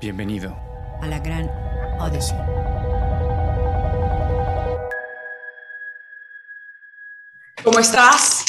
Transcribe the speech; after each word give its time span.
Bienvenido 0.00 0.56
a 1.02 1.06
la 1.06 1.18
gran 1.18 1.46
Odyssey. 2.00 2.38
¿Cómo 7.62 7.78
estás? 7.78 8.46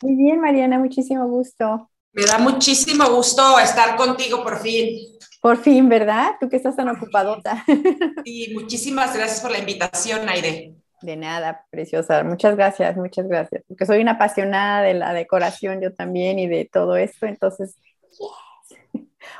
Muy 0.00 0.14
bien, 0.14 0.40
Mariana, 0.40 0.78
muchísimo 0.78 1.28
gusto. 1.28 1.90
Me 2.14 2.24
da 2.24 2.38
muchísimo 2.38 3.04
gusto 3.10 3.58
estar 3.58 3.96
contigo 3.96 4.42
por 4.42 4.58
fin. 4.60 4.98
Por 5.42 5.58
fin, 5.58 5.90
¿verdad? 5.90 6.36
Tú 6.40 6.48
que 6.48 6.56
estás 6.56 6.74
tan 6.74 6.88
ocupadota. 6.88 7.62
Y 8.24 8.54
muchísimas 8.54 9.14
gracias 9.14 9.42
por 9.42 9.50
la 9.50 9.58
invitación, 9.58 10.26
Aire. 10.30 10.72
De 11.02 11.16
nada, 11.16 11.66
preciosa. 11.68 12.24
Muchas 12.24 12.56
gracias, 12.56 12.96
muchas 12.96 13.28
gracias. 13.28 13.62
Porque 13.68 13.84
soy 13.84 14.00
una 14.00 14.12
apasionada 14.12 14.80
de 14.80 14.94
la 14.94 15.12
decoración 15.12 15.82
yo 15.82 15.92
también 15.92 16.38
y 16.38 16.46
de 16.46 16.64
todo 16.64 16.96
esto. 16.96 17.26
Entonces, 17.26 17.76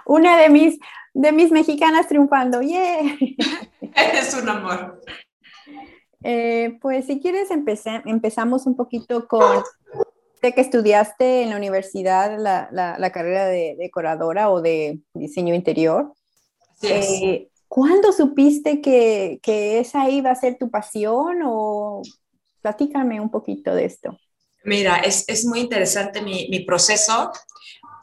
una 0.07 0.39
de 0.39 0.49
mis, 0.49 0.79
de 1.13 1.33
mis 1.33 1.51
mexicanas 1.51 2.09
triunfando. 2.09 2.63
¡Yeah! 2.63 3.01
Eres 3.95 4.35
un 4.35 4.49
amor. 4.49 5.01
Eh, 6.23 6.79
pues 6.81 7.07
si 7.07 7.21
quieres 7.21 7.51
empezamos 7.51 8.67
un 8.67 8.77
poquito 8.77 9.29
con 9.29 9.63
de 10.45 10.53
que 10.53 10.61
estudiaste 10.61 11.43
en 11.43 11.51
la 11.51 11.57
universidad 11.57 12.39
la, 12.39 12.69
la, 12.71 13.13
carrera 13.13 13.47
de 13.47 13.77
decoradora 13.79 14.51
o 14.51 14.61
de 14.61 15.01
diseño 15.15 15.55
interior. 15.55 16.13
Eh, 16.83 17.49
¿Cuándo 17.67 18.13
supiste 18.13 18.83
que, 18.83 19.41
que, 19.43 19.79
esa 19.79 20.11
iba 20.11 20.31
a 20.31 20.35
ser 20.35 20.59
tu 20.59 20.71
pasión 20.71 21.41
o 21.47 22.03
platícame 22.61 23.23
un 23.23 23.31
poquito 23.31 23.75
de 23.75 23.87
esto? 23.87 24.19
Mira, 24.65 24.99
es, 24.99 25.25
es 25.29 25.47
muy 25.47 25.61
interesante 25.61 26.21
mi, 26.21 26.47
mi, 26.51 26.61
proceso 26.61 27.33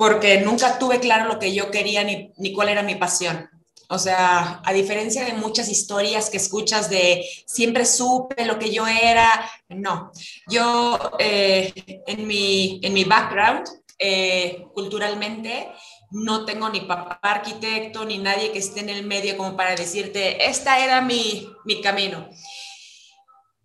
porque 0.01 0.41
nunca 0.41 0.79
tuve 0.79 0.99
claro 0.99 1.31
lo 1.31 1.37
que 1.37 1.53
yo 1.53 1.69
quería 1.69 2.03
ni, 2.03 2.33
ni 2.37 2.53
cuál 2.53 2.69
era 2.69 2.81
mi 2.81 2.95
pasión. 2.95 3.47
O 3.87 3.99
sea, 3.99 4.59
a 4.65 4.73
diferencia 4.73 5.23
de 5.23 5.33
muchas 5.33 5.69
historias 5.69 6.31
que 6.31 6.37
escuchas 6.37 6.89
de 6.89 7.23
siempre 7.45 7.85
supe 7.85 8.43
lo 8.45 8.57
que 8.57 8.71
yo 8.71 8.87
era, 8.87 9.47
no. 9.69 10.11
Yo 10.47 10.97
eh, 11.19 11.71
en, 12.07 12.25
mi, 12.25 12.79
en 12.81 12.93
mi 12.93 13.03
background, 13.03 13.69
eh, 13.99 14.65
culturalmente, 14.73 15.71
no 16.09 16.45
tengo 16.45 16.67
ni 16.69 16.81
papá 16.81 17.19
arquitecto, 17.21 18.03
ni 18.03 18.17
nadie 18.17 18.51
que 18.51 18.57
esté 18.57 18.79
en 18.79 18.89
el 18.89 19.05
medio 19.05 19.37
como 19.37 19.55
para 19.55 19.75
decirte, 19.75 20.49
esta 20.49 20.83
era 20.83 21.01
mi, 21.01 21.47
mi 21.63 21.79
camino. 21.79 22.27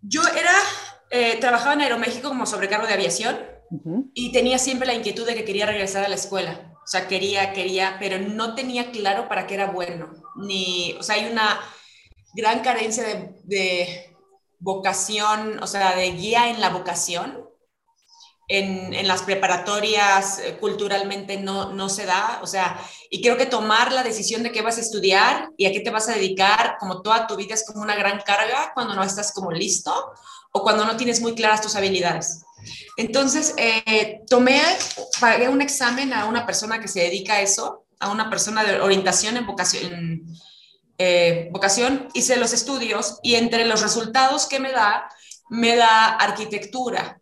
Yo 0.03 0.21
era, 0.39 0.53
eh, 1.09 1.39
trabajaba 1.41 1.73
en 1.73 1.81
Aeroméxico 1.81 2.29
como 2.29 2.45
sobrecargo 2.45 2.87
de 2.87 2.93
aviación 2.93 3.56
y 4.15 4.33
tenía 4.33 4.59
siempre 4.59 4.87
la 4.87 4.95
inquietud 4.95 5.27
de 5.27 5.35
que 5.35 5.45
quería 5.45 5.67
regresar 5.67 6.05
a 6.05 6.09
la 6.09 6.15
escuela. 6.15 6.73
O 6.85 6.87
sea, 6.87 7.09
quería, 7.09 7.53
quería, 7.53 7.97
pero 7.99 8.19
no 8.19 8.55
tenía 8.55 8.93
claro 8.93 9.29
para 9.29 9.47
qué 9.47 9.55
era 9.55 9.67
bueno. 9.67 10.09
Ni, 10.37 10.95
o 10.99 11.03
sea, 11.03 11.17
hay 11.17 11.31
una 11.31 11.61
gran 12.35 12.61
carencia 12.61 13.05
de, 13.45 14.13
vocación, 14.59 15.63
o 15.63 15.67
sea, 15.67 15.97
de 15.97 16.13
guía 16.13 16.49
en 16.49 16.61
la 16.61 16.71
vocación. 16.71 17.45
En, 18.49 18.95
en, 18.95 19.09
las 19.09 19.23
preparatorias 19.23 20.39
eh, 20.39 20.57
culturalmente 20.61 21.37
no, 21.37 21.73
no 21.73 21.89
se 21.89 22.07
da, 22.07 22.39
o 22.43 22.47
sea, 22.47 22.81
y 23.11 23.21
creo 23.21 23.37
que 23.37 23.47
tomar 23.47 23.91
la 23.91 24.05
decisión 24.05 24.45
de 24.45 24.53
qué 24.53 24.63
vas 24.63 24.79
a 24.79 24.83
estudiar 24.83 25.51
y 25.57 25.67
a 25.67 25.73
qué 25.73 25.81
te 25.81 25.91
vas 25.91 26.09
a 26.09 26.13
dedicar, 26.13 26.77
como 26.79 27.03
toda 27.03 27.27
tu 27.27 27.35
vida 27.35 27.55
es 27.55 27.67
como 27.67 27.83
una 27.83 27.97
gran 27.97 28.21
carga 28.21 28.71
cuando 28.73 28.95
no 28.95 29.03
estás 29.03 29.33
como 29.33 29.51
listo 29.51 30.13
o 30.53 30.63
cuando 30.63 30.85
no 30.85 30.97
tienes 30.97 31.21
muy 31.21 31.35
claras 31.35 31.61
tus 31.61 31.75
habilidades. 31.75 32.45
Entonces, 32.97 33.55
eh, 33.57 34.21
tomé, 34.29 34.61
pagué 35.21 35.49
un 35.49 35.63
examen 35.63 36.13
a 36.13 36.27
una 36.27 36.47
persona 36.47 36.81
que 36.81 36.89
se 36.89 37.01
dedica 37.01 37.35
a 37.35 37.41
eso, 37.41 37.87
a 38.01 38.11
una 38.11 38.31
persona 38.31 38.65
de 38.65 38.81
orientación 38.81 39.37
en 39.37 39.47
vocación, 39.47 40.27
eh, 40.99 41.49
vocación, 41.53 42.09
hice 42.15 42.37
los 42.37 42.53
estudios 42.53 43.19
y 43.23 43.35
entre 43.35 43.67
los 43.67 43.83
resultados 43.83 44.47
que 44.47 44.61
me 44.61 44.73
da, 44.73 45.09
me 45.51 45.77
da 45.77 46.17
arquitectura 46.17 47.21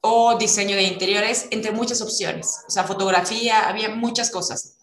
o 0.00 0.36
diseño 0.36 0.74
de 0.74 0.82
interiores, 0.82 1.46
entre 1.52 1.70
muchas 1.70 2.00
opciones, 2.00 2.58
o 2.66 2.70
sea, 2.70 2.82
fotografía, 2.82 3.68
había 3.68 3.88
muchas 3.90 4.30
cosas. 4.30 4.76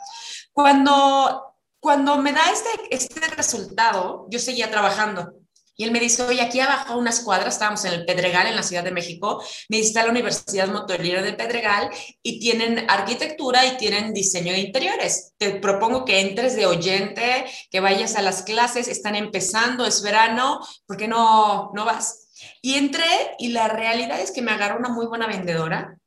Cuando, 0.54 1.56
cuando 1.82 2.18
me 2.18 2.32
da 2.32 2.42
este, 2.52 2.70
este 2.90 3.28
resultado, 3.36 4.28
yo 4.30 4.40
seguía 4.40 4.72
trabajando 4.72 5.34
y 5.80 5.86
él 5.86 5.92
me 5.92 6.02
dice, 6.02 6.24
oye, 6.24 6.42
aquí 6.42 6.60
abajo 6.60 6.98
unas 6.98 7.22
cuadras, 7.22 7.54
estábamos 7.54 7.86
en 7.86 7.94
el 7.94 8.06
Pedregal, 8.06 8.48
en 8.48 8.58
la 8.58 8.64
Ciudad 8.64 8.84
de 8.84 8.92
México, 8.92 9.42
me 9.70 9.78
dice, 9.78 9.88
está 9.88 10.04
la 10.04 10.10
Universidad 10.10 10.68
Motorera 10.68 11.22
del 11.22 11.38
Pedregal 11.38 11.90
y 12.22 12.38
tienen 12.42 12.86
arquitectura 12.90 13.66
y 13.66 13.78
tienen 13.78 14.14
diseño 14.14 14.52
de 14.52 14.60
interiores. 14.60 15.36
Te 15.38 15.52
propongo 15.52 16.04
que 16.04 16.20
entres 16.20 16.58
de 16.58 16.66
oyente, 16.66 17.46
que 17.72 17.80
vayas 17.80 18.18
a 18.18 18.22
las 18.22 18.42
clases, 18.42 18.90
están 18.90 19.16
empezando, 19.16 19.86
es 19.86 20.02
verano, 20.02 20.60
¿por 20.86 20.98
qué 20.98 21.08
no, 21.08 21.72
no 21.74 21.86
vas? 21.86 22.28
Y 22.62 22.74
entré 22.74 23.38
y 23.38 23.54
la 23.54 23.70
realidad 23.70 24.20
es 24.20 24.32
que 24.32 24.42
me 24.42 24.52
agarró 24.52 24.80
una 24.80 24.90
muy 24.90 25.06
buena 25.06 25.28
vendedora. 25.28 25.99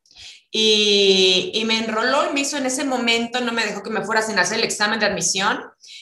Y, 0.55 1.51
y 1.55 1.65
me 1.65 1.79
enroló 1.79 2.29
y 2.29 2.35
me 2.35 2.41
hizo 2.43 2.59
en 2.59 2.67
ese 2.67 2.85
momento, 2.85 3.41
no 3.41 3.53
me 3.53 3.65
dejó 3.65 3.83
que 3.83 3.89
me 3.89 4.05
fuera 4.05 4.21
sin 4.21 4.39
hacer 4.39 4.59
el 4.59 4.65
examen 4.65 5.01
de 5.01 5.07
admisión 5.07 5.59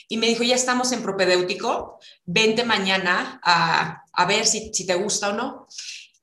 y 0.09 0.17
me 0.17 0.27
dijo, 0.27 0.43
ya 0.43 0.57
estamos 0.57 0.91
en 0.91 1.03
propedéutico, 1.03 2.01
vente 2.25 2.65
mañana 2.65 3.41
a, 3.45 4.03
a 4.13 4.27
ver 4.27 4.45
si, 4.45 4.75
si, 4.75 4.85
te 4.87 4.97
gusta 4.97 5.29
o 5.29 5.33
no. 5.35 5.69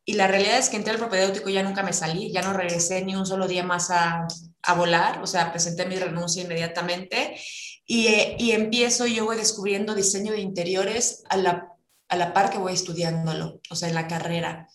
Y 0.04 0.14
la 0.14 0.28
realidad 0.28 0.58
es 0.58 0.68
que 0.68 0.76
entré 0.76 0.92
al 0.92 1.00
propedéutico 1.00 1.50
y 1.50 1.54
ya 1.54 1.64
nunca 1.64 1.84
me 1.84 1.94
salí, 1.94 2.30
ya 2.32 2.42
no 2.42 2.52
regresé 2.52 3.04
ni 3.06 3.16
un 3.16 3.26
solo 3.26 3.48
día 3.48 3.64
más 3.64 3.92
a, 3.92 4.28
a 4.62 4.74
volar, 4.74 5.22
o 5.22 5.28
sea, 5.28 5.52
presenté 5.52 5.86
mi 5.86 5.96
renuncia 5.96 6.44
inmediatamente 6.44 7.40
y, 7.86 8.10
y 8.38 8.52
empiezo, 8.52 9.08
yo 9.08 9.24
voy 9.24 9.38
descubriendo 9.38 9.96
diseño 9.96 10.34
de 10.34 10.42
interiores 10.42 11.24
a 11.30 11.38
la, 11.38 11.70
a 12.10 12.16
la 12.18 12.34
par 12.34 12.50
que 12.50 12.58
voy 12.58 12.74
estudiándolo, 12.74 13.62
o 13.70 13.76
sea, 13.76 13.88
en 13.88 13.96
la 13.96 14.08
carrera. 14.08 14.68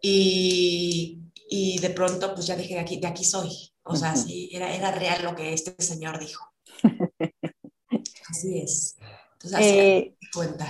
Y, 0.00 1.20
y 1.56 1.78
de 1.78 1.90
pronto, 1.90 2.34
pues 2.34 2.48
ya 2.48 2.56
dije, 2.56 2.74
de 2.74 2.80
aquí, 2.80 2.98
de 2.98 3.06
aquí 3.06 3.24
soy. 3.24 3.48
O 3.84 3.94
sea, 3.94 4.16
sí, 4.16 4.50
era, 4.52 4.74
era 4.74 4.90
real 4.90 5.22
lo 5.22 5.36
que 5.36 5.52
este 5.52 5.80
señor 5.80 6.18
dijo. 6.18 6.52
Así 8.28 8.58
es. 8.58 8.96
Entonces, 9.34 9.54
así 9.60 9.78
eh, 9.78 10.16
cuenta. 10.34 10.66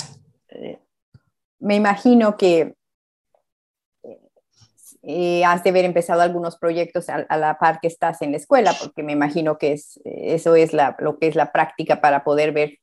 Eh, 0.49 0.79
me 1.61 1.77
imagino 1.77 2.37
que 2.37 2.75
eh, 5.03 5.45
has 5.45 5.63
de 5.63 5.71
haber 5.71 5.87
empezado 5.87 6.21
algunos 6.21 6.59
proyectos 6.59 7.09
a, 7.09 7.25
la 7.39 7.57
par 7.59 7.81
que 7.81 7.87
estás 7.87 8.21
en 8.21 8.33
la 8.33 8.37
escuela, 8.37 8.75
porque 8.79 9.03
me 9.03 9.13
imagino 9.13 9.57
que 9.57 9.73
es, 9.73 10.01
eso 10.05 10.55
es 10.57 10.75
la, 10.75 10.97
lo 10.99 11.19
que 11.19 11.29
es 11.29 11.37
la 11.37 11.53
práctica 11.53 12.03
para 12.03 12.25
poder 12.25 12.53
ver 12.53 12.79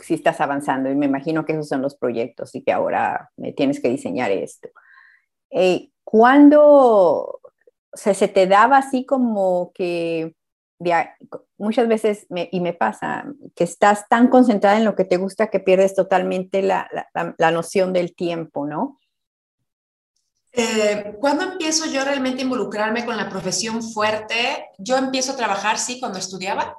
si 0.00 0.14
estás 0.14 0.40
avanzando. 0.40 0.90
Y 0.90 0.96
me 0.96 1.06
imagino 1.06 1.44
que 1.44 1.52
esos 1.52 1.68
son 1.68 1.82
los 1.82 1.96
proyectos 1.96 2.54
y 2.56 2.64
que 2.64 2.72
ahora 2.72 3.30
me 3.36 3.52
tienes 3.52 3.80
que 3.80 3.90
diseñar 3.90 4.32
esto. 4.32 4.68
¿Cuándo 6.10 7.40
se 7.92 8.26
te 8.26 8.48
daba 8.48 8.78
así 8.78 9.06
como 9.06 9.70
que 9.72 10.34
muchas 11.56 11.86
veces, 11.86 12.26
y 12.28 12.58
me 12.58 12.72
pasa, 12.72 13.26
que 13.54 13.62
estás 13.62 14.08
tan 14.08 14.26
concentrada 14.26 14.76
en 14.76 14.84
lo 14.84 14.96
que 14.96 15.04
te 15.04 15.18
gusta 15.18 15.50
que 15.50 15.60
pierdes 15.60 15.94
totalmente 15.94 16.62
la, 16.62 16.90
la, 17.38 17.50
noción 17.52 17.92
del 17.92 18.16
tiempo, 18.16 18.66
¿no? 18.66 18.98
Eh, 20.52 21.16
cuando 21.20 21.44
empiezo 21.44 21.86
yo 21.86 22.04
realmente 22.04 22.40
a 22.40 22.44
involucrarme 22.44 23.06
con 23.06 23.16
la 23.16 23.28
profesión 23.28 23.80
fuerte? 23.80 24.66
Yo 24.78 24.96
empiezo 24.96 25.30
a 25.30 25.36
trabajar, 25.36 25.78
sí, 25.78 26.00
cuando 26.00 26.18
estudiaba. 26.18 26.76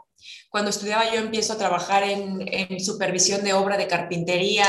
Cuando 0.52 0.70
estudiaba 0.70 1.10
yo 1.10 1.22
empiezo 1.22 1.54
a 1.54 1.58
trabajar 1.58 2.04
en, 2.04 2.78
supervisión 2.82 3.42
de 3.42 3.54
obra 3.54 3.78
de 3.78 3.88
carpintería, 3.88 4.66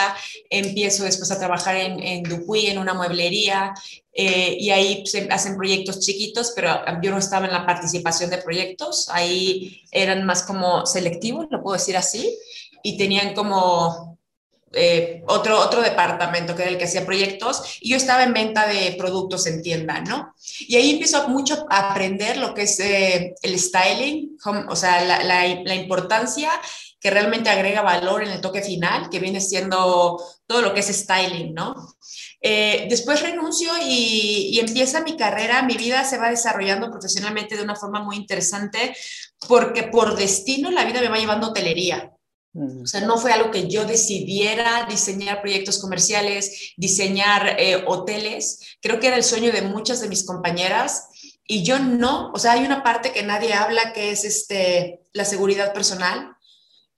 empiezo 0.49 1.03
después 1.03 1.33
a 1.33 1.41
trabajar 1.41 1.75
en, 1.75 2.23
Dupuy, 2.23 2.67
en 2.67 2.79
una 2.79 2.95
mueblería, 2.95 3.75
eh, 4.13 4.57
y 4.61 4.71
ahí 4.71 5.03
hacen 5.29 5.57
proyectos 5.57 5.99
chiquitos, 5.99 6.53
pero 6.55 6.71
yo 7.03 7.11
no 7.11 7.19
estaba 7.19 7.47
en 7.47 7.53
la 7.53 7.67
participación 7.67 8.31
de 8.31 8.39
proyectos, 8.39 9.09
ahí 9.11 9.83
eran 9.91 10.25
más 10.25 10.45
como 10.45 10.87
selectivos, 10.87 11.49
lo 11.51 11.61
puedo 11.65 11.77
decir 11.77 11.97
así, 11.97 12.33
y 12.85 12.97
tenían 12.97 13.35
como 13.35 14.12
eh, 14.73 15.23
otro, 15.27 15.59
otro 15.59 15.83
departamento 15.83 16.55
que 16.55 16.63
era 16.63 16.71
el 16.71 16.79
que 16.79 16.85
hacía 16.85 17.05
proyectos, 17.05 17.79
y 17.81 17.91
yo 17.91 17.97
estaba 17.97 18.23
en 18.23 18.33
venta 18.33 18.67
de 18.67 18.95
productos 18.99 19.47
en 19.47 19.63
tienda, 19.63 20.01
¿no? 20.01 20.35
Y 20.61 20.77
ahí 20.77 20.93
empiezo 20.93 21.29
mucho 21.29 21.67
a 21.71 21.91
aprender 21.91 22.37
lo 22.37 22.55
que 22.55 22.63
es 22.63 22.81
eh, 22.81 23.35
el 23.43 23.59
styling, 23.59 24.37
o 24.69 24.77
sea, 24.77 25.05
la, 25.05 25.23
la, 25.23 25.47
la 25.65 25.75
importancia 25.75 26.51
que 27.01 27.11
realmente 27.11 27.51
agrega 27.51 27.83
valor 27.83 28.23
en 28.23 28.31
el 28.31 28.41
toque 28.41 28.63
final, 28.63 29.11
que 29.11 29.19
viene 29.19 29.41
siendo 29.41 30.23
todo 30.47 30.63
lo 30.63 30.73
que 30.73 30.81
es 30.81 30.87
styling, 30.87 31.53
¿no? 31.53 31.75
Eh, 32.45 32.87
después 32.91 33.23
renuncio 33.23 33.73
y, 33.85 34.59
empieza 34.59 35.03
mi 35.03 35.17
carrera, 35.17 35.63
mi 35.63 35.77
vida 35.77 36.05
se 36.05 36.19
va 36.19 36.29
desarrollando 36.29 36.91
profesionalmente 36.91 37.57
de 37.57 37.63
una 37.63 37.77
forma 37.77 38.03
muy 38.03 38.17
interesante 38.17 38.97
porque 39.49 39.85
por 39.85 40.17
destino 40.17 40.71
la 40.73 40.85
vida 40.85 41.01
me 41.01 41.09
va 41.09 41.19
llevando 41.19 41.47
a 41.47 41.51
hotelería. 41.51 42.12
O 42.55 42.87
sea, 42.87 43.01
no 43.01 43.17
fue 43.17 43.33
algo 43.33 43.51
que 43.51 43.69
yo 43.69 43.87
decidiera 43.87 44.87
diseñar 44.89 45.41
proyectos 45.41 45.81
comerciales, 45.81 46.75
diseñar 46.77 47.57
eh, 47.59 47.83
hoteles. 47.87 48.77
Creo 48.83 49.01
que 49.01 49.07
era 49.07 49.17
el 49.17 49.25
sueño 49.25 49.53
de 49.53 49.63
muchas 49.63 50.03
de 50.03 50.09
mis 50.09 50.27
compañeras 50.27 51.09
y 51.47 51.63
yo 51.63 51.79
no. 51.79 52.31
O 52.33 52.39
sea, 52.39 52.53
hay 52.53 52.65
una 52.65 52.83
parte 52.83 53.13
que 53.13 53.23
nadie 53.23 53.55
habla 53.55 53.95
que 53.95 54.11
es 54.11 54.25
este, 54.25 55.01
la 55.15 55.25
seguridad 55.25 55.73
personal. 55.73 56.37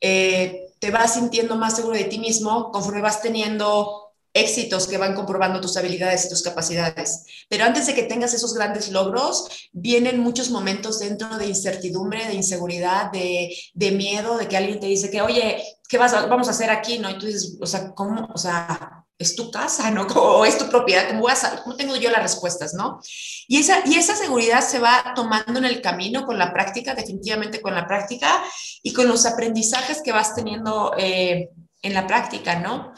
Eh, 0.01 0.73
te 0.81 0.91
vas 0.91 1.15
sintiendo 1.15 1.55
más 1.55 1.77
seguro 1.77 1.97
de 1.97 2.05
ti 2.05 2.19
mismo 2.19 2.73
conforme 2.73 3.01
vas 3.01 3.23
teniendo 3.23 4.04
éxitos 4.35 4.89
que 4.89 4.99
van 4.99 5.15
comprobando 5.15 5.61
tus 5.61 5.77
habilidades 5.77 6.27
y 6.27 6.29
tus 6.29 6.43
capacidades. 6.43 7.25
Pero 7.49 7.65
antes 7.65 7.87
de 7.87 7.95
que 7.95 8.03
tengas 8.03 8.35
esos 8.35 8.53
grandes 8.53 8.91
logros, 8.91 9.71
vienen 9.73 10.19
muchos 10.19 10.51
momentos 10.51 10.99
dentro 10.99 11.39
de 11.39 11.47
incertidumbre, 11.47 12.27
de 12.27 12.35
inseguridad, 12.35 13.13
de, 13.13 13.57
de 13.73 13.91
miedo, 13.93 14.37
de 14.37 14.49
que 14.49 14.57
alguien 14.57 14.81
te 14.81 14.87
dice 14.87 15.11
que, 15.11 15.23
oye, 15.23 15.63
¿qué 15.89 15.99
vas 15.99 16.13
vamos 16.29 16.49
a 16.49 16.51
hacer 16.51 16.69
aquí? 16.69 16.99
¿No? 16.99 17.09
Y 17.11 17.19
tú 17.19 17.27
dices, 17.27 17.57
o 17.61 17.67
sea, 17.67 17.93
¿cómo? 17.95 18.29
O 18.35 18.37
sea, 18.37 19.05
es 19.19 19.37
tu 19.37 19.51
casa, 19.51 19.91
¿no? 19.91 20.07
O 20.15 20.45
es 20.45 20.59
tu 20.59 20.69
propiedad, 20.69 21.09
¿cómo, 21.09 21.21
voy 21.21 21.33
a, 21.33 21.63
cómo 21.63 21.77
tengo 21.77 21.97
yo 21.97 22.11
las 22.11 22.23
respuestas, 22.23 22.75
¿no? 22.75 23.01
Y 23.47 23.59
esa, 23.59 23.87
y 23.87 23.95
esa 23.95 24.17
seguridad 24.17 24.61
se 24.67 24.81
va 24.81 25.13
tomando 25.15 25.59
en 25.59 25.65
el 25.65 25.81
camino 25.81 26.27
con 26.27 26.39
la 26.39 26.53
práctica, 26.53 26.95
definitivamente 26.95 27.61
con 27.61 27.75
la 27.75 27.87
práctica 27.87 28.43
y 28.83 28.93
con 28.93 29.07
los 29.07 29.27
aprendizajes 29.27 30.03
que 30.03 30.13
vas 30.13 30.35
teniendo 30.35 30.93
eh, 30.99 31.51
en 31.83 31.95
la 31.95 32.07
práctica, 32.07 32.59
¿no? 32.59 32.93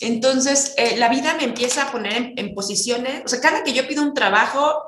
Entonces, 0.00 0.74
eh, 0.76 0.96
la 0.96 1.08
vida 1.08 1.34
me 1.34 1.44
empieza 1.44 1.84
a 1.84 1.92
poner 1.92 2.32
en, 2.36 2.54
posiciones, 2.54 3.22
o 3.24 3.28
sea, 3.28 3.40
cada 3.40 3.62
que 3.62 3.72
yo 3.72 3.86
pido 3.86 4.02
un 4.02 4.14
trabajo 4.14 4.82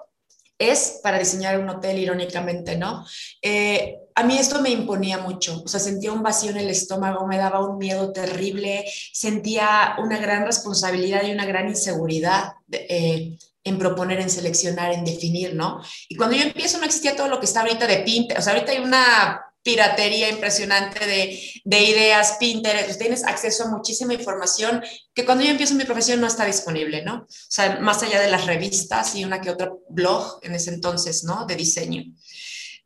es 0.58 1.00
para 1.02 1.18
diseñar 1.18 1.58
un 1.58 1.68
hotel, 1.68 1.98
irónicamente, 1.98 2.76
¿no? 2.76 3.04
Eh, 3.40 3.98
a 4.14 4.22
mí 4.24 4.38
esto 4.38 4.60
me 4.60 4.70
imponía 4.70 5.18
mucho, 5.18 5.62
o 5.64 5.68
sea, 5.68 5.80
sentía 5.80 6.12
un 6.12 6.22
vacío 6.22 6.50
en 6.50 6.58
el 6.58 6.70
estómago, 6.70 7.26
me 7.26 7.38
daba 7.38 7.66
un 7.66 7.78
miedo 7.78 8.12
terrible, 8.12 8.84
sentía 9.12 9.96
una 9.98 10.18
gran 10.18 10.46
responsabilidad 10.46 11.24
y 11.24 11.32
una 11.32 11.46
gran 11.46 11.68
inseguridad 11.68 12.52
eh, 12.70 13.36
en 13.64 13.78
proponer, 13.78 14.20
en 14.20 14.30
seleccionar, 14.30 14.92
en 14.92 15.04
definir, 15.04 15.54
¿no? 15.54 15.80
Y 16.08 16.16
cuando 16.16 16.36
yo 16.36 16.42
empiezo 16.42 16.78
no 16.78 16.84
existía 16.84 17.16
todo 17.16 17.28
lo 17.28 17.40
que 17.40 17.46
está 17.46 17.60
ahorita 17.60 17.86
de 17.86 17.98
Pinterest, 17.98 18.40
o 18.40 18.42
sea, 18.42 18.52
ahorita 18.54 18.72
hay 18.72 18.78
una 18.78 19.40
piratería 19.62 20.28
impresionante 20.28 21.06
de, 21.06 21.40
de, 21.64 21.82
ideas, 21.82 22.36
Pinterest, 22.38 22.98
tienes 22.98 23.24
acceso 23.24 23.64
a 23.64 23.70
muchísima 23.70 24.14
información 24.14 24.82
que 25.14 25.24
cuando 25.24 25.44
yo 25.44 25.50
empiezo 25.50 25.74
mi 25.74 25.84
profesión 25.84 26.20
no 26.20 26.26
está 26.26 26.44
disponible, 26.44 27.02
¿no? 27.02 27.22
O 27.22 27.26
sea, 27.28 27.78
más 27.80 28.02
allá 28.02 28.20
de 28.20 28.30
las 28.30 28.46
revistas 28.46 29.14
y 29.14 29.24
una 29.24 29.40
que 29.40 29.50
otra 29.50 29.72
blog 29.88 30.40
en 30.42 30.54
ese 30.54 30.70
entonces, 30.70 31.24
¿no? 31.24 31.46
De 31.46 31.54
diseño. 31.54 32.04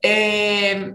Eh, 0.02 0.92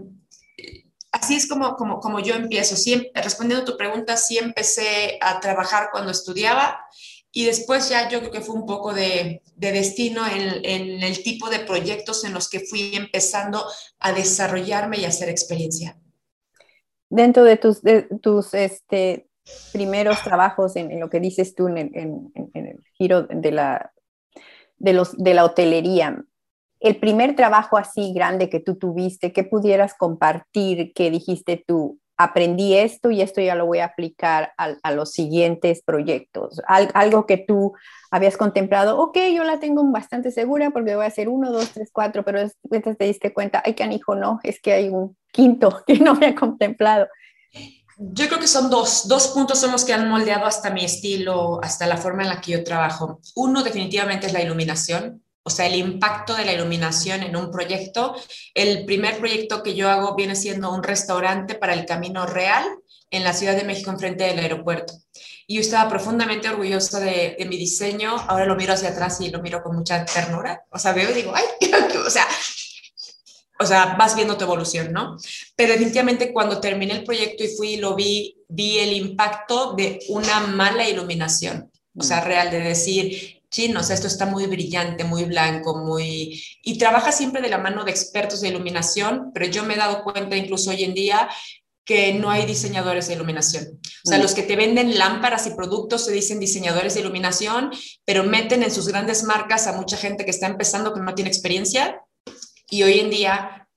así 1.10 1.34
es 1.34 1.48
como, 1.48 1.74
como, 1.76 2.00
como 2.00 2.20
yo 2.20 2.34
empiezo. 2.34 2.76
Siempre, 2.76 3.10
respondiendo 3.22 3.62
a 3.62 3.70
tu 3.70 3.76
pregunta, 3.76 4.16
sí 4.16 4.38
empecé 4.38 5.18
a 5.20 5.40
trabajar 5.40 5.88
cuando 5.90 6.12
estudiaba 6.12 6.78
y 7.32 7.46
después 7.46 7.88
ya 7.88 8.08
yo 8.10 8.20
creo 8.20 8.30
que 8.30 8.42
fue 8.42 8.54
un 8.54 8.66
poco 8.66 8.92
de, 8.92 9.42
de 9.56 9.72
destino 9.72 10.22
en, 10.26 11.02
el 11.02 11.22
tipo 11.22 11.48
de 11.48 11.60
proyectos 11.60 12.24
en 12.24 12.34
los 12.34 12.48
que 12.48 12.60
fui 12.60 12.94
empezando 12.94 13.64
a 13.98 14.12
desarrollarme 14.12 14.98
y 14.98 15.06
hacer 15.06 15.30
experiencia. 15.30 15.96
Dentro 17.08 17.44
de 17.44 17.56
tus, 17.56 17.82
de 17.82 18.02
tus 18.20 18.52
este, 18.52 19.28
primeros 19.72 20.22
trabajos 20.22 20.76
en, 20.76 20.90
en, 20.90 21.00
lo 21.00 21.08
que 21.08 21.20
dices 21.20 21.54
tú 21.54 21.68
en, 21.68 21.78
en, 21.78 22.32
en 22.34 22.66
el 22.66 22.84
giro 22.98 23.22
de 23.22 23.50
la, 23.50 23.92
de, 24.76 24.92
los, 24.92 25.16
de 25.16 25.34
la 25.34 25.44
hotelería, 25.46 26.22
el 26.80 26.96
primer 26.96 27.36
trabajo 27.36 27.78
así 27.78 28.12
grande 28.12 28.50
que 28.50 28.60
tú 28.60 28.76
tuviste, 28.76 29.32
que 29.32 29.44
pudieras 29.44 29.94
compartir, 29.94 30.92
que 30.92 31.10
dijiste 31.10 31.64
tú, 31.66 32.00
aprendí 32.16 32.74
esto 32.74 33.10
y 33.10 33.20
esto 33.20 33.40
ya 33.40 33.54
lo 33.54 33.66
voy 33.66 33.78
a 33.78 33.86
aplicar 33.86 34.52
a, 34.58 34.74
a 34.82 34.92
los 34.92 35.12
siguientes 35.12 35.82
proyectos. 35.82 36.60
Al, 36.66 36.90
algo 36.94 37.26
que 37.26 37.38
tú 37.38 37.72
habías 38.10 38.36
contemplado, 38.36 38.98
ok, 38.98 39.18
yo 39.34 39.44
la 39.44 39.58
tengo 39.60 39.84
bastante 39.90 40.30
segura 40.30 40.70
porque 40.70 40.94
voy 40.94 41.04
a 41.04 41.08
hacer 41.08 41.28
uno, 41.28 41.50
dos, 41.50 41.70
tres, 41.70 41.90
cuatro, 41.92 42.24
pero 42.24 42.40
después 42.40 42.96
te 42.96 43.04
diste 43.04 43.32
cuenta, 43.32 43.62
ay, 43.64 43.74
canijo, 43.74 44.14
no, 44.14 44.40
es 44.42 44.60
que 44.60 44.72
hay 44.72 44.88
un 44.88 45.16
quinto 45.32 45.82
que 45.86 45.98
no 45.98 46.12
había 46.12 46.34
contemplado. 46.34 47.08
Yo 47.98 48.26
creo 48.26 48.40
que 48.40 48.48
son 48.48 48.70
dos, 48.70 49.06
dos 49.06 49.28
puntos 49.28 49.60
son 49.60 49.70
los 49.70 49.84
que 49.84 49.92
han 49.92 50.08
moldeado 50.08 50.46
hasta 50.46 50.70
mi 50.70 50.84
estilo, 50.84 51.60
hasta 51.62 51.86
la 51.86 51.96
forma 51.96 52.22
en 52.22 52.30
la 52.30 52.40
que 52.40 52.52
yo 52.52 52.64
trabajo. 52.64 53.20
Uno 53.36 53.62
definitivamente 53.62 54.26
es 54.26 54.32
la 54.32 54.42
iluminación 54.42 55.21
o 55.44 55.50
sea, 55.50 55.66
el 55.66 55.74
impacto 55.74 56.34
de 56.34 56.44
la 56.44 56.52
iluminación 56.52 57.22
en 57.22 57.36
un 57.36 57.50
proyecto. 57.50 58.14
El 58.54 58.84
primer 58.84 59.18
proyecto 59.18 59.62
que 59.62 59.74
yo 59.74 59.90
hago 59.90 60.14
viene 60.14 60.36
siendo 60.36 60.72
un 60.72 60.82
restaurante 60.82 61.54
para 61.54 61.74
el 61.74 61.84
Camino 61.84 62.26
Real 62.26 62.64
en 63.10 63.24
la 63.24 63.32
Ciudad 63.32 63.56
de 63.56 63.64
México, 63.64 63.90
enfrente 63.90 64.24
del 64.24 64.38
aeropuerto. 64.38 64.94
Y 65.46 65.56
yo 65.56 65.60
estaba 65.60 65.88
profundamente 65.90 66.48
orgullosa 66.48 67.00
de, 67.00 67.36
de, 67.38 67.44
mi 67.46 67.56
diseño. 67.56 68.16
Ahora 68.28 68.46
lo 68.46 68.56
miro 68.56 68.72
hacia 68.72 68.90
atrás 68.90 69.20
y 69.20 69.30
lo 69.30 69.42
miro 69.42 69.62
con 69.62 69.76
mucha 69.76 70.04
ternura. 70.04 70.64
O 70.70 70.78
sea, 70.78 70.92
veo 70.92 71.10
y 71.10 71.14
digo, 71.14 71.32
ay, 71.34 71.44
o 72.06 72.10
sea, 72.10 72.26
o 73.62 73.66
sea, 73.66 73.96
vas 73.98 74.14
viendo 74.16 74.36
tu 74.36 74.44
evolución, 74.44 74.92
¿no? 74.92 75.16
Pero 75.56 75.72
definitivamente 75.72 76.32
cuando 76.32 76.60
terminé 76.60 76.94
el 76.94 77.04
proyecto 77.04 77.44
y 77.44 77.48
fui 77.48 77.74
y 77.74 77.76
lo 77.76 77.94
vi, 77.94 78.36
vi 78.48 78.78
el 78.78 78.92
impacto 78.92 79.74
de 79.74 80.00
una 80.08 80.40
mala 80.40 80.88
iluminación. 80.88 81.70
O 81.96 82.02
sea, 82.02 82.20
mm. 82.22 82.24
real, 82.24 82.50
de 82.50 82.60
decir, 82.60 83.41
chinos, 83.52 83.90
esto 83.90 84.06
está 84.06 84.26
muy 84.26 84.46
brillante, 84.46 85.04
muy 85.04 85.24
blanco, 85.24 85.76
muy... 85.76 86.42
Y 86.62 86.78
trabaja 86.78 87.12
siempre 87.12 87.42
de 87.42 87.50
la 87.50 87.58
mano 87.58 87.84
de 87.84 87.90
expertos 87.90 88.40
de 88.40 88.48
iluminación, 88.48 89.30
pero 89.32 89.46
yo 89.46 89.62
me 89.62 89.74
he 89.74 89.76
dado 89.76 90.02
cuenta 90.02 90.36
incluso 90.36 90.70
hoy 90.70 90.82
en 90.84 90.94
día 90.94 91.28
que 91.84 92.14
no 92.14 92.30
hay 92.30 92.46
diseñadores 92.46 93.08
de 93.08 93.14
iluminación. 93.14 93.78
O 94.04 94.08
sea, 94.08 94.18
mm. 94.18 94.22
los 94.22 94.34
que 94.34 94.42
te 94.42 94.56
venden 94.56 94.98
lámparas 94.98 95.46
y 95.46 95.50
productos 95.54 96.06
se 96.06 96.12
dicen 96.12 96.40
diseñadores 96.40 96.94
de 96.94 97.00
iluminación, 97.00 97.70
pero 98.04 98.24
meten 98.24 98.62
en 98.62 98.70
sus 98.70 98.88
grandes 98.88 99.22
marcas 99.24 99.66
a 99.66 99.72
mucha 99.72 99.96
gente 99.96 100.24
que 100.24 100.30
está 100.30 100.46
empezando 100.46 100.94
que 100.94 101.00
no 101.00 101.14
tiene 101.14 101.30
experiencia. 101.30 102.00
Y 102.70 102.84
hoy 102.84 103.00
en 103.00 103.10
día, 103.10 103.68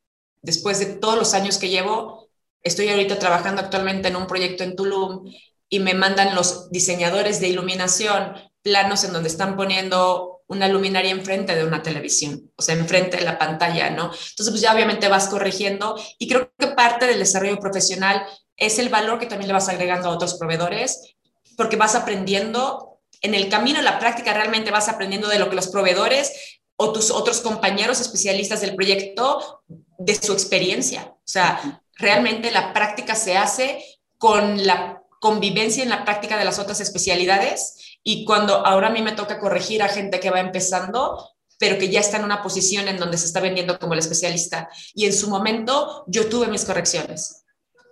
después 0.42 0.80
de 0.80 0.86
todos 0.86 1.18
los 1.18 1.33
años 1.33 1.57
que 1.57 1.69
llevo, 1.69 2.30
estoy 2.62 2.88
ahorita 2.88 3.19
trabajando 3.19 3.62
actualmente 3.62 4.07
en 4.07 4.16
un 4.16 4.27
proyecto 4.27 4.63
en 4.63 4.75
Tulum 4.75 5.30
y 5.68 5.80
me 5.80 5.95
mandan 5.95 6.33
los 6.33 6.72
diseñadores 6.72 7.42
de 7.42 7.50
iluminación 7.50 8.36
planos 8.65 9.03
en 9.03 9.13
donde 9.13 9.29
están 9.29 9.56
poniendo 9.56 10.41
una 10.47 10.67
luminaria 10.67 11.12
enfrente 11.12 11.56
de 11.56 11.63
una 11.63 11.83
televisión, 11.83 12.51
o 12.56 12.63
sea, 12.63 12.73
enfrente 12.73 13.17
de 13.17 13.23
la 13.23 13.38
pantalla, 13.38 13.91
¿no? 13.91 14.06
Entonces, 14.06 14.50
pues 14.50 14.62
ya 14.62 14.73
obviamente 14.73 15.07
vas 15.07 15.27
corrigiendo 15.27 15.95
y 16.17 16.27
creo 16.27 16.51
que 16.57 16.67
parte 16.67 17.06
del 17.06 17.19
desarrollo 17.19 17.59
profesional 17.59 18.25
es 18.57 18.79
el 18.79 18.89
valor 18.89 19.19
que 19.19 19.27
también 19.27 19.47
le 19.50 19.53
vas 19.53 19.69
agregando 19.69 20.09
a 20.09 20.12
otros 20.12 20.33
proveedores, 20.35 21.15
porque 21.56 21.75
vas 21.75 21.94
aprendiendo 21.94 23.00
en 23.21 23.35
el 23.35 23.50
camino, 23.50 23.77
en 23.79 23.85
la 23.85 24.00
práctica, 24.00 24.33
realmente 24.33 24.71
vas 24.71 24.89
aprendiendo 24.89 25.27
de 25.27 25.38
lo 25.38 25.50
que 25.50 25.56
los 25.56 25.67
proveedores 25.67 26.59
o 26.75 26.91
tus 26.91 27.12
otros 27.12 27.41
compañeros 27.41 28.01
especialistas 28.01 28.62
del 28.62 28.75
proyecto, 28.75 29.62
de 30.00 30.15
su 30.15 30.33
experiencia. 30.33 31.13
O 31.13 31.27
sea, 31.27 31.83
realmente 31.97 32.50
la 32.50 32.73
práctica 32.73 33.13
se 33.13 33.38
hace 33.38 33.83
con 34.17 34.65
la 34.65 35.03
convivencia 35.19 35.83
en 35.83 35.89
la 35.89 36.03
práctica 36.03 36.38
de 36.38 36.45
las 36.45 36.57
otras 36.57 36.81
especialidades 36.81 37.85
y 38.07 38.24
cuando 38.24 38.63
ahora 38.65 38.88
a 38.88 38.91
mí 38.91 39.01
me 39.01 39.13
toca 39.13 39.39
corregir 39.39 39.81
a 39.81 39.89
gente 39.89 40.19
que 40.19 40.29
va 40.29 40.39
empezando, 40.39 41.27
pero 41.57 41.79
que 41.79 41.89
ya 41.89 42.01
está 42.01 42.17
en 42.17 42.24
una 42.24 42.43
posición 42.43 42.88
en 42.88 42.97
donde 42.97 43.17
se 43.17 43.25
está 43.25 43.39
vendiendo 43.39 43.79
como 43.79 43.93
el 43.93 44.00
especialista. 44.00 44.69
Y 44.93 45.05
en 45.05 45.13
su 45.13 45.27
momento 45.27 46.03
yo 46.05 46.29
tuve 46.29 46.45
mis 46.45 46.65
correcciones. 46.65 47.45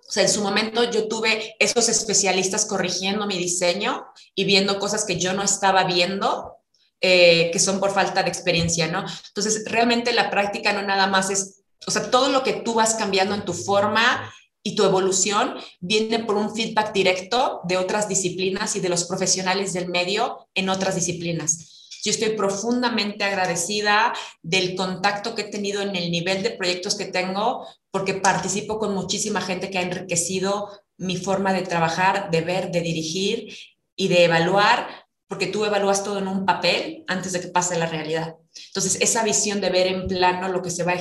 O 0.07 0.11
sea, 0.11 0.21
en 0.21 0.29
su 0.29 0.43
momento 0.43 0.83
yo 0.83 1.07
tuve 1.07 1.55
esos 1.57 1.89
especialistas 1.89 2.65
corrigiendo 2.65 3.25
mi 3.25 3.39
diseño 3.39 4.05
y 4.35 4.45
viendo 4.45 4.77
cosas 4.77 5.03
que 5.03 5.17
yo 5.17 5.33
no 5.33 5.41
estaba 5.41 5.83
viendo, 5.85 6.57
eh, 7.01 7.49
que 7.51 7.57
son 7.57 7.79
por 7.79 7.91
falta 7.91 8.21
de 8.21 8.29
experiencia, 8.29 8.87
¿no? 8.87 9.03
Entonces, 9.29 9.63
realmente 9.65 10.13
la 10.13 10.29
práctica 10.29 10.73
no 10.73 10.83
nada 10.83 11.07
más 11.07 11.31
es, 11.31 11.63
o 11.87 11.91
sea, 11.91 12.11
todo 12.11 12.29
lo 12.29 12.43
que 12.43 12.53
tú 12.53 12.75
vas 12.75 12.93
cambiando 12.93 13.33
en 13.33 13.45
tu 13.45 13.53
forma 13.53 14.31
y 14.63 14.75
tu 14.75 14.83
evolución 14.83 15.55
viene 15.81 16.19
por 16.19 16.37
un 16.37 16.55
feedback 16.55 16.93
directo 16.93 17.61
de 17.65 17.77
otras 17.77 18.07
disciplinas 18.07 18.75
y 18.75 18.79
de 18.79 18.89
los 18.89 19.03
profesionales 19.03 19.73
del 19.73 19.89
medio 19.89 20.47
en 20.55 20.69
otras 20.69 20.95
disciplinas. 20.95 21.89
Yo 22.03 22.11
estoy 22.11 22.29
profundamente 22.29 23.23
agradecida 23.23 24.13
del 24.41 24.75
contacto 24.75 25.35
que 25.35 25.43
he 25.43 25.51
tenido 25.51 25.81
en 25.81 25.95
el 25.95 26.11
nivel 26.11 26.43
de 26.43 26.51
proyectos 26.51 26.95
que 26.95 27.05
tengo, 27.05 27.65
porque 27.91 28.13
participo 28.13 28.77
con 28.77 28.93
muchísima 28.93 29.39
gente 29.39 29.69
que 29.69 29.77
ha 29.77 29.83
enriquecido 29.83 30.69
mi 30.97 31.17
forma 31.17 31.53
de 31.53 31.61
trabajar, 31.61 32.29
de 32.29 32.41
ver, 32.41 32.71
de 32.71 32.81
dirigir 32.81 33.55
y 33.95 34.09
de 34.09 34.25
evaluar, 34.25 34.87
porque 35.27 35.47
tú 35.47 35.63
evalúas 35.63 36.03
todo 36.03 36.19
en 36.19 36.27
un 36.27 36.45
papel 36.45 37.05
antes 37.07 37.31
de 37.31 37.41
que 37.41 37.47
pase 37.47 37.77
la 37.77 37.85
realidad. 37.85 38.35
Entonces, 38.67 38.97
esa 38.99 39.23
visión 39.23 39.61
de 39.61 39.69
ver 39.69 39.87
en 39.87 40.07
plano 40.07 40.49
lo 40.49 40.61
que 40.61 40.71
se 40.71 40.83
va 40.83 40.93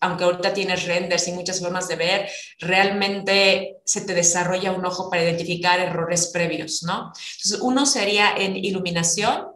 aunque 0.00 0.24
ahorita 0.24 0.52
tienes 0.52 0.84
renders 0.86 1.28
y 1.28 1.32
muchas 1.32 1.60
formas 1.60 1.88
de 1.88 1.96
ver, 1.96 2.28
realmente 2.58 3.76
se 3.84 4.02
te 4.02 4.14
desarrolla 4.14 4.72
un 4.72 4.84
ojo 4.84 5.10
para 5.10 5.22
identificar 5.22 5.80
errores 5.80 6.28
previos, 6.28 6.82
¿no? 6.82 7.12
Entonces, 7.36 7.58
uno 7.60 7.86
sería 7.86 8.34
en 8.36 8.56
iluminación, 8.56 9.46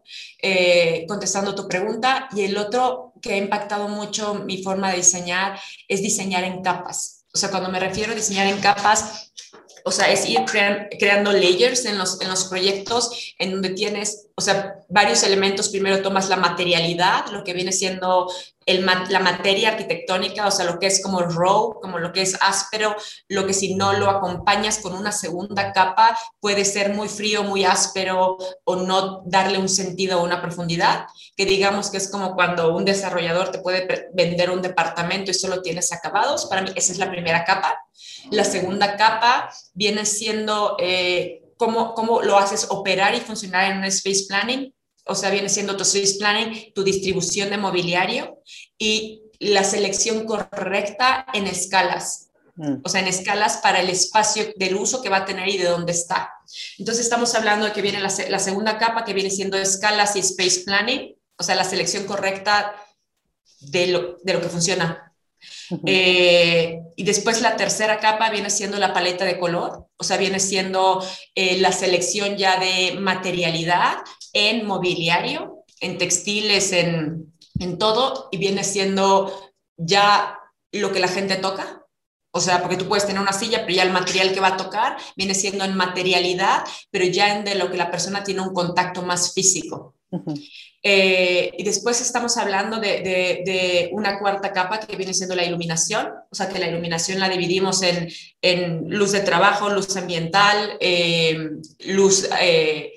eh, 0.40 1.04
contestando 1.08 1.54
tu 1.54 1.68
pregunta, 1.68 2.28
y 2.34 2.42
el 2.42 2.56
otro 2.56 3.12
que 3.20 3.34
ha 3.34 3.36
impactado 3.36 3.88
mucho 3.88 4.34
mi 4.34 4.62
forma 4.62 4.90
de 4.90 4.98
diseñar 4.98 5.58
es 5.88 6.02
diseñar 6.02 6.44
en 6.44 6.62
capas. 6.62 7.24
O 7.32 7.38
sea, 7.38 7.50
cuando 7.50 7.70
me 7.70 7.80
refiero 7.80 8.12
a 8.12 8.14
diseñar 8.14 8.46
en 8.46 8.60
capas, 8.60 9.32
o 9.84 9.92
sea, 9.92 10.10
es 10.10 10.28
ir 10.28 10.40
creando 10.98 11.30
layers 11.30 11.84
en 11.84 11.96
los, 11.96 12.20
en 12.20 12.28
los 12.28 12.46
proyectos 12.46 13.34
en 13.38 13.52
donde 13.52 13.70
tienes, 13.70 14.26
o 14.34 14.40
sea, 14.40 14.80
varios 14.88 15.22
elementos. 15.22 15.68
Primero 15.68 16.02
tomas 16.02 16.28
la 16.28 16.36
materialidad, 16.36 17.28
lo 17.30 17.44
que 17.44 17.52
viene 17.52 17.70
siendo 17.70 18.28
la 18.66 19.20
materia 19.20 19.70
arquitectónica, 19.70 20.46
o 20.46 20.50
sea, 20.50 20.64
lo 20.64 20.78
que 20.78 20.86
es 20.86 21.00
como 21.00 21.20
raw, 21.20 21.78
como 21.80 21.98
lo 21.98 22.12
que 22.12 22.22
es 22.22 22.36
áspero, 22.40 22.96
lo 23.28 23.46
que 23.46 23.54
si 23.54 23.74
no 23.76 23.92
lo 23.92 24.10
acompañas 24.10 24.78
con 24.78 24.94
una 24.94 25.12
segunda 25.12 25.72
capa 25.72 26.18
puede 26.40 26.64
ser 26.64 26.92
muy 26.92 27.08
frío, 27.08 27.44
muy 27.44 27.64
áspero 27.64 28.36
o 28.64 28.76
no 28.76 29.22
darle 29.26 29.58
un 29.58 29.68
sentido 29.68 30.20
o 30.20 30.24
una 30.24 30.42
profundidad, 30.42 31.06
que 31.36 31.46
digamos 31.46 31.90
que 31.90 31.98
es 31.98 32.10
como 32.10 32.34
cuando 32.34 32.74
un 32.74 32.84
desarrollador 32.84 33.50
te 33.50 33.60
puede 33.60 34.08
vender 34.14 34.50
un 34.50 34.62
departamento 34.62 35.30
y 35.30 35.34
solo 35.34 35.62
tienes 35.62 35.92
acabados. 35.92 36.46
Para 36.46 36.62
mí 36.62 36.70
esa 36.74 36.92
es 36.92 36.98
la 36.98 37.10
primera 37.10 37.44
capa. 37.44 37.78
La 38.30 38.44
segunda 38.44 38.96
capa 38.96 39.50
viene 39.74 40.04
siendo... 40.04 40.76
Eh, 40.80 41.42
cómo, 41.56 41.94
cómo 41.94 42.22
lo 42.22 42.36
haces 42.36 42.66
operar 42.70 43.14
y 43.14 43.20
funcionar 43.20 43.70
en 43.70 43.78
un 43.78 43.84
space 43.84 44.24
planning, 44.28 44.74
o 45.06 45.14
sea, 45.14 45.30
viene 45.30 45.48
siendo 45.48 45.76
tu 45.76 45.82
space 45.82 46.16
planning, 46.18 46.72
tu 46.74 46.82
distribución 46.82 47.50
de 47.50 47.58
mobiliario 47.58 48.42
y 48.78 49.22
la 49.38 49.64
selección 49.64 50.24
correcta 50.24 51.26
en 51.32 51.46
escalas, 51.46 52.30
mm. 52.56 52.76
o 52.84 52.88
sea, 52.88 53.00
en 53.00 53.08
escalas 53.08 53.58
para 53.58 53.80
el 53.80 53.90
espacio 53.90 54.52
del 54.56 54.76
uso 54.76 55.02
que 55.02 55.08
va 55.08 55.18
a 55.18 55.24
tener 55.24 55.48
y 55.48 55.58
de 55.58 55.68
dónde 55.68 55.92
está. 55.92 56.32
Entonces 56.78 57.04
estamos 57.04 57.34
hablando 57.34 57.66
de 57.66 57.72
que 57.72 57.82
viene 57.82 58.00
la, 58.00 58.12
la 58.28 58.38
segunda 58.38 58.78
capa 58.78 59.04
que 59.04 59.14
viene 59.14 59.30
siendo 59.30 59.56
escalas 59.56 60.16
y 60.16 60.20
space 60.20 60.62
planning, 60.64 61.14
o 61.36 61.42
sea, 61.42 61.54
la 61.54 61.64
selección 61.64 62.04
correcta 62.04 62.74
de 63.60 63.88
lo, 63.88 64.16
de 64.22 64.32
lo 64.32 64.40
que 64.40 64.48
funciona 64.48 65.06
eh, 65.84 66.80
y 66.94 67.04
después 67.04 67.40
la 67.40 67.56
tercera 67.56 67.98
capa 67.98 68.30
viene 68.30 68.50
siendo 68.50 68.78
la 68.78 68.92
paleta 68.92 69.24
de 69.24 69.38
color, 69.38 69.88
o 69.96 70.04
sea, 70.04 70.16
viene 70.16 70.40
siendo 70.40 71.04
eh, 71.34 71.58
la 71.58 71.72
selección 71.72 72.36
ya 72.36 72.58
de 72.58 72.96
materialidad 72.98 73.98
en 74.32 74.66
mobiliario, 74.66 75.64
en 75.80 75.98
textiles, 75.98 76.72
en, 76.72 77.32
en 77.58 77.78
todo, 77.78 78.28
y 78.30 78.38
viene 78.38 78.64
siendo 78.64 79.32
ya 79.76 80.38
lo 80.72 80.92
que 80.92 81.00
la 81.00 81.08
gente 81.08 81.36
toca. 81.36 81.82
O 82.30 82.40
sea, 82.40 82.60
porque 82.60 82.76
tú 82.76 82.86
puedes 82.86 83.06
tener 83.06 83.22
una 83.22 83.32
silla, 83.32 83.62
pero 83.62 83.76
ya 83.76 83.82
el 83.82 83.92
material 83.92 84.32
que 84.34 84.40
va 84.40 84.48
a 84.48 84.56
tocar 84.58 84.98
viene 85.16 85.34
siendo 85.34 85.64
en 85.64 85.74
materialidad, 85.74 86.64
pero 86.90 87.06
ya 87.06 87.34
en 87.34 87.44
de 87.44 87.54
lo 87.54 87.70
que 87.70 87.78
la 87.78 87.90
persona 87.90 88.22
tiene 88.22 88.42
un 88.42 88.52
contacto 88.52 89.02
más 89.02 89.32
físico. 89.32 89.94
Eh, 90.82 91.50
y 91.58 91.64
después 91.64 92.00
estamos 92.00 92.36
hablando 92.36 92.78
de, 92.78 93.88
una 93.92 94.18
cuarta 94.18 94.52
capa 94.52 94.78
que 94.78 94.96
viene 94.96 95.14
siendo 95.14 95.34
la 95.34 95.44
iluminación, 95.44 96.12
o 96.30 96.34
sea 96.34 96.48
que 96.48 96.58
la 96.58 96.68
iluminación 96.68 97.18
la 97.18 97.28
dividimos 97.28 97.82
en, 97.82 98.84
luz 98.88 99.12
de 99.12 99.20
trabajo, 99.20 99.70
luz 99.70 99.96
ambiental, 99.96 100.76
eh, 100.78 101.50
luz, 101.86 102.28
eh, 102.40 102.92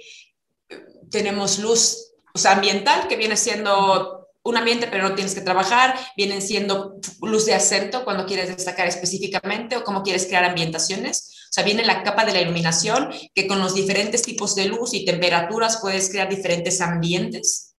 tenemos 1.10 1.60
luz 1.60 2.10
o 2.34 2.38
sea, 2.38 2.54
ambiental 2.54 3.08
que 3.08 3.16
viene 3.16 3.36
siendo 3.38 4.28
un 4.44 4.58
ambiente 4.58 4.88
pero 4.88 5.08
no 5.08 5.16
tienes 5.16 5.36
que 5.36 5.42
trabajar, 5.42 5.96
vienen 6.16 6.42
siendo 6.42 7.00
luz 7.22 7.46
de 7.46 7.54
acento 7.54 8.06
cuando 8.06 8.26
quieres 8.26 8.56
destacar 8.56 8.88
específicamente 8.88 9.76
o 9.76 9.84
cómo 9.84 10.04
quieres 10.04 10.26
crear 10.26 10.46
ambientaciones. 10.46 11.36
O 11.50 11.52
sea, 11.52 11.64
viene 11.64 11.84
la 11.84 12.04
capa 12.04 12.26
de 12.26 12.34
la 12.34 12.42
iluminación 12.42 13.10
que 13.34 13.48
con 13.48 13.60
los 13.60 13.74
diferentes 13.74 14.22
tipos 14.22 14.56
de 14.56 14.66
luz 14.66 14.94
y 14.94 15.06
temperaturas 15.06 15.80
puedes 15.82 16.10
crear 16.10 16.30
diferentes 16.30 16.80
ambientes. 16.80 17.76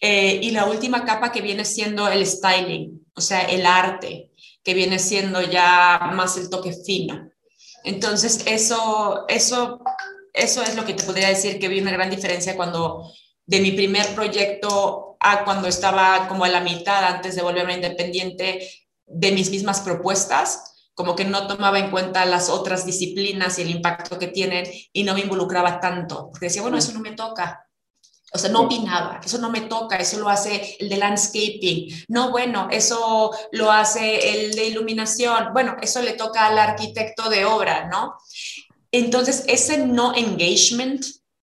Eh, 0.00 0.40
y 0.42 0.50
la 0.52 0.66
última 0.66 1.04
capa 1.04 1.30
que 1.30 1.42
viene 1.42 1.64
siendo 1.64 2.08
el 2.08 2.26
styling, 2.26 3.06
o 3.14 3.20
sea, 3.20 3.42
el 3.42 3.66
arte, 3.66 4.30
que 4.64 4.74
viene 4.74 4.98
siendo 4.98 5.42
ya 5.42 6.10
más 6.14 6.36
el 6.36 6.48
toque 6.48 6.72
fino. 6.72 7.30
Entonces, 7.84 8.44
eso, 8.46 9.24
eso, 9.28 9.80
eso 10.32 10.62
es 10.62 10.74
lo 10.76 10.84
que 10.84 10.94
te 10.94 11.04
podría 11.04 11.28
decir 11.28 11.58
que 11.58 11.68
vi 11.68 11.80
una 11.80 11.92
gran 11.92 12.10
diferencia 12.10 12.56
cuando 12.56 13.12
de 13.46 13.60
mi 13.60 13.72
primer 13.72 14.14
proyecto 14.14 15.16
a 15.20 15.44
cuando 15.44 15.68
estaba 15.68 16.28
como 16.28 16.44
a 16.44 16.48
la 16.48 16.60
mitad 16.60 17.04
antes 17.04 17.36
de 17.36 17.42
volverme 17.42 17.74
independiente 17.74 18.68
de 19.06 19.32
mis 19.32 19.50
mismas 19.50 19.80
propuestas, 19.80 20.90
como 20.94 21.14
que 21.14 21.24
no 21.24 21.46
tomaba 21.46 21.78
en 21.78 21.90
cuenta 21.90 22.24
las 22.24 22.48
otras 22.48 22.86
disciplinas 22.86 23.58
y 23.58 23.62
el 23.62 23.70
impacto 23.70 24.18
que 24.18 24.28
tienen 24.28 24.66
y 24.92 25.04
no 25.04 25.14
me 25.14 25.20
involucraba 25.20 25.80
tanto, 25.80 26.28
porque 26.30 26.46
decía, 26.46 26.62
bueno, 26.62 26.76
eso 26.76 26.92
no 26.92 27.00
me 27.00 27.12
toca, 27.12 27.66
o 28.34 28.38
sea, 28.38 28.50
no 28.50 28.62
opinaba, 28.62 29.20
eso 29.22 29.36
no 29.36 29.50
me 29.50 29.60
toca, 29.62 29.96
eso 29.96 30.18
lo 30.18 30.28
hace 30.30 30.76
el 30.80 30.88
de 30.88 30.96
landscaping. 30.96 32.04
No, 32.08 32.30
bueno, 32.30 32.68
eso 32.70 33.30
lo 33.52 33.70
hace 33.70 34.46
el 34.46 34.54
de 34.54 34.68
iluminación. 34.68 35.52
Bueno, 35.52 35.76
eso 35.82 36.00
le 36.00 36.14
toca 36.14 36.46
al 36.46 36.58
arquitecto 36.58 37.28
de 37.28 37.44
obra, 37.44 37.88
¿no? 37.88 38.14
Entonces, 38.92 39.44
ese 39.48 39.78
no 39.78 40.14
engagement 40.14 41.04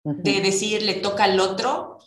de 0.04 0.40
decir 0.40 0.82
le 0.82 0.94
toca 0.94 1.24
al 1.24 1.38
otro 1.38 1.98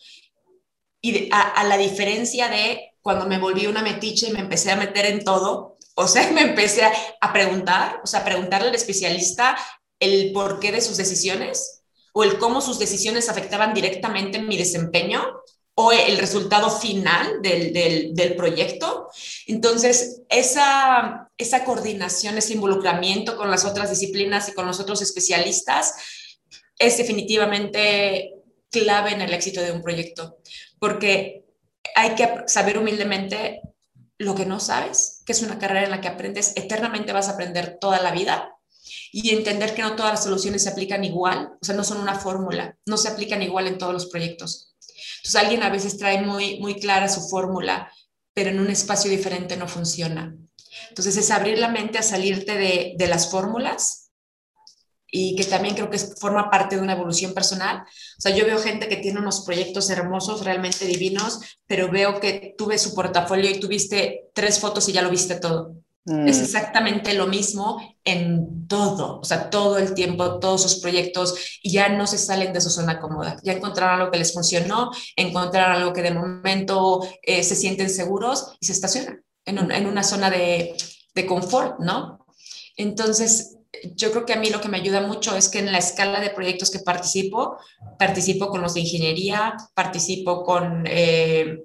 y 1.01 1.29
a, 1.31 1.63
la 1.63 1.77
diferencia 1.77 2.47
de 2.47 2.93
cuando 3.01 3.25
me 3.25 3.39
volví 3.39 3.65
una 3.65 3.81
metiche 3.81 4.27
y 4.27 4.33
me 4.33 4.39
empecé 4.39 4.71
a 4.71 4.75
meter 4.75 5.05
en 5.05 5.23
todo, 5.23 5.77
o 5.95 6.07
sea, 6.07 6.29
me 6.33 6.41
empecé 6.41 6.83
a, 6.83 6.91
a 7.21 7.33
preguntar, 7.33 8.01
o 8.03 8.07
sea, 8.07 8.21
a 8.21 8.25
preguntarle 8.25 8.69
al 8.69 8.75
especialista 8.75 9.57
el 9.99 10.31
porqué 10.33 10.71
de 10.71 10.81
sus 10.81 10.97
decisiones 10.97 11.83
o 12.13 12.23
el 12.23 12.37
cómo 12.37 12.61
sus 12.61 12.77
decisiones 12.77 13.29
afectaban 13.29 13.73
directamente 13.73 14.39
mi 14.39 14.57
desempeño 14.57 15.23
o 15.75 15.91
el 15.91 16.17
resultado 16.17 16.69
final 16.69 17.41
del, 17.41 18.13
del, 18.13 18.35
proyecto. 18.35 19.09
Entonces, 19.47 20.21
esa, 20.29 21.29
esa 21.37 21.63
coordinación, 21.63 22.37
ese 22.37 22.53
involucramiento 22.53 23.37
con 23.37 23.49
las 23.49 23.65
otras 23.65 23.89
disciplinas 23.89 24.49
y 24.49 24.53
con 24.53 24.67
los 24.67 24.79
otros 24.79 25.01
especialistas 25.01 25.95
es 26.77 26.97
definitivamente 26.97 28.33
clave 28.69 29.11
en 29.11 29.21
el 29.21 29.33
éxito 29.33 29.61
de 29.61 29.71
un 29.71 29.81
proyecto, 29.81 30.37
porque 30.79 31.45
hay 31.95 32.15
que 32.15 32.43
saber 32.47 32.77
humildemente 32.77 33.61
lo 34.17 34.35
que 34.35 34.45
no 34.45 34.59
sabes, 34.59 35.23
que 35.25 35.31
es 35.31 35.41
una 35.41 35.59
carrera 35.59 35.83
en 35.83 35.91
la 35.91 36.01
que 36.01 36.07
aprendes, 36.07 36.53
eternamente 36.55 37.11
vas 37.11 37.27
a 37.27 37.33
aprender 37.33 37.77
toda 37.79 38.01
la 38.01 38.11
vida 38.11 38.55
y 39.11 39.31
entender 39.31 39.73
que 39.73 39.81
no 39.81 39.95
todas 39.95 40.13
las 40.13 40.23
soluciones 40.23 40.63
se 40.63 40.69
aplican 40.69 41.03
igual, 41.03 41.53
o 41.61 41.65
sea, 41.65 41.75
no 41.75 41.83
son 41.83 41.99
una 41.99 42.15
fórmula, 42.15 42.77
no 42.85 42.97
se 42.97 43.09
aplican 43.09 43.41
igual 43.41 43.67
en 43.67 43.77
todos 43.77 43.93
los 43.93 44.05
proyectos. 44.07 44.70
Entonces, 45.17 45.35
alguien 45.35 45.63
a 45.63 45.69
veces 45.69 45.97
trae 45.97 46.21
muy, 46.21 46.59
muy 46.59 46.79
clara 46.79 47.09
su 47.09 47.21
fórmula, 47.29 47.91
pero 48.33 48.49
en 48.49 48.59
un 48.59 48.69
espacio 48.69 49.09
diferente 49.09 49.57
no 49.57 49.67
funciona. 49.67 50.35
Entonces, 50.89 51.17
es 51.17 51.31
abrir 51.31 51.57
la 51.59 51.69
mente 51.69 51.97
a 51.97 52.03
salirte 52.03 52.57
de, 52.57 52.93
de 52.97 53.07
las 53.07 53.29
fórmulas 53.29 54.01
y 55.11 55.35
que 55.35 55.43
también 55.43 55.75
creo 55.75 55.89
que 55.89 55.97
forma 55.97 56.49
parte 56.49 56.77
de 56.77 56.81
una 56.81 56.93
evolución 56.93 57.33
personal. 57.33 57.81
O 57.81 58.21
sea, 58.21 58.33
yo 58.33 58.45
veo 58.45 58.57
gente 58.57 58.87
que 58.87 58.97
tiene 58.97 59.19
unos 59.19 59.41
proyectos 59.41 59.89
hermosos, 59.89 60.45
realmente 60.45 60.85
divinos, 60.85 61.41
pero 61.67 61.91
veo 61.91 62.19
que 62.19 62.55
tú 62.57 62.67
ves 62.67 62.81
su 62.81 62.95
portafolio 62.95 63.51
y 63.51 63.59
tuviste 63.59 64.29
tres 64.33 64.59
fotos 64.59 64.87
y 64.87 64.93
ya 64.93 65.01
lo 65.01 65.09
viste 65.09 65.35
todo. 65.35 65.75
Es 66.05 66.39
mm. 66.39 66.43
exactamente 66.43 67.13
lo 67.13 67.27
mismo 67.27 67.79
en 68.03 68.67
todo, 68.67 69.19
o 69.19 69.23
sea, 69.23 69.51
todo 69.51 69.77
el 69.77 69.93
tiempo, 69.93 70.39
todos 70.39 70.63
sus 70.63 70.81
proyectos, 70.81 71.35
y 71.61 71.71
ya 71.71 71.89
no 71.89 72.07
se 72.07 72.17
salen 72.17 72.53
de 72.53 72.61
su 72.61 72.71
zona 72.71 72.99
cómoda. 72.99 73.37
Ya 73.43 73.53
encontraron 73.53 73.99
algo 73.99 74.11
que 74.11 74.17
les 74.17 74.33
funcionó, 74.33 74.91
encontraron 75.15 75.77
algo 75.77 75.93
que 75.93 76.01
de 76.01 76.11
momento 76.11 77.07
eh, 77.21 77.43
se 77.43 77.55
sienten 77.55 77.89
seguros 77.89 78.55
y 78.59 78.65
se 78.65 78.73
estacionan 78.73 79.23
en, 79.45 79.71
en 79.71 79.85
una 79.85 80.03
zona 80.03 80.31
de, 80.31 80.75
de 81.13 81.25
confort, 81.27 81.79
¿no? 81.79 82.25
Entonces, 82.77 83.57
yo 83.95 84.11
creo 84.11 84.25
que 84.25 84.33
a 84.33 84.39
mí 84.39 84.49
lo 84.49 84.59
que 84.59 84.69
me 84.69 84.77
ayuda 84.77 85.01
mucho 85.01 85.35
es 85.35 85.49
que 85.49 85.59
en 85.59 85.71
la 85.71 85.77
escala 85.77 86.19
de 86.19 86.31
proyectos 86.31 86.71
que 86.71 86.79
participo, 86.79 87.57
participo 87.99 88.49
con 88.49 88.61
los 88.61 88.73
de 88.73 88.81
ingeniería, 88.81 89.55
participo 89.75 90.43
con, 90.43 90.85
eh, 90.87 91.63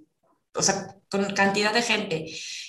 o 0.55 0.63
sea, 0.63 0.95
con 1.11 1.25
cantidad 1.33 1.73
de 1.73 1.83
gente. 1.83 2.27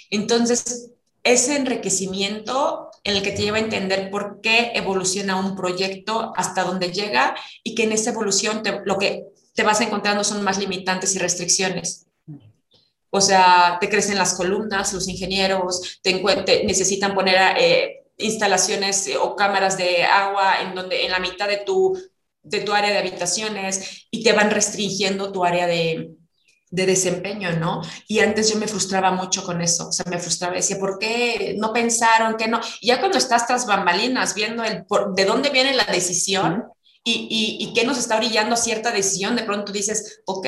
Entonces, 0.10 0.92
ese 1.34 1.56
enriquecimiento 1.56 2.90
en 3.04 3.18
el 3.18 3.24
que 3.24 3.32
te 3.32 3.42
lleva 3.42 3.58
a 3.58 3.62
entender 3.62 4.10
por 4.10 4.40
qué 4.42 4.72
evoluciona 4.76 5.36
un 5.38 5.56
proyecto 5.56 6.34
hasta 6.36 6.64
dónde 6.64 6.92
llega 6.92 7.36
y 7.64 7.76
que 7.76 7.84
en 7.84 7.92
esa 7.92 8.12
evolución 8.12 8.64
lo 8.86 8.98
que 8.98 9.26
te 9.54 9.64
vas 9.64 9.82
encontrando 9.82 10.24
son 10.24 10.44
más 10.44 10.58
limitantes 10.58 11.16
y 11.16 11.20
restricciones. 11.20 12.06
O 13.10 13.22
sea, 13.22 13.78
te 13.80 13.90
crecen 13.90 14.18
las 14.18 14.36
columnas, 14.36 14.94
los 14.94 15.08
ingenieros 15.08 16.00
te, 16.02 16.22
necesitan 16.66 17.16
poner 17.16 17.58
eh, 17.58 18.04
instalaciones 18.18 19.10
o 19.22 19.36
cámaras 19.36 19.78
de 19.78 20.04
agua 20.04 20.62
en, 20.62 20.76
donde, 20.76 21.06
en 21.06 21.12
la 21.12 21.20
mitad 21.20 21.48
de 21.48 21.58
tu, 21.58 21.98
de 22.44 22.62
tu 22.62 22.74
área 22.74 22.92
de 22.92 23.00
habitaciones 23.00 24.08
y 24.12 24.24
te 24.24 24.34
van 24.34 24.52
restringiendo 24.52 25.32
tu 25.32 25.44
área 25.46 25.68
de, 25.68 26.17
de 26.70 26.86
desempeño, 26.86 27.52
¿no? 27.54 27.82
Y 28.08 28.20
antes 28.20 28.52
yo 28.52 28.58
me 28.58 28.68
frustraba 28.68 29.12
mucho 29.12 29.44
con 29.44 29.62
eso, 29.62 29.88
o 29.88 29.92
sea, 29.92 30.06
me 30.10 30.20
frustraba, 30.20 30.56
decía, 30.56 30.78
¿por 30.80 31.00
qué 31.00 31.56
no 31.58 31.72
pensaron 31.72 32.36
que 32.36 32.48
no? 32.48 32.60
Y 32.82 32.88
ya 32.88 33.00
cuando 33.00 33.18
estás 33.18 33.48
tras 33.48 33.66
bambalinas 33.66 34.36
viendo 34.36 34.64
el, 34.64 34.86
de 35.16 35.26
dónde 35.26 35.50
viene 35.50 35.74
la 35.74 35.86
decisión 35.86 36.66
y, 37.04 37.28
y, 37.30 37.64
y, 37.64 37.74
qué 37.74 37.86
nos 37.86 37.98
está 37.98 38.18
brillando 38.18 38.58
cierta 38.58 38.92
decisión, 38.92 39.38
de 39.38 39.44
pronto 39.44 39.72
dices, 39.72 40.22
ok, 40.26 40.48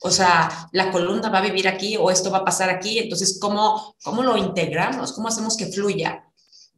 o 0.00 0.10
sea, 0.10 0.68
la 0.72 0.90
columna 0.90 1.28
va 1.28 1.38
a 1.38 1.42
vivir 1.42 1.68
aquí 1.68 1.96
o 1.96 2.10
esto 2.10 2.32
va 2.32 2.38
a 2.38 2.44
pasar 2.44 2.68
aquí, 2.68 2.98
entonces, 2.98 3.38
¿cómo, 3.40 3.94
cómo 4.02 4.24
lo 4.24 4.36
integramos? 4.36 5.12
¿Cómo 5.12 5.28
hacemos 5.28 5.56
que 5.56 5.66
fluya? 5.66 6.24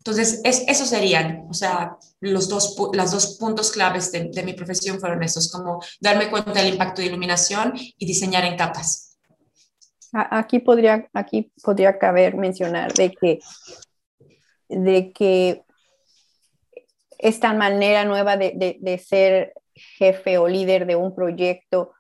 Entonces, 0.03 0.41
es, 0.43 0.65
esos 0.67 0.89
serían, 0.89 1.47
o 1.49 1.55
sea, 1.55 1.97
los 2.19 2.49
dos, 2.49 2.77
las 2.93 3.13
dos 3.13 3.37
puntos 3.39 3.71
claves 3.71 4.11
de, 4.11 4.31
de, 4.33 4.43
mi 4.43 4.53
profesión 4.53 4.99
fueron 4.99 5.23
esos, 5.23 5.49
como 5.53 5.81
darme 6.01 6.29
cuenta 6.29 6.55
del 6.55 6.73
impacto 6.73 7.01
de 7.01 7.07
iluminación 7.07 7.73
y 7.77 8.05
diseñar 8.05 8.45
en 8.45 8.57
capas. 8.57 9.17
Aquí 10.13 10.59
podría, 10.59 11.09
aquí 11.15 11.53
podría 11.63 12.01
caber 12.01 12.35
mencionar 12.35 12.93
de 12.95 13.13
que, 13.13 13.39
de 14.69 15.13
que 15.13 15.63
esta 17.19 17.55
manera 17.55 18.05
nueva 18.05 18.37
de, 18.37 18.79
de 18.81 18.99
ser 18.99 19.55
jefe 19.73 20.37
o 20.37 20.49
líder 20.49 20.85
de 20.85 20.97
un 20.97 21.15
proyecto 21.15 21.93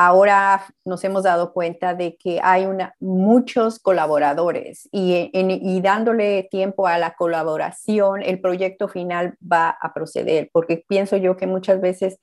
ahora 0.00 0.64
nos 0.86 1.04
hemos 1.04 1.24
dado 1.24 1.52
cuenta 1.52 1.94
de 1.94 2.16
que 2.16 2.40
hay 2.42 2.64
una, 2.64 2.94
muchos 3.00 3.78
colaboradores 3.78 4.88
y, 4.90 5.30
y, 5.34 5.80
dándole 5.82 6.48
tiempo 6.50 6.86
a 6.86 6.96
la 6.96 7.14
colaboración, 7.14 8.22
el 8.22 8.40
proyecto 8.40 8.88
final 8.88 9.34
va 9.40 9.68
a 9.68 9.92
proceder, 9.92 10.48
porque 10.54 10.82
pienso 10.88 11.18
yo 11.18 11.36
que 11.36 11.46
muchas 11.46 11.82
veces 11.82 12.18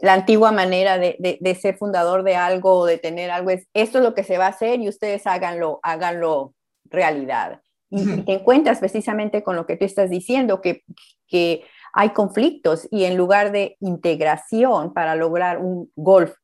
la 0.00 0.12
antigua 0.12 0.52
manera 0.52 0.98
de, 0.98 1.38
de, 1.40 1.54
ser 1.54 1.78
fundador 1.78 2.22
de 2.24 2.36
algo 2.36 2.74
o 2.74 2.84
de 2.84 2.98
tener 2.98 3.30
algo 3.30 3.48
es, 3.48 3.66
esto 3.72 3.96
es 3.96 4.04
lo 4.04 4.14
que 4.14 4.22
se 4.22 4.36
va 4.36 4.44
a 4.44 4.50
hacer 4.50 4.78
y 4.80 4.90
ustedes 4.90 5.26
háganlo, 5.26 5.80
háganlo 5.82 6.52
realidad. 6.84 7.62
Y, 7.88 8.20
te 8.24 8.34
encuentras 8.34 8.80
precisamente 8.80 9.42
con 9.42 9.56
lo 9.56 9.64
que 9.64 9.78
tú 9.78 9.86
estás 9.86 10.10
diciendo, 10.10 10.60
que, 10.60 10.82
que 11.26 11.64
hay 11.94 12.10
conflictos 12.10 12.86
y 12.90 13.04
en 13.04 13.16
lugar 13.16 13.50
de 13.50 13.78
integración 13.80 14.92
para 14.92 15.16
lograr 15.16 15.56
un 15.56 15.90
golf 15.96 16.34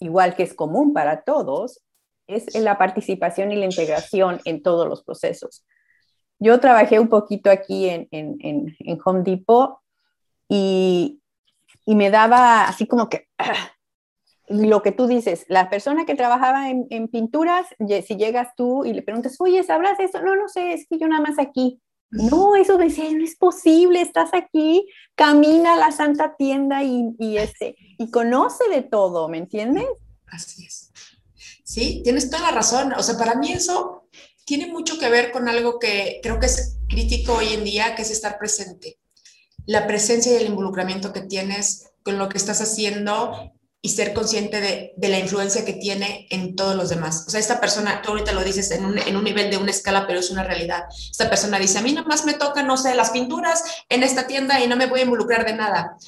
igual 0.00 0.34
que 0.34 0.42
es 0.42 0.54
común 0.54 0.92
para 0.92 1.22
todos, 1.22 1.82
es 2.26 2.54
la 2.54 2.78
participación 2.78 3.52
y 3.52 3.56
la 3.56 3.66
integración 3.66 4.40
en 4.44 4.62
todos 4.62 4.88
los 4.88 5.02
procesos. 5.02 5.64
Yo 6.38 6.60
trabajé 6.60 6.98
un 6.98 7.08
poquito 7.08 7.50
aquí 7.50 7.88
en, 7.88 8.08
en, 8.10 8.36
en, 8.78 8.98
Home 9.04 9.22
Depot 9.22 9.78
y, 10.48 11.20
y, 11.86 11.94
me 11.94 12.10
daba 12.10 12.64
así 12.64 12.86
como 12.86 13.08
que 13.08 13.28
lo 14.48 14.82
que 14.82 14.92
tú 14.92 15.06
dices, 15.06 15.46
la 15.48 15.70
persona 15.70 16.04
que 16.04 16.14
trabajaba 16.14 16.70
en, 16.70 16.86
en, 16.90 17.08
pinturas, 17.08 17.66
si 18.06 18.16
llegas 18.16 18.54
tú 18.56 18.84
y 18.84 18.92
le 18.92 19.02
preguntas, 19.02 19.40
oye, 19.40 19.62
¿sabrás 19.62 19.98
eso? 20.00 20.20
No, 20.22 20.36
no 20.36 20.48
sé, 20.48 20.72
es 20.72 20.86
que 20.88 20.98
yo 20.98 21.08
nada 21.08 21.22
más 21.22 21.38
aquí. 21.38 21.80
No, 22.14 22.56
eso 22.56 22.78
decía, 22.78 23.10
no 23.12 23.24
es 23.24 23.36
posible, 23.36 24.00
estás 24.00 24.30
aquí, 24.32 24.86
camina 25.14 25.74
a 25.74 25.76
la 25.76 25.92
santa 25.92 26.36
tienda 26.36 26.82
y, 26.82 27.14
y, 27.18 27.38
este, 27.38 27.76
y 27.98 28.10
conoce 28.10 28.64
de 28.70 28.82
todo, 28.82 29.28
¿me 29.28 29.38
entiendes? 29.38 29.86
Así 30.26 30.64
es. 30.64 30.90
Sí, 31.64 32.02
tienes 32.04 32.30
toda 32.30 32.42
la 32.42 32.50
razón. 32.52 32.92
O 32.92 33.02
sea, 33.02 33.18
para 33.18 33.34
mí 33.34 33.52
eso 33.52 34.08
tiene 34.44 34.66
mucho 34.66 34.98
que 34.98 35.08
ver 35.08 35.32
con 35.32 35.48
algo 35.48 35.78
que 35.78 36.20
creo 36.22 36.38
que 36.38 36.46
es 36.46 36.78
crítico 36.88 37.34
hoy 37.34 37.48
en 37.54 37.64
día, 37.64 37.94
que 37.94 38.02
es 38.02 38.10
estar 38.10 38.38
presente. 38.38 38.98
La 39.66 39.86
presencia 39.86 40.32
y 40.32 40.36
el 40.36 40.46
involucramiento 40.46 41.12
que 41.12 41.22
tienes 41.22 41.90
con 42.02 42.18
lo 42.18 42.28
que 42.28 42.38
estás 42.38 42.60
haciendo 42.60 43.52
y 43.84 43.90
ser 43.90 44.14
consciente 44.14 44.62
de, 44.62 44.94
de, 44.96 45.08
la 45.08 45.18
influencia 45.18 45.62
que 45.62 45.74
tiene 45.74 46.26
en 46.30 46.56
todos 46.56 46.74
los 46.74 46.88
demás. 46.88 47.24
O 47.26 47.30
sea, 47.30 47.38
esta 47.38 47.60
persona, 47.60 48.00
tú 48.00 48.12
ahorita 48.12 48.32
lo 48.32 48.42
dices 48.42 48.70
en 48.70 48.82
un, 48.82 48.96
en 48.96 49.14
un, 49.14 49.22
nivel 49.22 49.50
de 49.50 49.58
una 49.58 49.72
escala, 49.72 50.06
pero 50.06 50.20
es 50.20 50.30
una 50.30 50.42
realidad. 50.42 50.84
Esta 51.10 51.28
persona 51.28 51.58
dice, 51.58 51.76
a 51.76 51.82
mí 51.82 51.92
nada 51.92 52.08
más 52.08 52.24
me 52.24 52.32
toca, 52.32 52.62
no 52.62 52.78
sé, 52.78 52.94
las 52.94 53.10
pinturas 53.10 53.62
en 53.90 54.02
esta 54.02 54.26
tienda 54.26 54.58
y 54.58 54.68
no 54.68 54.76
me 54.76 54.86
voy 54.86 55.00
a 55.00 55.02
involucrar 55.02 55.44
de 55.44 55.52
nada. 55.52 55.98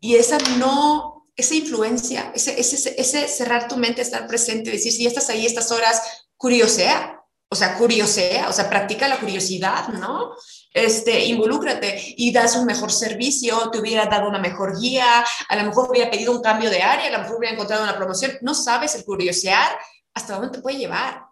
Y 0.00 0.16
esa 0.16 0.36
no, 0.58 1.26
esa 1.34 1.54
influencia, 1.54 2.30
ese, 2.34 2.60
ese, 2.60 2.94
ese 3.00 3.26
cerrar 3.26 3.68
tu 3.68 3.78
mente, 3.78 4.02
estar 4.02 4.26
presente, 4.26 4.70
decir, 4.70 4.92
si 4.92 5.06
estás 5.06 5.30
ahí 5.30 5.46
estas 5.46 5.72
horas, 5.72 6.02
curiosea, 6.36 7.13
o 7.54 7.56
sea, 7.56 7.78
curiosea, 7.78 8.48
o 8.48 8.52
sea, 8.52 8.68
practica 8.68 9.06
la 9.06 9.20
curiosidad, 9.20 9.88
¿no? 9.88 10.34
este, 10.74 11.24
involúcrate 11.26 12.14
y 12.16 12.32
das 12.32 12.56
un 12.56 12.66
mejor 12.66 12.90
servicio, 12.90 13.70
te 13.70 13.78
hubiera 13.78 14.06
dado 14.06 14.28
una 14.28 14.40
mejor 14.40 14.78
guía, 14.78 15.24
a 15.48 15.56
lo 15.56 15.62
mejor 15.62 15.88
hubiera 15.88 16.10
pedido 16.10 16.32
un 16.32 16.42
cambio 16.42 16.68
de 16.68 16.82
área, 16.82 17.06
a 17.06 17.12
lo 17.12 17.20
mejor 17.20 17.38
hubiera 17.38 17.54
encontrado 17.54 17.84
una 17.84 17.96
promoción. 17.96 18.32
No 18.42 18.54
sabes 18.54 18.96
el 18.96 19.04
curiosear 19.04 19.78
hasta 20.12 20.34
dónde 20.34 20.50
te 20.50 20.60
puede 20.60 20.78
llevar. 20.78 21.22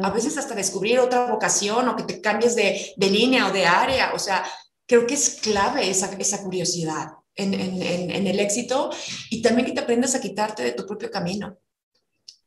A 0.00 0.10
veces 0.10 0.36
hasta 0.36 0.54
descubrir 0.54 1.00
otra 1.00 1.26
vocación 1.26 1.88
o 1.88 1.96
que 1.96 2.04
te 2.04 2.20
cambies 2.20 2.54
de, 2.54 2.92
de 2.94 3.10
línea 3.10 3.48
o 3.48 3.52
de 3.52 3.64
área. 3.64 4.12
O 4.14 4.18
sea, 4.18 4.44
creo 4.86 5.06
que 5.06 5.14
es 5.14 5.40
clave 5.42 5.88
esa, 5.88 6.10
esa 6.18 6.42
curiosidad 6.42 7.08
en, 7.34 7.54
en, 7.54 7.82
en, 7.82 8.26
el 8.26 8.38
éxito 8.38 8.90
y 9.30 9.40
también 9.40 9.66
que 9.66 9.72
te 9.72 9.80
aprendas 9.80 10.14
a 10.14 10.20
quitarte 10.20 10.62
de 10.62 10.72
tu 10.72 10.86
propio 10.86 11.10
camino. 11.10 11.56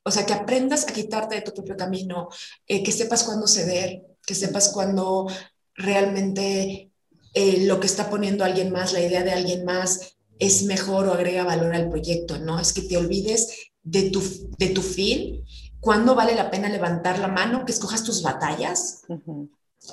O 0.04 0.12
sea, 0.12 0.26
que 0.26 0.34
aprendas 0.34 0.88
a 0.88 0.94
quitarte 0.94 1.36
de 1.36 1.42
tu 1.42 1.54
propio 1.54 1.78
camino, 1.78 2.30
eh, 2.68 2.84
que 2.84 2.92
sepas 2.92 3.24
cuándo 3.24 3.48
ceder, 3.48 4.04
que 4.26 4.36
sepas 4.36 4.70
cuándo 4.70 5.28
realmente 5.76 6.92
eh, 7.34 7.66
lo 7.66 7.80
que 7.80 7.88
está 7.88 8.10
poniendo 8.10 8.44
alguien 8.44 8.72
más, 8.72 8.94
la 8.94 9.02
idea 9.02 9.24
de 9.24 9.32
alguien 9.32 9.66
más, 9.66 10.18
es 10.40 10.64
mejor 10.64 11.08
o 11.08 11.14
agrega 11.14 11.44
valor 11.44 11.74
al 11.74 11.90
proyecto, 11.90 12.38
¿no? 12.38 12.60
Es 12.60 12.74
que 12.74 12.82
te 12.82 12.98
olvides 12.98 13.72
de 13.82 14.10
tu, 14.10 14.22
de 14.58 14.70
tu 14.70 14.82
fin, 14.82 15.44
cuándo 15.80 16.16
vale 16.16 16.36
la 16.36 16.52
pena 16.52 16.70
levantar 16.70 17.20
la 17.20 17.28
mano, 17.28 17.66
que 17.66 17.72
escojas 17.72 18.04
tus 18.04 18.22
batallas, 18.22 19.02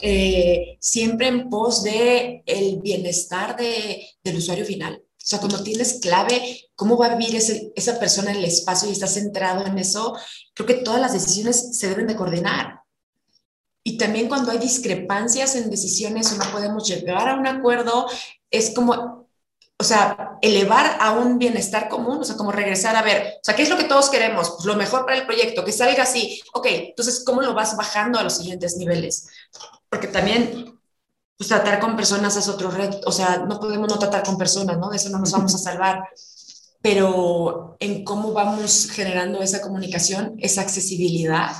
eh, 0.02 0.76
siempre 0.80 1.28
en 1.28 1.48
pos 1.48 1.82
de 1.82 2.42
el 2.46 2.80
bienestar 2.80 3.56
de, 3.56 4.06
del 4.22 4.36
usuario 4.36 4.64
final. 4.64 5.02
O 5.22 5.26
sea, 5.30 5.38
cuando 5.38 5.62
tienes 5.62 6.00
clave 6.00 6.70
cómo 6.74 6.96
va 6.96 7.06
a 7.06 7.14
vivir 7.14 7.36
esa 7.36 8.00
persona 8.00 8.30
en 8.30 8.38
el 8.38 8.46
espacio 8.46 8.88
y 8.88 8.92
estás 8.92 9.14
centrado 9.14 9.66
en 9.66 9.78
eso, 9.78 10.16
creo 10.54 10.66
que 10.66 10.82
todas 10.82 11.00
las 11.00 11.12
decisiones 11.12 11.78
se 11.78 11.88
deben 11.88 12.06
de 12.06 12.16
coordinar. 12.16 12.80
Y 13.84 13.98
también 13.98 14.28
cuando 14.28 14.50
hay 14.50 14.58
discrepancias 14.58 15.56
en 15.56 15.70
decisiones 15.70 16.32
o 16.32 16.36
no 16.36 16.50
podemos 16.50 16.88
llegar 16.88 17.28
a 17.28 17.34
un 17.34 17.46
acuerdo, 17.46 18.06
es 18.50 18.70
como, 18.70 19.28
o 19.78 19.84
sea, 19.84 20.38
elevar 20.40 20.96
a 21.00 21.12
un 21.12 21.38
bienestar 21.38 21.88
común, 21.88 22.18
o 22.20 22.24
sea, 22.24 22.36
como 22.36 22.50
regresar 22.50 22.96
a 22.96 23.02
ver, 23.02 23.34
o 23.36 23.40
sea, 23.42 23.54
¿qué 23.54 23.62
es 23.62 23.70
lo 23.70 23.76
que 23.76 23.84
todos 23.84 24.08
queremos? 24.08 24.50
Pues 24.50 24.64
lo 24.64 24.76
mejor 24.76 25.04
para 25.04 25.18
el 25.18 25.26
proyecto, 25.26 25.64
que 25.64 25.72
salga 25.72 26.02
así. 26.02 26.40
Ok, 26.54 26.66
entonces, 26.70 27.22
¿cómo 27.24 27.42
lo 27.42 27.52
vas 27.52 27.76
bajando 27.76 28.18
a 28.18 28.22
los 28.22 28.36
siguientes 28.36 28.76
niveles? 28.76 29.28
Porque 29.88 30.08
también 30.08 30.79
pues, 31.40 31.48
tratar 31.48 31.80
con 31.80 31.96
personas 31.96 32.36
es 32.36 32.48
otro 32.48 32.70
reto, 32.70 33.00
o 33.06 33.12
sea, 33.12 33.46
no 33.48 33.58
podemos 33.58 33.88
no 33.88 33.98
tratar 33.98 34.22
con 34.22 34.36
personas, 34.36 34.76
¿no? 34.76 34.90
De 34.90 34.98
eso 34.98 35.08
no 35.08 35.18
nos 35.18 35.32
vamos 35.32 35.54
a 35.54 35.58
salvar. 35.58 36.06
Pero 36.82 37.78
en 37.80 38.04
cómo 38.04 38.34
vamos 38.34 38.90
generando 38.90 39.40
esa 39.40 39.62
comunicación, 39.62 40.34
esa 40.38 40.60
accesibilidad, 40.60 41.50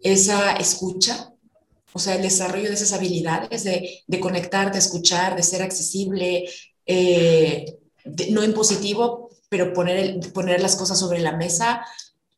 esa 0.00 0.52
escucha, 0.52 1.34
o 1.92 1.98
sea, 1.98 2.14
el 2.14 2.22
desarrollo 2.22 2.68
de 2.68 2.74
esas 2.74 2.92
habilidades 2.92 3.64
de, 3.64 4.04
de 4.06 4.20
conectar, 4.20 4.70
de 4.70 4.78
escuchar, 4.78 5.34
de 5.34 5.42
ser 5.42 5.62
accesible, 5.62 6.48
eh, 6.86 7.80
no 8.30 8.44
impositivo, 8.44 9.30
pero 9.48 9.72
poner, 9.72 10.20
poner 10.32 10.62
las 10.62 10.76
cosas 10.76 11.00
sobre 11.00 11.18
la 11.18 11.36
mesa, 11.36 11.84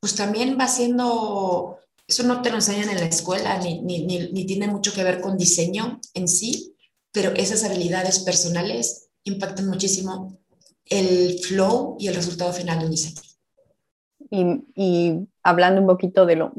pues 0.00 0.14
también 0.14 0.56
va 0.58 0.68
siendo, 0.68 1.80
eso 2.12 2.24
no 2.24 2.42
te 2.42 2.50
lo 2.50 2.56
enseñan 2.56 2.90
en 2.90 3.00
la 3.00 3.06
escuela, 3.06 3.58
ni, 3.58 3.80
ni, 3.80 4.04
ni, 4.04 4.44
tiene 4.44 4.66
mucho 4.68 4.92
que 4.92 5.02
ver 5.02 5.22
con 5.22 5.38
diseño 5.38 5.98
en 6.12 6.28
sí, 6.28 6.76
pero 7.10 7.30
esas 7.30 7.64
habilidades 7.64 8.18
personales 8.20 9.08
impactan 9.24 9.66
muchísimo 9.66 10.38
el 10.84 11.38
flow 11.38 11.96
y 11.98 12.08
el 12.08 12.14
resultado 12.14 12.52
final 12.52 12.80
de 12.80 12.84
un 12.84 12.90
diseño. 12.90 13.22
Y, 14.28 14.44
y, 14.74 15.28
hablando 15.42 15.80
un 15.80 15.86
poquito 15.86 16.26
de 16.26 16.36
lo 16.36 16.52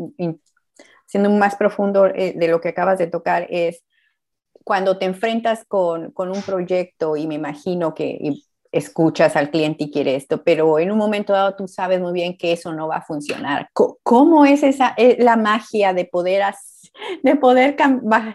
siendo 1.06 1.30
más 1.30 1.56
profundo 1.56 2.08
eh, 2.08 2.34
de 2.36 2.48
lo 2.48 2.60
que 2.60 2.70
acabas 2.70 2.98
de 2.98 3.06
tocar, 3.06 3.46
es 3.52 3.84
cuando 4.64 4.98
te 4.98 5.06
enfrentas 5.06 5.66
con, 5.68 6.12
con 6.12 6.30
un 6.30 6.42
proyecto 6.42 7.16
y 7.16 7.28
me 7.28 7.36
imagino 7.36 7.94
que 7.94 8.18
escuchas 8.74 9.36
al 9.36 9.52
cliente 9.52 9.86
y 9.86 9.92
quiere 9.92 10.16
esto, 10.16 10.44
pero 10.44 10.80
en 10.80 10.92
un 10.92 10.98
momento 10.98 11.32
dado 11.32 11.56
tú 11.56 11.68
sabes 11.68 12.02
muy 12.02 12.12
bien 12.12 12.36
que 12.36 12.52
eso 12.52 12.74
no 12.74 12.88
va 12.88 12.98
a 12.98 13.06
funcionar. 13.06 13.70
¿Cómo 13.72 14.46
es 14.46 14.64
esa 14.64 14.94
eh, 14.98 15.16
la 15.20 15.38
magia 15.38 15.94
de 15.94 16.06
poder, 16.06 16.44
de 17.22 17.36
poder 17.36 17.78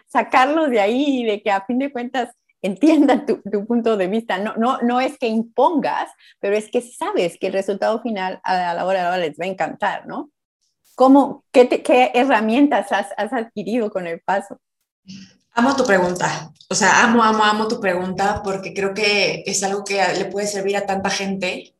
sacarlos 0.07 0.71
de 0.71 0.81
ahí 0.81 1.21
y 1.21 1.25
de 1.25 1.43
que 1.43 1.51
a 1.51 1.67
fin 1.67 1.79
de 1.79 1.93
cuentas 1.93 2.31
entiendan 2.63 3.27
tu, 3.27 3.43
punto 3.67 3.97
de 3.97 4.07
vista? 4.07 4.39
No, 4.39 4.55
no, 4.57 4.79
no 4.81 5.01
es 5.01 5.19
que 5.19 5.27
impongas, 5.27 6.11
pero 6.39 6.57
es 6.57 6.71
que 6.71 6.81
sabes 6.81 7.37
que 7.39 7.49
el 7.49 7.53
resultado 7.53 8.01
final 8.01 8.41
a 8.45 8.75
la 8.75 8.87
hora 8.87 9.01
de 9.01 9.05
la 9.05 9.11
hora 9.11 9.19
les 9.19 9.39
va 9.39 9.45
a 9.45 9.49
encantar, 9.49 10.07
¿no? 10.07 10.31
¿Cómo, 10.95 11.45
qué, 11.53 11.69
qué 11.69 12.13
herramientas 12.15 12.91
has, 12.93 13.33
adquirido 13.33 13.91
con 13.91 14.07
el 14.07 14.21
paso? 14.21 14.61
Amo 15.59 15.75
tu 15.75 15.85
pregunta. 15.85 16.53
O 16.69 16.75
sea, 16.77 17.03
amo, 17.03 17.21
amo, 17.21 17.43
amo 17.43 17.67
tu 17.67 17.81
pregunta 17.81 18.43
porque 18.45 18.73
creo 18.73 18.95
que 18.95 19.43
es 19.45 19.61
algo 19.65 19.83
que 19.83 20.01
le 20.17 20.27
puede 20.27 20.47
servir 20.47 20.77
a 20.77 20.87
tanta 20.87 21.11
gente. 21.11 21.75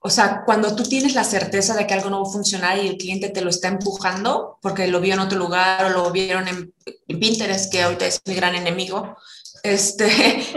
O 0.00 0.08
sea, 0.08 0.42
cuando 0.46 0.74
tú 0.74 0.84
tienes 0.84 1.14
la 1.14 1.22
certeza 1.22 1.74
de 1.74 1.86
que 1.86 1.92
algo 1.92 2.08
no 2.08 2.22
va 2.22 2.30
a 2.30 2.32
funcionar 2.32 2.78
y 2.78 2.88
el 2.88 2.96
cliente 2.96 3.28
te 3.28 3.42
lo 3.42 3.50
está 3.50 3.68
empujando 3.68 4.58
porque 4.62 4.86
lo 4.86 5.02
vio 5.02 5.12
en 5.12 5.20
otro 5.20 5.38
lugar 5.38 5.84
o 5.84 5.90
lo 5.90 6.10
vieron 6.12 6.48
en, 6.48 6.72
en 7.06 7.20
Pinterest, 7.20 7.70
que 7.70 7.82
ahorita 7.82 8.06
es 8.06 8.22
mi 8.24 8.36
gran 8.36 8.54
enemigo, 8.54 9.14
este, 9.62 10.08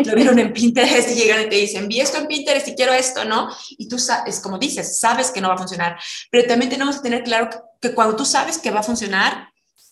lo 0.06 0.16
vieron 0.16 0.40
en 0.40 0.54
Pinterest 0.54 1.12
y 1.12 1.16
llegan 1.16 1.42
y 1.42 1.50
te 1.50 1.58
dicen, 1.58 1.90
vi 1.90 2.00
esto 2.00 2.18
en 2.18 2.28
Pinterest 2.28 2.70
y 2.70 2.76
quiero 2.76 2.94
esto, 2.94 3.26
¿no? 3.26 3.50
Y 3.72 3.90
tú 3.90 4.00
sabes, 4.00 4.40
como 4.40 4.58
dices, 4.58 5.00
sabes 5.00 5.32
que 5.32 5.42
no 5.42 5.50
va 5.50 5.56
a 5.56 5.58
funcionar, 5.58 5.98
pero 6.32 6.48
también 6.48 6.72
tenemos 6.72 6.96
que 6.96 7.02
tener 7.02 7.24
claro 7.24 7.50
que, 7.82 7.94
cuando 7.94 8.16
tú 8.16 8.24
sabes 8.24 8.58
que 8.58 8.72
va 8.72 8.80
a 8.80 8.84
funcionar, 8.84 9.50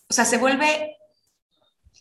o 0.08 0.14
sea, 0.14 0.24
se 0.24 0.38
vuelve 0.38 0.96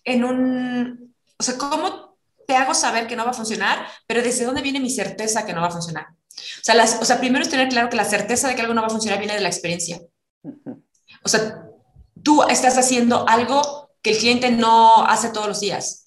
en 0.06 0.24
un, 0.24 1.16
o 1.38 1.44
sea, 1.44 1.58
¿cómo 1.58 2.18
te 2.48 2.56
hago 2.56 2.74
saber 2.74 3.08
que 3.08 3.16
no 3.16 3.26
va 3.26 3.32
a 3.32 3.36
funcionar? 3.36 3.88
Pero 4.08 4.22
¿desde 4.22 4.46
dónde 4.46 4.62
viene 4.62 4.80
mi 4.80 4.90
certeza 4.90 5.46
que 5.46 5.54
no 5.54 5.62
va 5.62 5.68
a 5.68 5.72
funcionar? 5.72 6.08
O 6.10 6.64
sea, 6.64 6.76
las, 6.76 7.02
o 7.02 7.06
sea, 7.06 7.20
primero 7.20 7.44
es 7.44 7.50
tener 7.50 7.70
claro 7.70 7.90
que 7.90 7.98
la 7.98 8.06
certeza 8.06 8.48
de 8.48 8.56
que 8.56 8.62
algo 8.62 8.74
no 8.74 8.82
va 8.82 8.88
a 8.88 8.92
funcionar 8.92 9.20
viene 9.20 9.34
de 9.34 9.42
la 9.42 9.50
experiencia. 9.50 10.00
O 11.24 11.30
sea, 11.30 11.64
tú 12.24 12.44
estás 12.44 12.78
haciendo 12.78 13.28
algo 13.28 13.90
que 14.02 14.12
el 14.12 14.18
cliente 14.18 14.52
no 14.52 15.06
hace 15.06 15.30
todos 15.30 15.48
los 15.48 15.60
días 15.60 16.06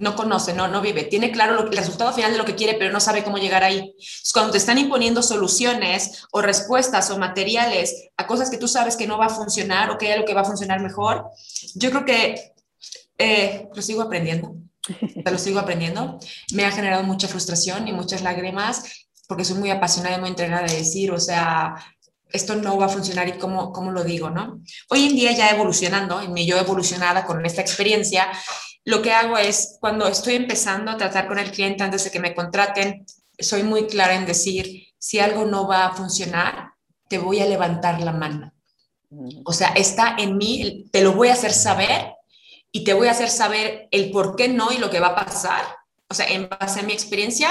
no 0.00 0.14
conoce, 0.14 0.52
no, 0.52 0.68
no 0.68 0.80
vive, 0.80 1.04
tiene 1.04 1.32
claro 1.32 1.60
el 1.60 1.76
resultado 1.76 2.12
final 2.12 2.32
de 2.32 2.38
lo 2.38 2.44
que 2.44 2.54
quiere, 2.54 2.74
pero 2.74 2.92
no 2.92 3.00
sabe 3.00 3.24
cómo 3.24 3.38
llegar 3.38 3.64
ahí. 3.64 3.94
cuando 4.32 4.52
te 4.52 4.58
están 4.58 4.78
imponiendo 4.78 5.22
soluciones 5.22 6.26
o 6.32 6.42
respuestas 6.42 7.10
o 7.10 7.18
materiales 7.18 8.10
a 8.16 8.26
cosas 8.26 8.50
que 8.50 8.58
tú 8.58 8.68
sabes 8.68 8.96
que 8.96 9.06
no 9.06 9.18
va 9.18 9.26
a 9.26 9.30
funcionar 9.30 9.90
o 9.90 9.98
que 9.98 10.06
hay 10.06 10.12
algo 10.12 10.26
que 10.26 10.34
va 10.34 10.42
a 10.42 10.46
funcionar 10.46 10.80
mejor, 10.80 11.24
yo 11.74 11.90
creo 11.90 12.04
que 12.04 12.52
eh, 13.18 13.68
lo 13.74 13.82
sigo 13.82 14.02
aprendiendo, 14.02 14.56
lo 15.24 15.38
sigo 15.38 15.58
aprendiendo. 15.58 16.18
Me 16.52 16.64
ha 16.64 16.70
generado 16.70 17.02
mucha 17.02 17.28
frustración 17.28 17.88
y 17.88 17.92
muchas 17.92 18.22
lágrimas 18.22 19.06
porque 19.28 19.44
soy 19.44 19.58
muy 19.58 19.70
apasionada 19.70 20.16
y 20.16 20.20
muy 20.20 20.30
entrenada 20.30 20.66
de 20.66 20.76
decir, 20.76 21.10
o 21.10 21.18
sea, 21.18 21.74
esto 22.30 22.56
no 22.56 22.76
va 22.76 22.86
a 22.86 22.90
funcionar 22.90 23.28
y 23.28 23.38
cómo, 23.38 23.72
cómo 23.72 23.90
lo 23.90 24.04
digo, 24.04 24.30
¿no? 24.30 24.62
Hoy 24.88 25.06
en 25.06 25.16
día 25.16 25.32
ya 25.32 25.50
evolucionando, 25.50 26.22
y 26.22 26.28
mi 26.28 26.46
yo 26.46 26.58
evolucionada 26.58 27.24
con 27.24 27.44
esta 27.44 27.60
experiencia, 27.60 28.28
lo 28.84 29.02
que 29.02 29.12
hago 29.12 29.36
es, 29.36 29.78
cuando 29.80 30.06
estoy 30.06 30.34
empezando 30.34 30.90
a 30.90 30.96
tratar 30.96 31.26
con 31.26 31.38
el 31.38 31.50
cliente 31.50 31.82
antes 31.82 32.04
de 32.04 32.10
que 32.10 32.20
me 32.20 32.34
contraten, 32.34 33.04
soy 33.38 33.62
muy 33.62 33.86
clara 33.86 34.14
en 34.14 34.26
decir, 34.26 34.86
si 34.98 35.18
algo 35.18 35.44
no 35.44 35.66
va 35.66 35.86
a 35.86 35.94
funcionar, 35.94 36.70
te 37.08 37.18
voy 37.18 37.40
a 37.40 37.46
levantar 37.46 38.00
la 38.00 38.12
mano. 38.12 38.52
O 39.44 39.52
sea, 39.52 39.68
está 39.68 40.16
en 40.18 40.36
mí, 40.36 40.88
te 40.90 41.02
lo 41.02 41.12
voy 41.12 41.28
a 41.28 41.34
hacer 41.34 41.52
saber 41.52 42.15
y 42.72 42.84
te 42.84 42.92
voy 42.92 43.08
a 43.08 43.12
hacer 43.12 43.30
saber 43.30 43.88
el 43.90 44.10
por 44.10 44.36
qué 44.36 44.48
no 44.48 44.72
y 44.72 44.78
lo 44.78 44.90
que 44.90 45.00
va 45.00 45.08
a 45.08 45.24
pasar, 45.26 45.64
o 46.08 46.14
sea, 46.14 46.26
en 46.26 46.48
base 46.48 46.80
a 46.80 46.82
mi 46.82 46.92
experiencia, 46.92 47.50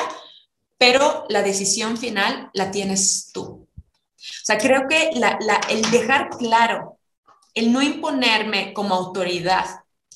pero 0.78 1.26
la 1.30 1.42
decisión 1.42 1.98
final 1.98 2.50
la 2.54 2.72
tienes 2.72 3.32
tú. 3.34 3.42
O 3.42 4.46
sea, 4.46 4.58
creo 4.58 4.88
que 4.88 5.12
el 5.70 5.92
dejar 5.92 6.30
claro, 6.30 7.00
el 7.54 7.72
no 7.72 7.82
imponerme 7.82 8.74
como 8.74 8.96
autoridad 8.96 9.66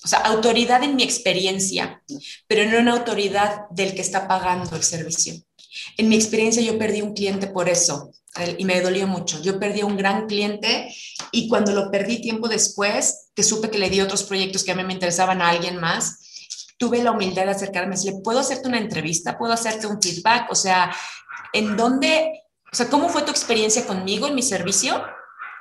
o 0.03 0.07
sea, 0.07 0.19
autoridad 0.19 0.83
en 0.83 0.95
mi 0.95 1.03
experiencia, 1.03 2.01
pero 2.47 2.69
no 2.69 2.79
una 2.79 2.93
autoridad 2.93 3.67
del 3.69 3.93
que 3.93 4.01
está 4.01 4.27
pagando 4.27 4.75
el 4.75 4.83
servicio. 4.83 5.33
En 5.97 6.07
mi 6.07 6.15
experiencia 6.15 6.61
yo 6.61 6.77
perdí 6.77 7.01
un 7.01 7.13
cliente 7.13 7.47
por 7.47 7.67
eso 7.67 8.11
y 8.57 8.63
me 8.63 8.79
dolió 8.79 9.07
mucho. 9.07 9.41
Yo 9.41 9.59
perdí 9.59 9.83
un 9.83 9.97
gran 9.97 10.27
cliente 10.27 10.93
y 11.31 11.47
cuando 11.47 11.71
lo 11.73 11.91
perdí 11.91 12.21
tiempo 12.21 12.47
después, 12.47 13.31
que 13.35 13.43
supe 13.43 13.69
que 13.69 13.77
le 13.77 13.89
di 13.89 14.01
otros 14.01 14.23
proyectos 14.23 14.63
que 14.63 14.71
a 14.71 14.75
mí 14.75 14.83
me 14.83 14.93
interesaban 14.93 15.41
a 15.41 15.49
alguien 15.49 15.77
más, 15.79 16.19
tuve 16.77 17.03
la 17.03 17.11
humildad 17.11 17.45
de 17.45 17.51
acercarme 17.51 17.95
y 17.95 17.97
decirle, 17.97 18.21
¿puedo 18.23 18.39
hacerte 18.39 18.67
una 18.67 18.79
entrevista? 18.79 19.37
¿Puedo 19.37 19.53
hacerte 19.53 19.87
un 19.87 20.01
feedback? 20.01 20.51
O 20.51 20.55
sea, 20.55 20.93
¿en 21.53 21.75
dónde, 21.75 22.43
o 22.71 22.75
sea, 22.75 22.89
cómo 22.89 23.09
fue 23.09 23.23
tu 23.23 23.31
experiencia 23.31 23.85
conmigo 23.85 24.27
en 24.27 24.35
mi 24.35 24.43
servicio? 24.43 25.01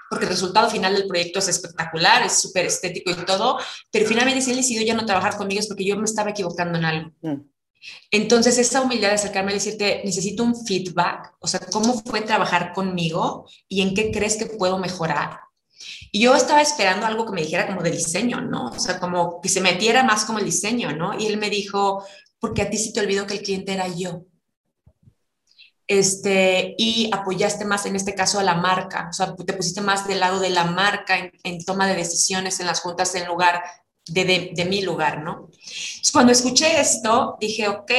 porque 0.09 0.25
el 0.25 0.31
resultado 0.31 0.71
final 0.71 0.95
del 0.95 1.07
proyecto 1.07 1.39
es 1.39 1.49
espectacular, 1.49 2.23
es 2.23 2.41
súper 2.41 2.67
estético 2.67 3.11
y 3.11 3.27
todo, 3.27 3.59
pero 3.91 4.07
finalmente 4.07 4.41
si 4.41 4.51
él 4.51 4.57
decidió 4.57 4.83
ya 4.83 4.95
no 4.95 5.05
trabajar 5.05 5.37
conmigo 5.37 5.61
es 5.61 5.69
porque 5.69 5.85
yo 5.85 5.97
me 5.97 6.05
estaba 6.05 6.31
equivocando 6.31 6.79
en 6.79 6.85
algo. 6.85 7.11
Mm. 7.21 7.43
Entonces, 8.11 8.59
esa 8.59 8.83
humildad 8.83 9.09
de 9.09 9.15
acercarme 9.15 9.53
y 9.53 9.55
decirte, 9.55 10.03
necesito 10.05 10.43
un 10.43 10.67
feedback, 10.67 11.35
o 11.41 11.47
sea, 11.47 11.61
¿cómo 11.61 12.03
fue 12.05 12.23
trabajar 12.23 12.73
conmigo 12.73 13.47
y 13.69 13.83
en 13.83 13.95
qué 13.95 14.11
crees 14.11 14.37
que 14.37 14.47
puedo 14.47 14.79
mejorar? 14.79 15.41
Y 16.11 16.21
yo 16.21 16.35
estaba 16.35 16.63
esperando 16.63 17.07
algo 17.07 17.27
que 17.27 17.33
me 17.33 17.43
dijera 17.43 17.67
como 17.67 17.83
de 17.83 17.91
diseño, 17.91 18.41
¿no? 18.41 18.67
O 18.67 18.79
sea, 18.79 18.99
como 18.99 19.41
que 19.41 19.49
se 19.49 19.61
metiera 19.61 20.03
más 20.03 20.25
como 20.25 20.39
el 20.39 20.45
diseño, 20.45 20.95
¿no? 20.97 21.19
Y 21.19 21.27
él 21.27 21.37
me 21.37 21.51
dijo, 21.51 22.05
porque 22.39 22.63
a 22.63 22.71
ti 22.71 22.79
sí 22.79 22.93
te 22.93 23.01
olvidó 23.01 23.27
que 23.27 23.35
el 23.35 23.43
cliente 23.43 23.73
era 23.73 23.89
yo 23.89 24.25
este, 25.89 26.75
y 26.77 27.11
apoyaste 27.13 27.65
más 27.65 27.87
en 27.87 27.97
este 27.97 28.15
caso 28.15 28.39
a 28.39 28.45
la 28.45 28.55
marca, 28.55 29.09
o 29.11 29.13
sea, 29.13 29.35
te 29.35 29.55
pusiste 29.55 29.81
más 29.81 30.07
del 30.07 30.21
lado 30.21 30.39
de 30.39 30.51
la 30.51 30.65
marca 30.65 31.17
en, 31.43 31.65
toma 31.65 31.87
de 31.87 31.97
decisiones 31.97 32.61
en 32.61 32.67
las 32.67 32.81
juntas 32.81 33.15
en 33.15 33.27
lugar 33.27 33.63
de, 34.07 34.53
de, 34.55 34.65
mi 34.67 34.83
lugar, 34.83 35.23
¿no? 35.23 35.49
cuando 36.13 36.33
escuché 36.33 36.79
esto, 36.79 37.37
dije, 37.41 37.69
ok, 37.69 37.91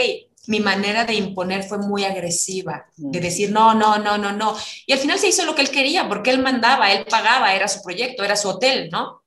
mi 0.49 0.59
manera 0.59 1.05
de 1.05 1.13
imponer 1.13 1.63
fue 1.63 1.77
muy 1.77 2.03
agresiva, 2.05 2.87
de 2.97 3.19
mm. 3.19 3.21
decir, 3.21 3.51
no, 3.51 3.75
no, 3.75 3.99
no, 3.99 4.17
no, 4.17 4.31
no. 4.31 4.57
Y 4.87 4.93
al 4.93 4.97
final 4.97 5.19
se 5.19 5.27
hizo 5.27 5.45
lo 5.45 5.53
que 5.53 5.61
él 5.61 5.69
quería, 5.69 6.09
porque 6.09 6.31
él 6.31 6.39
mandaba, 6.41 6.91
él 6.91 7.05
pagaba, 7.05 7.53
era 7.53 7.67
su 7.67 7.83
proyecto, 7.83 8.23
era 8.23 8.35
su 8.35 8.49
hotel, 8.49 8.89
¿no? 8.91 9.21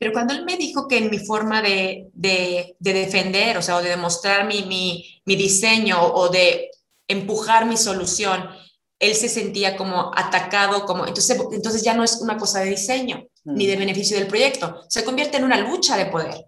Pero 0.00 0.12
cuando 0.12 0.34
él 0.34 0.44
me 0.44 0.56
dijo 0.56 0.88
que 0.88 0.98
en 0.98 1.10
mi 1.10 1.20
forma 1.20 1.62
de, 1.62 2.08
de, 2.12 2.74
de 2.80 2.92
defender, 2.92 3.56
o 3.56 3.62
sea, 3.62 3.76
o 3.76 3.82
de 3.82 3.90
demostrar 3.90 4.44
mi, 4.44 4.62
mi, 4.62 5.22
mi 5.24 5.36
diseño 5.36 6.02
o 6.02 6.28
de 6.28 6.72
empujar 7.06 7.64
mi 7.64 7.76
solución, 7.76 8.50
él 8.98 9.14
se 9.14 9.28
sentía 9.28 9.76
como 9.76 10.10
atacado, 10.12 10.86
como 10.86 11.06
entonces, 11.06 11.40
entonces 11.52 11.84
ya 11.84 11.94
no 11.94 12.02
es 12.02 12.16
una 12.20 12.36
cosa 12.36 12.60
de 12.60 12.70
diseño 12.70 13.24
ni 13.44 13.66
de 13.68 13.76
beneficio 13.76 14.18
del 14.18 14.26
proyecto, 14.26 14.82
se 14.88 15.04
convierte 15.04 15.36
en 15.36 15.44
una 15.44 15.58
lucha 15.58 15.96
de 15.96 16.06
poder. 16.06 16.46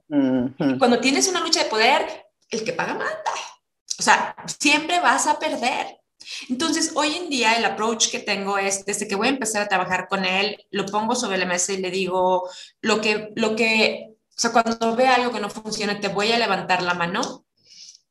Cuando 0.79 0.99
tienes 0.99 1.29
una 1.29 1.41
lucha 1.41 1.63
de 1.63 1.71
poder, 1.71 2.27
el 2.51 2.65
que 2.65 2.73
paga 2.73 2.95
manda. 2.95 3.54
O 3.99 4.03
sea, 4.03 4.35
siempre 4.59 5.01
vas 5.01 5.27
a 5.27 5.39
perder. 5.39 6.01
Entonces, 6.49 6.93
hoy 6.95 7.15
en 7.15 7.29
día 7.29 7.53
el 7.55 7.65
approach 7.65 8.11
que 8.11 8.19
tengo 8.19 8.57
es, 8.59 8.85
desde 8.87 9.07
que 9.07 9.15
voy 9.15 9.29
a 9.29 9.31
empezar 9.31 9.63
a 9.63 9.69
trabajar 9.69 10.09
con 10.09 10.25
él, 10.25 10.57
lo 10.71 10.87
pongo 10.87 11.15
sobre 11.15 11.39
la 11.39 11.47
mesa 11.47 11.73
y 11.73 11.79
le 11.79 11.91
digo, 11.91 12.49
lo 12.81 13.01
que, 13.01 13.33
lo 13.37 13.55
que, 13.55 14.15
o 14.31 14.41
sea, 14.41 14.53
cuando 14.53 14.97
ve 14.97 15.07
algo 15.07 15.33
que 15.33 15.41
no 15.41 15.51
funciona, 15.51 16.01
te 16.01 16.09
voy 16.09 16.33
a 16.33 16.39
levantar 16.39 16.83
la 16.83 16.95
mano. 16.95 17.45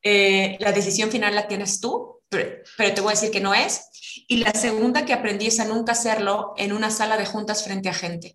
Eh, 0.03 0.57
la 0.59 0.71
decisión 0.71 1.09
final 1.09 1.33
la 1.33 1.47
tienes 1.47 1.79
tú 1.79 2.13
pero, 2.77 2.93
te 2.93 3.01
voy 3.01 3.11
a 3.11 3.15
decir 3.15 3.31
que 3.31 3.39
no 3.39 3.53
es. 3.53 4.25
Y 4.27 4.37
la 4.37 4.51
segunda 4.51 5.05
que 5.05 5.13
aprendí 5.13 5.47
es 5.47 5.59
a 5.59 5.65
nunca 5.65 5.93
hacerlo 5.93 6.53
en 6.57 6.73
una 6.73 6.89
sala 6.89 7.17
de 7.17 7.25
juntas 7.25 7.63
frente 7.63 7.89
a 7.89 7.93
gente. 7.93 8.33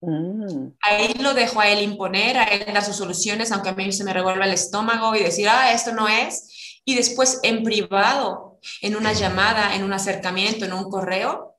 Mm. 0.00 0.68
Ahí 0.82 1.14
lo 1.14 1.34
dejo 1.34 1.60
a 1.60 1.68
él 1.68 1.82
imponer, 1.82 2.38
a 2.38 2.44
él 2.44 2.72
dar 2.72 2.84
sus 2.84 2.96
soluciones, 2.96 3.52
aunque 3.52 3.70
a 3.70 3.74
mí 3.74 3.92
se 3.92 4.04
me 4.04 4.12
revuelva 4.12 4.46
el 4.46 4.52
estómago 4.52 5.14
y 5.14 5.22
decir, 5.22 5.48
ah, 5.48 5.72
esto 5.72 5.92
no 5.92 6.08
es. 6.08 6.48
Y 6.90 6.96
después 6.96 7.38
en 7.44 7.62
privado, 7.62 8.58
en 8.82 8.96
una 8.96 9.12
llamada, 9.12 9.76
en 9.76 9.84
un 9.84 9.92
acercamiento, 9.92 10.64
en 10.64 10.72
un 10.72 10.90
correo, 10.90 11.56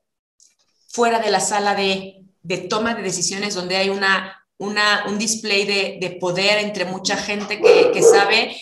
fuera 0.88 1.20
de 1.20 1.30
la 1.30 1.40
sala 1.40 1.74
de, 1.74 2.26
de 2.42 2.58
toma 2.58 2.94
de 2.94 3.00
decisiones 3.00 3.54
donde 3.54 3.76
hay 3.76 3.88
una, 3.88 4.44
una, 4.58 5.06
un 5.08 5.18
display 5.18 5.64
de, 5.64 5.96
de, 6.02 6.18
poder 6.20 6.58
entre 6.58 6.84
mucha 6.84 7.16
gente 7.16 7.62
que, 7.62 7.92
que 7.94 8.02
sabe 8.02 8.54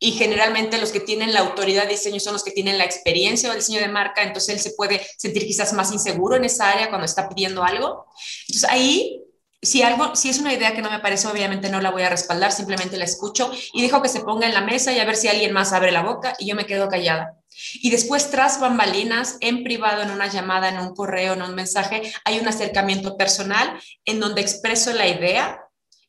y 0.00 0.10
generalmente 0.10 0.78
los 0.78 0.90
que 0.90 0.98
tienen 0.98 1.32
la 1.32 1.40
autoridad 1.40 1.84
de 1.84 1.90
diseño 1.90 2.18
son 2.18 2.32
los 2.32 2.42
que 2.42 2.50
tienen 2.50 2.76
la 2.76 2.84
experiencia 2.84 3.52
o 3.52 3.54
diseño 3.54 3.78
de 3.78 3.86
marca, 3.86 4.24
entonces 4.24 4.56
él 4.56 4.60
se 4.60 4.72
puede 4.72 5.00
sentir 5.16 5.46
quizás 5.46 5.72
más 5.74 5.92
inseguro 5.92 6.34
en 6.34 6.44
esa 6.44 6.72
área 6.72 6.88
cuando 6.88 7.04
está 7.04 7.28
pidiendo 7.28 7.62
algo. 7.62 8.06
Entonces 8.48 8.68
ahí, 8.68 9.23
si 9.64 9.82
algo, 9.82 10.14
si 10.14 10.28
es 10.28 10.38
una 10.38 10.52
idea 10.52 10.74
que 10.74 10.82
no 10.82 10.90
me 10.90 11.00
parece, 11.00 11.28
obviamente 11.28 11.68
no 11.68 11.80
la 11.80 11.90
voy 11.90 12.02
a 12.02 12.10
respaldar, 12.10 12.52
simplemente 12.52 12.96
la 12.96 13.04
escucho 13.04 13.50
y 13.72 13.82
dejo 13.82 14.02
que 14.02 14.08
se 14.08 14.20
ponga 14.20 14.46
en 14.46 14.54
la 14.54 14.60
mesa 14.60 14.92
y 14.92 14.98
a 14.98 15.04
ver 15.04 15.16
si 15.16 15.28
alguien 15.28 15.52
más 15.52 15.72
abre 15.72 15.92
la 15.92 16.02
boca 16.02 16.34
y 16.38 16.46
yo 16.46 16.54
me 16.54 16.66
quedo 16.66 16.88
callada. 16.88 17.36
Y 17.74 17.90
después, 17.90 18.30
tras 18.30 18.60
bambalinas, 18.60 19.36
en 19.40 19.62
privado, 19.62 20.02
en 20.02 20.10
una 20.10 20.26
llamada, 20.26 20.68
en 20.68 20.78
un 20.78 20.94
correo, 20.94 21.34
en 21.34 21.42
un 21.42 21.54
mensaje, 21.54 22.02
hay 22.24 22.38
un 22.38 22.48
acercamiento 22.48 23.16
personal 23.16 23.80
en 24.04 24.20
donde 24.20 24.40
expreso 24.40 24.92
la 24.92 25.06
idea 25.06 25.60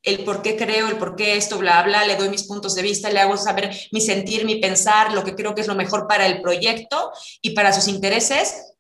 el 0.06 0.24
por 0.24 0.42
qué 0.42 0.56
creo, 0.56 0.88
el 0.88 0.98
por 0.98 1.16
qué 1.16 1.36
esto, 1.36 1.58
bla, 1.58 1.82
bla, 1.84 2.06
le 2.06 2.16
doy 2.16 2.30
mis 2.30 2.44
puntos 2.44 2.76
de 2.76 2.84
vista, 2.84 3.10
le 3.10 3.20
hago 3.20 3.38
saber 3.38 3.76
mi 3.92 4.00
sentir, 4.02 4.46
mi 4.46 4.58
pensar, 4.58 5.12
lo 5.14 5.24
que 5.24 5.36
creo 5.36 5.56
que 5.56 5.62
es 5.62 5.68
lo 5.68 5.76
mejor 5.76 6.08
para 6.08 6.28
el 6.28 6.42
proyecto 6.42 7.12
y 7.42 7.52
para 7.52 7.74
sus 7.74 7.88
intereses 7.88 8.76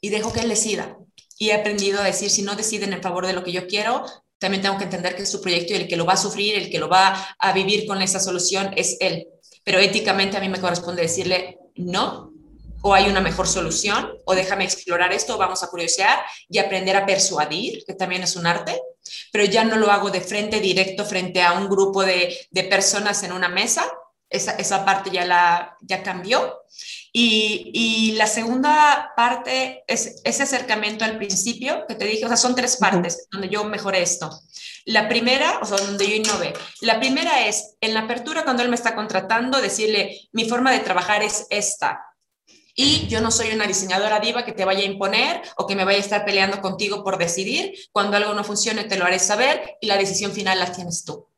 y 0.00 0.10
dejo 0.10 0.32
que 0.32 0.40
él 0.40 0.48
decida. 0.48 0.98
Y 1.38 1.50
he 1.50 1.54
aprendido 1.54 2.00
a 2.00 2.04
decir, 2.04 2.30
si 2.30 2.42
no 2.42 2.54
deciden 2.54 2.92
en 2.92 3.02
favor 3.02 3.26
de 3.26 3.32
lo 3.32 3.42
que 3.42 3.52
yo 3.52 3.66
quiero, 3.66 4.04
también 4.38 4.62
tengo 4.62 4.78
que 4.78 4.84
entender 4.84 5.16
que 5.16 5.22
es 5.22 5.30
su 5.30 5.40
proyecto 5.40 5.72
y 5.72 5.76
el 5.76 5.88
que 5.88 5.96
lo 5.96 6.04
va 6.04 6.14
a 6.14 6.18
sufrir, 6.18 6.54
el 6.54 6.70
que 6.70 6.78
lo 6.78 6.88
va 6.88 7.36
a 7.38 7.52
vivir 7.52 7.86
con 7.86 8.02
esa 8.02 8.20
solución 8.20 8.72
es 8.76 8.96
él. 9.00 9.28
Pero 9.64 9.78
éticamente 9.78 10.36
a 10.36 10.40
mí 10.40 10.48
me 10.48 10.60
corresponde 10.60 11.02
decirle, 11.02 11.58
no, 11.76 12.32
o 12.82 12.92
hay 12.92 13.08
una 13.08 13.22
mejor 13.22 13.48
solución, 13.48 14.12
o 14.26 14.34
déjame 14.34 14.64
explorar 14.64 15.12
esto, 15.12 15.38
vamos 15.38 15.62
a 15.62 15.68
curiosear 15.68 16.22
y 16.50 16.58
aprender 16.58 16.94
a 16.96 17.06
persuadir, 17.06 17.82
que 17.86 17.94
también 17.94 18.22
es 18.22 18.36
un 18.36 18.46
arte, 18.46 18.78
pero 19.32 19.44
ya 19.44 19.64
no 19.64 19.76
lo 19.76 19.90
hago 19.90 20.10
de 20.10 20.20
frente 20.20 20.60
directo 20.60 21.06
frente 21.06 21.40
a 21.40 21.52
un 21.52 21.70
grupo 21.70 22.04
de, 22.04 22.36
de 22.50 22.64
personas 22.64 23.22
en 23.22 23.32
una 23.32 23.48
mesa, 23.48 23.90
esa, 24.30 24.52
esa, 24.52 24.84
parte 24.84 25.10
ya, 25.10 25.24
la, 25.24 25.76
ya 25.82 26.02
cambió. 26.02 26.62
Y, 27.12 27.70
y, 27.72 28.12
la 28.12 28.26
segunda 28.26 29.12
parte 29.16 29.84
es 29.86 30.20
ese 30.24 30.42
acercamiento 30.42 31.04
al 31.04 31.16
principio 31.16 31.86
que 31.86 31.94
te 31.94 32.04
dije, 32.06 32.24
o 32.24 32.28
sea, 32.28 32.36
son 32.36 32.56
tres 32.56 32.76
partes 32.76 33.28
donde 33.30 33.48
yo 33.48 33.64
mejoré 33.64 34.02
esto. 34.02 34.30
La 34.86 35.08
primera, 35.08 35.60
o 35.62 35.64
sea, 35.64 35.78
donde 35.78 36.08
yo 36.08 36.16
innové. 36.16 36.52
La 36.80 36.98
primera 36.98 37.46
es, 37.46 37.76
en 37.80 37.94
la 37.94 38.00
apertura, 38.00 38.42
cuando 38.44 38.62
él 38.62 38.68
me 38.68 38.74
está 38.74 38.94
contratando, 38.94 39.60
decirle, 39.60 40.28
mi 40.32 40.48
forma 40.48 40.72
de 40.72 40.80
trabajar 40.80 41.22
es 41.22 41.46
esta 41.50 42.00
y 42.74 43.06
yo 43.06 43.20
no 43.20 43.30
soy 43.30 43.50
una 43.52 43.66
diseñadora 43.66 44.18
diva 44.18 44.44
que 44.44 44.52
te 44.52 44.64
vaya 44.64 44.80
a 44.80 44.90
imponer 44.90 45.42
o 45.56 45.66
que 45.66 45.76
me 45.76 45.84
vaya 45.84 45.98
a 45.98 46.00
estar 46.00 46.24
peleando 46.24 46.60
contigo 46.60 47.04
por 47.04 47.18
decidir. 47.18 47.72
Cuando 47.92 48.16
algo 48.16 48.34
no 48.34 48.42
funcione, 48.42 48.84
te 48.84 48.98
lo 48.98 49.04
haré 49.04 49.18
saber 49.18 49.76
y 49.80 49.86
la 49.86 49.96
decisión 49.96 50.32
final 50.32 50.58
la 50.58 50.72
tienes 50.72 51.04
tú. 51.04 51.28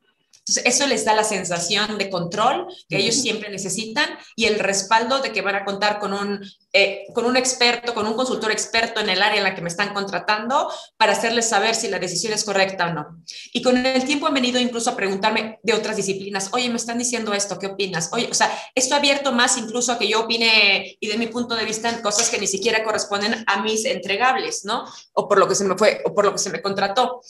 Entonces, 0.48 0.74
eso 0.74 0.87
les 0.87 1.04
da 1.04 1.14
la 1.14 1.24
sensación 1.24 1.98
de 1.98 2.09
control 2.09 2.68
que 2.88 2.98
ellos 2.98 3.16
siempre 3.16 3.50
necesitan 3.50 4.09
y 4.37 4.44
el 4.44 4.61
respaldo 4.61 5.20
de 5.20 5.32
que 5.32 5.42
van 5.42 5.56
a 5.56 5.64
contar 5.64 5.98
con 5.98 6.12
un 6.12 6.40
eh, 6.78 7.06
con 7.14 7.24
un 7.24 7.38
experto, 7.38 7.94
con 7.94 8.06
un 8.06 8.12
consultor 8.12 8.52
experto 8.52 9.00
en 9.00 9.08
el 9.08 9.22
área 9.22 9.38
en 9.38 9.44
la 9.44 9.54
que 9.54 9.62
me 9.62 9.68
están 9.68 9.94
contratando 9.94 10.70
para 10.98 11.12
hacerles 11.12 11.48
saber 11.48 11.74
si 11.74 11.88
la 11.88 11.98
decisión 11.98 12.34
es 12.34 12.44
correcta 12.44 12.88
o 12.88 12.92
no. 12.92 13.22
Y 13.54 13.62
con 13.62 13.78
el 13.78 14.04
tiempo 14.04 14.26
han 14.26 14.34
venido 14.34 14.60
incluso 14.60 14.90
a 14.90 14.94
preguntarme 14.94 15.58
de 15.62 15.72
otras 15.72 15.96
disciplinas, 15.96 16.50
oye, 16.52 16.68
me 16.68 16.76
están 16.76 16.98
diciendo 16.98 17.32
esto, 17.32 17.58
¿qué 17.58 17.68
opinas? 17.68 18.10
Oye, 18.12 18.28
o 18.30 18.34
sea, 18.34 18.54
esto 18.74 18.94
ha 18.94 18.98
abierto 18.98 19.32
más 19.32 19.56
incluso 19.56 19.90
a 19.90 19.98
que 19.98 20.06
yo 20.06 20.20
opine 20.20 20.98
y 21.00 21.06
de 21.06 21.16
mi 21.16 21.28
punto 21.28 21.54
de 21.54 21.64
vista 21.64 21.88
en 21.88 22.02
cosas 22.02 22.28
que 22.28 22.38
ni 22.38 22.46
siquiera 22.46 22.84
corresponden 22.84 23.42
a 23.46 23.62
mis 23.62 23.86
entregables, 23.86 24.66
¿no? 24.66 24.84
O 25.14 25.26
por 25.26 25.38
lo 25.38 25.48
que 25.48 25.54
se 25.54 25.64
me 25.64 25.78
fue, 25.78 26.02
o 26.04 26.14
por 26.14 26.26
lo 26.26 26.32
que 26.32 26.38
se 26.38 26.50
me 26.50 26.60
contrató. 26.60 27.22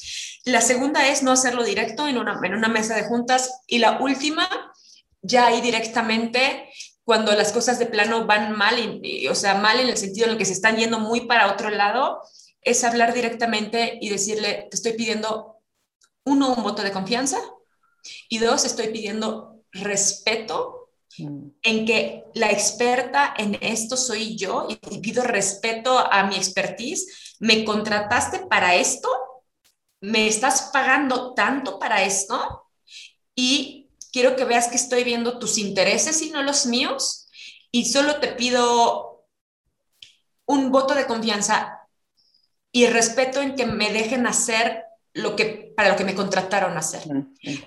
La 0.44 0.60
segunda 0.60 1.06
es 1.06 1.22
no 1.22 1.30
hacerlo 1.30 1.62
directo 1.62 2.08
en 2.08 2.18
una, 2.18 2.40
en 2.42 2.52
una 2.52 2.66
mesa 2.66 2.96
de 2.96 3.04
juntas. 3.04 3.60
Y 3.68 3.78
la 3.78 4.00
última, 4.00 4.48
ya 5.22 5.46
ahí 5.46 5.60
directamente 5.60 6.68
cuando 7.06 7.32
las 7.36 7.52
cosas 7.52 7.78
de 7.78 7.86
plano 7.86 8.26
van 8.26 8.58
mal, 8.58 9.00
o 9.30 9.34
sea, 9.36 9.54
mal 9.54 9.78
en 9.78 9.88
el 9.88 9.96
sentido 9.96 10.26
en 10.26 10.32
el 10.32 10.38
que 10.38 10.44
se 10.44 10.54
están 10.54 10.76
yendo 10.76 10.98
muy 10.98 11.20
para 11.20 11.52
otro 11.52 11.70
lado, 11.70 12.20
es 12.60 12.82
hablar 12.82 13.14
directamente 13.14 13.96
y 14.00 14.08
decirle, 14.08 14.66
te 14.68 14.76
estoy 14.76 14.94
pidiendo, 14.94 15.60
uno, 16.24 16.52
un 16.52 16.64
voto 16.64 16.82
de 16.82 16.90
confianza 16.90 17.38
y 18.28 18.38
dos, 18.38 18.64
estoy 18.64 18.88
pidiendo 18.88 19.62
respeto 19.70 20.90
mm. 21.18 21.48
en 21.62 21.86
que 21.86 22.24
la 22.34 22.50
experta 22.50 23.34
en 23.38 23.56
esto 23.60 23.96
soy 23.96 24.36
yo 24.36 24.66
y 24.68 24.98
pido 24.98 25.22
respeto 25.22 25.96
a 25.96 26.24
mi 26.24 26.34
expertise. 26.34 27.36
¿Me 27.38 27.64
contrataste 27.64 28.46
para 28.46 28.74
esto? 28.74 29.08
¿Me 30.00 30.26
estás 30.26 30.70
pagando 30.72 31.34
tanto 31.34 31.78
para 31.78 32.02
esto? 32.02 32.66
Y 33.36 33.85
quiero 34.16 34.34
que 34.34 34.46
veas 34.46 34.68
que 34.68 34.76
estoy 34.76 35.04
viendo 35.04 35.38
tus 35.38 35.58
intereses 35.58 36.22
y 36.22 36.30
no 36.30 36.42
los 36.42 36.64
míos, 36.64 37.28
y 37.70 37.84
solo 37.84 38.18
te 38.18 38.28
pido 38.28 39.26
un 40.46 40.72
voto 40.72 40.94
de 40.94 41.04
confianza 41.04 41.86
y 42.72 42.86
respeto 42.86 43.42
en 43.42 43.54
que 43.56 43.66
me 43.66 43.92
dejen 43.92 44.26
hacer 44.26 44.84
lo 45.12 45.36
que, 45.36 45.74
para 45.76 45.90
lo 45.90 45.96
que 45.96 46.06
me 46.06 46.14
contrataron 46.14 46.78
a 46.78 46.80
hacer. 46.80 47.02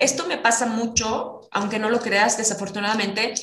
Esto 0.00 0.26
me 0.26 0.38
pasa 0.38 0.66
mucho, 0.66 1.42
aunque 1.52 1.78
no 1.78 1.88
lo 1.88 2.00
creas, 2.00 2.36
desafortunadamente, 2.36 3.34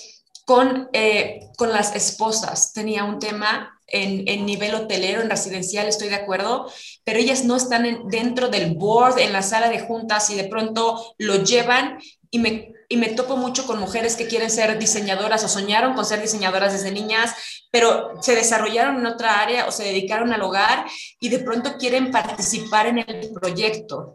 con, 0.43 0.89
eh, 0.91 1.47
con 1.55 1.71
las 1.71 1.95
esposas. 1.95 2.73
Tenía 2.73 3.05
un 3.05 3.19
tema 3.19 3.79
en, 3.87 4.27
en, 4.27 4.45
nivel 4.45 4.75
hotelero, 4.75 5.21
en 5.21 5.29
residencial, 5.29 5.87
estoy 5.87 6.09
de 6.09 6.15
acuerdo, 6.15 6.69
pero 7.05 7.19
ellas 7.19 7.45
no 7.45 7.55
están 7.55 8.09
dentro 8.09 8.49
del 8.49 8.75
board, 8.75 9.17
en 9.19 9.31
la 9.31 9.43
sala 9.43 9.69
de 9.69 9.79
juntas 9.79 10.29
y 10.29 10.35
de 10.35 10.49
pronto 10.49 11.15
lo 11.17 11.35
llevan 11.45 11.99
y 12.29 12.39
me 12.39 12.76
y 12.89 12.97
me 12.97 13.09
topo 13.09 13.35
mucho 13.35 13.65
con 13.65 13.79
mujeres 13.79 14.15
que 14.15 14.27
quieren 14.27 14.49
ser 14.49 14.79
diseñadoras 14.79 15.43
o 15.43 15.49
soñaron 15.49 15.93
con 15.93 16.05
ser 16.05 16.21
diseñadoras 16.21 16.73
desde 16.73 16.91
niñas, 16.91 17.33
pero 17.71 18.13
se 18.21 18.35
desarrollaron 18.35 18.97
en 18.97 19.05
otra 19.05 19.41
área 19.41 19.67
o 19.67 19.71
se 19.71 19.83
dedicaron 19.83 20.31
al 20.31 20.41
hogar 20.41 20.85
y 21.19 21.29
de 21.29 21.39
pronto 21.39 21.77
quieren 21.77 22.11
participar 22.11 22.87
en 22.87 22.99
el 22.99 23.31
proyecto 23.33 24.13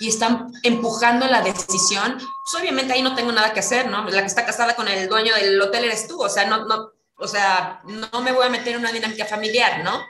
y 0.00 0.08
están 0.08 0.52
empujando 0.62 1.26
la 1.26 1.42
decisión, 1.42 2.16
pues 2.16 2.62
obviamente 2.62 2.92
ahí 2.92 3.02
no 3.02 3.14
tengo 3.14 3.32
nada 3.32 3.52
que 3.52 3.60
hacer, 3.60 3.88
¿no? 3.88 4.04
La 4.08 4.20
que 4.20 4.26
está 4.26 4.46
casada 4.46 4.74
con 4.74 4.88
el 4.88 5.08
dueño 5.08 5.34
del 5.34 5.60
hotel 5.60 5.84
eres 5.84 6.06
tú, 6.06 6.20
o 6.22 6.28
sea, 6.28 6.46
no, 6.46 6.66
no, 6.66 6.92
o 7.16 7.26
sea, 7.26 7.80
no 7.84 8.20
me 8.20 8.32
voy 8.32 8.46
a 8.46 8.50
meter 8.50 8.74
en 8.74 8.80
una 8.80 8.92
dinámica 8.92 9.26
familiar, 9.26 9.82
¿no? 9.82 10.06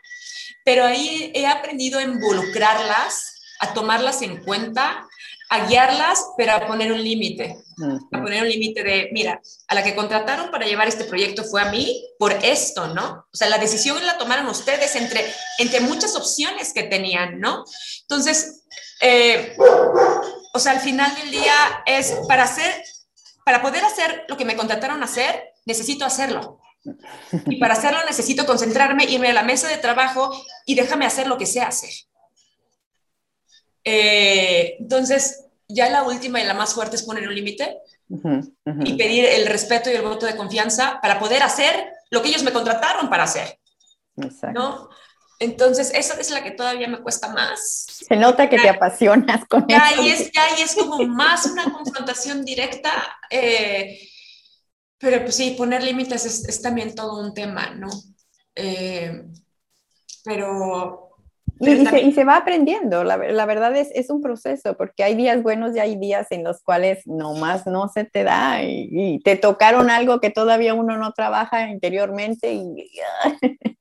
Pero 0.65 0.85
ahí 0.85 1.33
he 1.35 1.47
aprendido 1.47 1.99
a 1.99 2.03
involucrarlas, 2.03 3.41
a 3.61 3.73
tomarlas 3.73 4.21
en 4.23 4.45
cuenta 4.45 5.07
a 5.51 5.67
guiarlas, 5.67 6.27
pero 6.37 6.53
a 6.53 6.67
poner 6.67 6.93
un 6.93 7.03
límite. 7.03 7.59
A 8.13 8.21
poner 8.21 8.43
un 8.43 8.49
límite 8.49 8.83
de, 8.83 9.09
mira, 9.13 9.41
a 9.69 9.75
la 9.75 9.83
que 9.83 9.95
contrataron 9.95 10.51
para 10.51 10.67
llevar 10.67 10.89
este 10.89 11.05
proyecto 11.05 11.45
fue 11.45 11.63
a 11.63 11.71
mí 11.71 12.05
por 12.19 12.33
esto, 12.33 12.89
¿no? 12.89 13.27
O 13.33 13.37
sea, 13.37 13.49
la 13.49 13.59
decisión 13.59 14.05
la 14.05 14.19
tomaron 14.19 14.47
ustedes 14.47 14.95
entre, 14.97 15.25
entre 15.59 15.81
muchas 15.81 16.17
opciones 16.17 16.73
que 16.73 16.83
tenían, 16.83 17.41
¿no? 17.41 17.65
Entonces, 18.03 18.65
eh, 19.01 19.57
o 20.53 20.59
sea, 20.59 20.73
al 20.73 20.81
final 20.81 21.15
del 21.15 21.31
día 21.31 21.55
es 21.87 22.17
para 22.27 22.45
hacer, 22.45 22.83
para 23.45 23.63
poder 23.63 23.85
hacer 23.85 24.25
lo 24.29 24.37
que 24.37 24.45
me 24.45 24.57
contrataron 24.57 25.01
a 25.03 25.07
hacer, 25.07 25.55
necesito 25.65 26.05
hacerlo. 26.05 26.61
Y 27.47 27.57
para 27.57 27.75
hacerlo 27.75 27.99
necesito 28.07 28.47
concentrarme, 28.47 29.05
irme 29.05 29.29
a 29.29 29.35
la 29.35 29.43
mesa 29.43 29.69
de 29.69 29.79
trabajo 29.79 30.31
y 30.67 30.75
déjame 30.75 31.07
hacer 31.07 31.27
lo 31.27 31.39
que 31.39 31.47
sé 31.47 31.61
hacer. 31.61 31.91
Eh, 33.91 34.77
entonces, 34.81 35.47
ya 35.67 35.89
la 35.89 36.03
última 36.03 36.41
y 36.41 36.45
la 36.45 36.53
más 36.53 36.75
fuerte 36.75 36.97
es 36.97 37.03
poner 37.03 37.27
un 37.27 37.35
límite 37.35 37.79
y 38.85 38.95
pedir 38.95 39.25
el 39.25 39.47
respeto 39.47 39.91
y 39.91 39.95
el 39.95 40.03
voto 40.03 40.27
de 40.27 40.37
confianza 40.37 40.99
para 41.01 41.19
poder 41.19 41.43
hacer 41.43 41.91
lo 42.11 42.21
que 42.21 42.29
ellos 42.29 42.43
me 42.43 42.53
contrataron 42.53 43.09
para 43.09 43.25
hacer. 43.25 43.59
¿no? 44.53 44.91
Entonces, 45.39 45.91
esa 45.95 46.21
es 46.21 46.31
la 46.31 46.43
que 46.43 46.51
todavía 46.51 46.89
me 46.89 47.01
cuesta 47.01 47.29
más. 47.29 47.87
Se 47.89 48.17
nota 48.17 48.51
que 48.51 48.59
te 48.59 48.69
apasionas 48.69 49.47
con 49.49 49.67
ya 49.69 49.91
eso. 49.93 50.03
es, 50.03 50.31
ya 50.33 50.49
es 50.59 50.75
como 50.75 51.03
más 51.07 51.47
una 51.47 51.73
confrontación 51.73 52.45
directa. 52.45 52.93
Eh, 53.31 54.01
pero 54.99 55.23
pues 55.23 55.37
sí, 55.37 55.55
poner 55.57 55.83
límites 55.83 56.27
es, 56.27 56.61
también 56.61 56.95
todo 56.95 57.21
un 57.21 57.33
tema, 57.33 57.71
¿no? 57.71 57.89
Eh, 58.55 59.23
pero 60.25 61.08
y, 61.61 62.13
se, 62.13 62.25
va 62.25 62.37
aprendiendo, 62.37 63.05
la, 63.05 63.17
la 63.17 63.47
verdad 63.47 63.75
es, 63.77 63.91
es, 63.95 64.11
un 64.11 64.21
proceso, 64.21 64.77
porque 64.77 65.03
hay 65.03 65.15
días 65.15 65.43
buenos 65.43 65.75
y 65.75 65.81
hay 65.81 65.97
días 65.97 66.27
en 66.31 66.45
los 66.45 66.63
cuales 66.63 67.07
nomás 67.07 67.67
no 67.67 67.89
se 67.89 68.05
te 68.05 68.25
da 68.25 68.63
y, 68.63 69.21
te 69.25 69.37
tocaron 69.37 69.91
algo 69.91 70.21
que 70.21 70.31
todavía 70.31 70.75
uno 70.75 70.97
no 70.97 71.13
trabaja 71.13 71.69
interiormente 71.69 72.53
y... 72.53 72.91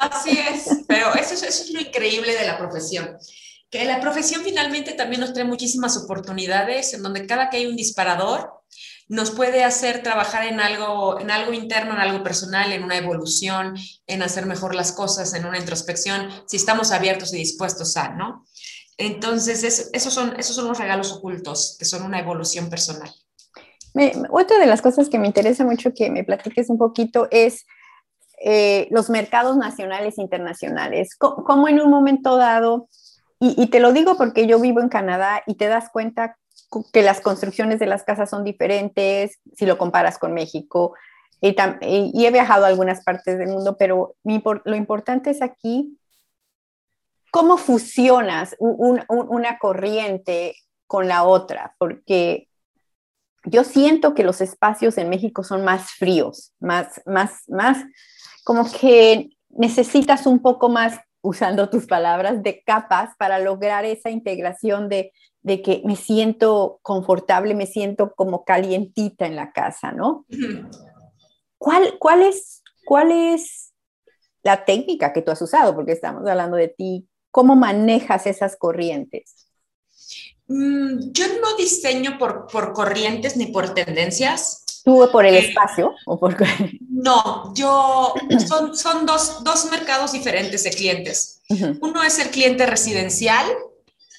Así 0.00 0.38
es, 0.38 0.84
pero 0.86 1.12
eso, 1.14 1.34
eso 1.34 1.46
es 1.46 1.70
lo 1.72 1.80
increíble 1.80 2.32
de 2.36 2.46
la 2.46 2.58
profesión, 2.58 3.16
que 3.72 3.86
la 3.86 4.00
profesión 4.00 4.42
finalmente 4.44 4.92
también 4.92 5.22
nos 5.22 5.32
trae 5.32 5.46
muchísimas 5.46 5.96
oportunidades 5.96 6.92
en 6.92 7.02
donde 7.02 7.26
cada 7.26 7.48
que 7.48 7.56
hay 7.56 7.66
un 7.66 7.74
disparador, 7.74 8.52
nos 9.08 9.30
puede 9.30 9.64
hacer 9.64 10.02
trabajar 10.02 10.46
en 10.46 10.60
algo, 10.60 11.18
en 11.18 11.30
algo 11.30 11.54
interno, 11.54 11.94
en 11.94 12.00
algo 12.00 12.22
personal, 12.22 12.70
en 12.72 12.84
una 12.84 12.98
evolución, 12.98 13.74
en 14.06 14.22
hacer 14.22 14.44
mejor 14.44 14.74
las 14.74 14.92
cosas, 14.92 15.32
en 15.32 15.46
una 15.46 15.58
introspección, 15.58 16.28
si 16.46 16.58
estamos 16.58 16.92
abiertos 16.92 17.32
y 17.32 17.38
dispuestos 17.38 17.96
a, 17.96 18.10
¿no? 18.10 18.44
Entonces, 18.98 19.90
esos, 19.92 20.12
son, 20.12 20.34
esos 20.38 20.54
son 20.54 20.68
los 20.68 20.78
regalos 20.78 21.10
ocultos, 21.10 21.76
que 21.78 21.86
son 21.86 22.02
una 22.02 22.20
evolución 22.20 22.68
personal. 22.68 23.10
otra 24.30 24.58
de 24.58 24.66
las 24.66 24.82
cosas 24.82 25.08
que 25.08 25.18
me 25.18 25.26
interesa 25.26 25.64
mucho 25.64 25.94
que 25.94 26.10
me 26.10 26.24
platiques 26.24 26.68
un 26.68 26.76
poquito 26.76 27.26
es 27.30 27.64
eh, 28.44 28.86
los 28.90 29.08
mercados 29.08 29.56
nacionales 29.56 30.18
e 30.18 30.22
internacionales. 30.22 31.16
¿Cómo, 31.16 31.68
en 31.68 31.80
un 31.80 31.90
momento 31.90 32.36
dado, 32.36 32.88
y, 33.42 33.62
y, 33.62 33.66
te 33.66 33.80
lo 33.80 33.92
digo 33.92 34.16
porque 34.16 34.46
yo 34.46 34.60
vivo 34.60 34.80
en 34.80 34.88
Canadá 34.88 35.42
y 35.46 35.56
te 35.56 35.66
das 35.66 35.90
cuenta 35.90 36.36
que 36.92 37.02
las 37.02 37.20
construcciones 37.20 37.78
de 37.78 37.86
las 37.86 38.04
casas 38.04 38.30
son 38.30 38.44
diferentes 38.44 39.38
si 39.54 39.66
lo 39.66 39.78
comparas 39.78 40.18
con 40.18 40.32
México. 40.32 40.94
Y, 41.40 42.24
he 42.24 42.30
viajado 42.30 42.64
a 42.64 42.68
algunas 42.68 43.02
partes 43.02 43.36
del 43.36 43.48
mundo, 43.48 43.76
pero 43.76 44.14
lo 44.22 44.76
importante 44.76 45.30
es 45.30 45.42
aquí 45.42 45.98
cómo 47.32 47.56
fusionas 47.56 48.54
una 48.60 49.58
corriente 49.58 50.54
con 50.86 51.08
la 51.08 51.24
otra, 51.24 51.74
porque 51.78 52.48
yo 53.44 53.64
siento 53.64 54.14
que 54.14 54.22
los 54.22 54.40
espacios 54.40 54.98
en 54.98 55.08
México 55.08 55.42
son 55.42 55.64
más 55.64 55.90
fríos, 55.92 56.52
más, 56.60 57.00
más, 57.06 57.42
más, 57.48 57.78
como 58.44 58.70
que 58.70 59.30
necesitas 59.48 60.26
un 60.26 60.40
poco 60.40 60.68
más, 60.68 61.00
usando 61.22 61.70
tus 61.70 61.86
palabras, 61.86 62.42
de 62.42 62.62
capas 62.62 63.16
para 63.16 63.38
lograr 63.38 63.84
esa 63.84 64.10
integración 64.10 64.88
de 64.88 65.12
de 65.42 65.60
que 65.60 65.82
me 65.84 65.96
siento 65.96 66.78
confortable, 66.82 67.54
me 67.54 67.66
siento 67.66 68.14
como 68.14 68.44
calientita 68.44 69.26
en 69.26 69.36
la 69.36 69.52
casa, 69.52 69.92
¿no? 69.92 70.24
¿Cuál, 71.58 71.98
cuál, 71.98 72.22
es, 72.22 72.62
¿Cuál 72.84 73.10
es 73.10 73.72
la 74.42 74.64
técnica 74.64 75.12
que 75.12 75.22
tú 75.22 75.32
has 75.32 75.42
usado? 75.42 75.74
Porque 75.74 75.92
estamos 75.92 76.28
hablando 76.28 76.56
de 76.56 76.68
ti. 76.68 77.08
¿Cómo 77.30 77.56
manejas 77.56 78.26
esas 78.26 78.56
corrientes? 78.56 79.48
Mm, 80.46 81.10
yo 81.12 81.26
no 81.40 81.56
diseño 81.56 82.18
por, 82.18 82.46
por 82.46 82.72
corrientes 82.72 83.36
ni 83.36 83.46
por 83.46 83.74
tendencias. 83.74 84.61
¿Tú 84.84 85.08
por 85.12 85.24
el 85.24 85.34
eh, 85.34 85.48
espacio? 85.48 85.94
O 86.06 86.18
por... 86.18 86.36
No, 86.88 87.54
yo 87.54 88.14
son, 88.48 88.76
son 88.76 89.06
dos, 89.06 89.44
dos 89.44 89.70
mercados 89.70 90.12
diferentes 90.12 90.64
de 90.64 90.70
clientes. 90.70 91.42
Uno 91.80 92.02
es 92.02 92.18
el 92.18 92.30
cliente 92.30 92.64
residencial, 92.66 93.46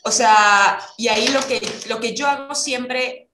o 0.04 0.12
sea, 0.12 0.80
y 0.98 1.08
ahí 1.08 1.30
lo 1.30 1.42
que, 1.48 1.62
lo 1.88 2.00
que 2.00 2.14
yo 2.14 2.28
hago 2.28 2.54
siempre, 2.54 3.32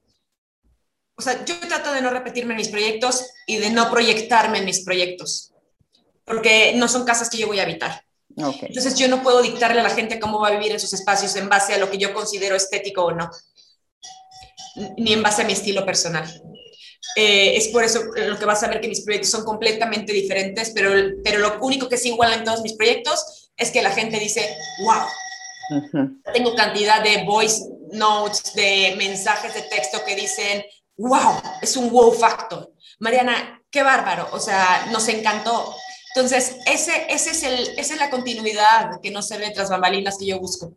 o 1.16 1.22
sea, 1.22 1.44
yo 1.44 1.60
trato 1.68 1.92
de 1.92 2.02
no 2.02 2.10
repetirme 2.10 2.54
en 2.54 2.58
mis 2.58 2.70
proyectos 2.70 3.26
y 3.46 3.58
de 3.58 3.72
no 3.72 3.90
proyectarme 3.92 4.60
en 4.60 4.66
mis 4.66 4.86
proyectos, 4.86 5.52
porque 6.24 6.74
no 6.76 6.88
son 6.88 7.04
casas 7.04 7.30
que 7.30 7.38
yo 7.38 7.48
voy 7.48 7.60
a 7.60 7.64
habitar. 7.64 8.06
Entonces 8.38 8.96
yo 8.96 9.10
no 9.10 9.22
puedo 9.22 9.42
dictarle 9.42 9.82
a 9.82 9.84
la 9.84 9.90
gente 9.90 10.20
cómo 10.20 10.40
va 10.40 10.48
a 10.48 10.52
vivir 10.52 10.72
en 10.72 10.80
sus 10.80 10.94
espacios 10.94 11.36
en 11.36 11.50
base 11.50 11.74
a 11.74 11.78
lo 11.78 11.90
que 11.90 11.98
yo 11.98 12.14
considero 12.14 12.56
estético 12.56 13.04
o 13.04 13.12
no, 13.12 13.30
ni 14.98 15.12
en 15.12 15.22
base 15.22 15.42
a 15.42 15.46
mi 15.46 15.54
estilo 15.54 15.86
personal. 15.86 16.26
Eh, 17.16 17.56
es 17.56 17.70
por 17.70 17.84
eso 17.84 18.04
lo 18.16 18.38
que 18.38 18.46
vas 18.46 18.64
a 18.64 18.68
ver 18.68 18.82
que 18.82 18.88
mis 18.88 19.02
proyectos 19.02 19.32
son 19.32 19.44
completamente 19.44 20.14
diferentes, 20.14 20.72
pero, 20.72 20.92
pero 21.24 21.40
lo 21.40 21.60
único 21.62 21.90
que 21.90 21.96
es 21.96 22.06
igual 22.06 22.34
en 22.34 22.44
todos 22.44 22.62
mis 22.62 22.74
proyectos 22.74 23.52
es 23.58 23.72
que 23.72 23.82
la 23.82 23.92
gente 23.92 24.20
dice, 24.20 24.56
wow. 24.84 25.06
Tengo 26.34 26.56
cantidad 26.56 27.04
de 27.04 27.24
voice 27.26 27.62
notes, 27.92 28.54
de 28.56 28.96
mensajes 28.98 29.54
de 29.54 29.62
texto 29.64 30.00
que 30.06 30.16
dicen, 30.16 30.64
wow, 30.98 31.42
es 31.62 31.76
un 31.78 31.90
wow 31.90 32.12
factor. 32.12 32.72
Mariana, 33.00 33.62
qué 33.70 33.84
bárbaro, 33.84 34.30
o 34.32 34.40
sea, 34.40 34.88
nos 34.92 35.08
encantó. 35.08 35.76
Entonces, 36.16 36.58
ese, 36.66 37.06
ese 37.10 37.32
es 37.32 37.44
el, 37.44 37.80
esa 37.80 37.94
es 37.94 38.00
la 38.00 38.10
continuidad 38.10 39.00
que 39.02 39.12
no 39.12 39.22
se 39.22 39.38
ve 39.38 39.52
tras 39.52 39.70
bambalinas 39.70 40.18
que 40.18 40.26
yo 40.26 40.40
busco. 40.40 40.74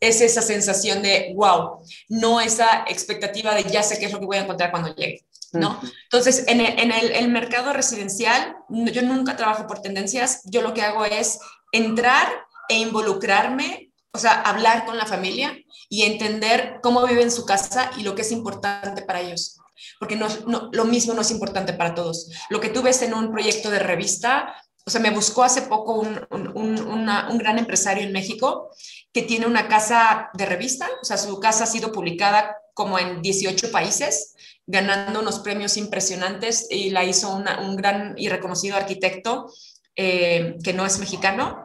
Es 0.00 0.22
esa 0.22 0.40
sensación 0.40 1.02
de, 1.02 1.32
wow, 1.36 1.82
no 2.08 2.40
esa 2.40 2.84
expectativa 2.88 3.54
de 3.54 3.64
ya 3.64 3.82
sé 3.82 3.98
qué 3.98 4.06
es 4.06 4.12
lo 4.12 4.20
que 4.20 4.26
voy 4.26 4.38
a 4.38 4.42
encontrar 4.42 4.70
cuando 4.70 4.94
llegue. 4.94 5.24
¿No? 5.52 5.80
Entonces, 6.04 6.44
en, 6.46 6.60
el, 6.60 6.78
en 6.78 6.92
el, 6.92 7.12
el, 7.12 7.28
mercado 7.28 7.72
residencial, 7.72 8.56
yo 8.68 9.02
nunca 9.02 9.36
trabajo 9.36 9.66
por 9.66 9.80
tendencias, 9.80 10.42
yo 10.44 10.62
lo 10.62 10.74
que 10.74 10.82
hago 10.82 11.04
es 11.04 11.38
entrar 11.72 12.28
e 12.68 12.78
involucrarme, 12.78 13.92
o 14.12 14.18
sea, 14.18 14.40
hablar 14.42 14.86
con 14.86 14.96
la 14.96 15.06
familia 15.06 15.56
y 15.88 16.02
entender 16.02 16.78
cómo 16.82 17.06
viven 17.06 17.30
su 17.30 17.44
casa 17.44 17.90
y 17.96 18.02
lo 18.02 18.14
que 18.14 18.22
es 18.22 18.32
importante 18.32 19.02
para 19.02 19.20
ellos. 19.20 19.58
Porque 19.98 20.16
no, 20.16 20.28
no, 20.46 20.68
lo 20.72 20.84
mismo 20.84 21.14
no 21.14 21.22
es 21.22 21.30
importante 21.30 21.72
para 21.72 21.94
todos. 21.94 22.28
Lo 22.48 22.60
que 22.60 22.68
tú 22.68 22.82
ves 22.82 23.02
en 23.02 23.14
un 23.14 23.32
proyecto 23.32 23.70
de 23.70 23.78
revista, 23.78 24.54
o 24.86 24.90
sea, 24.90 25.00
me 25.00 25.10
buscó 25.10 25.42
hace 25.42 25.62
poco 25.62 25.94
un, 25.94 26.26
un, 26.30 26.80
una, 26.86 27.28
un 27.30 27.38
gran 27.38 27.58
empresario 27.58 28.04
en 28.04 28.12
México 28.12 28.70
que 29.12 29.22
tiene 29.22 29.46
una 29.46 29.68
casa 29.68 30.30
de 30.34 30.46
revista, 30.46 30.88
o 31.02 31.04
sea, 31.04 31.16
su 31.16 31.40
casa 31.40 31.64
ha 31.64 31.66
sido 31.66 31.92
publicada 31.92 32.56
como 32.74 32.98
en 32.98 33.20
18 33.20 33.70
países 33.70 34.34
ganando 34.70 35.20
unos 35.20 35.40
premios 35.40 35.76
impresionantes 35.76 36.66
y 36.70 36.90
la 36.90 37.04
hizo 37.04 37.34
un 37.34 37.76
gran 37.76 38.14
y 38.16 38.28
reconocido 38.28 38.76
arquitecto 38.76 39.52
eh, 39.96 40.56
que 40.62 40.72
no 40.72 40.86
es 40.86 40.98
mexicano. 40.98 41.64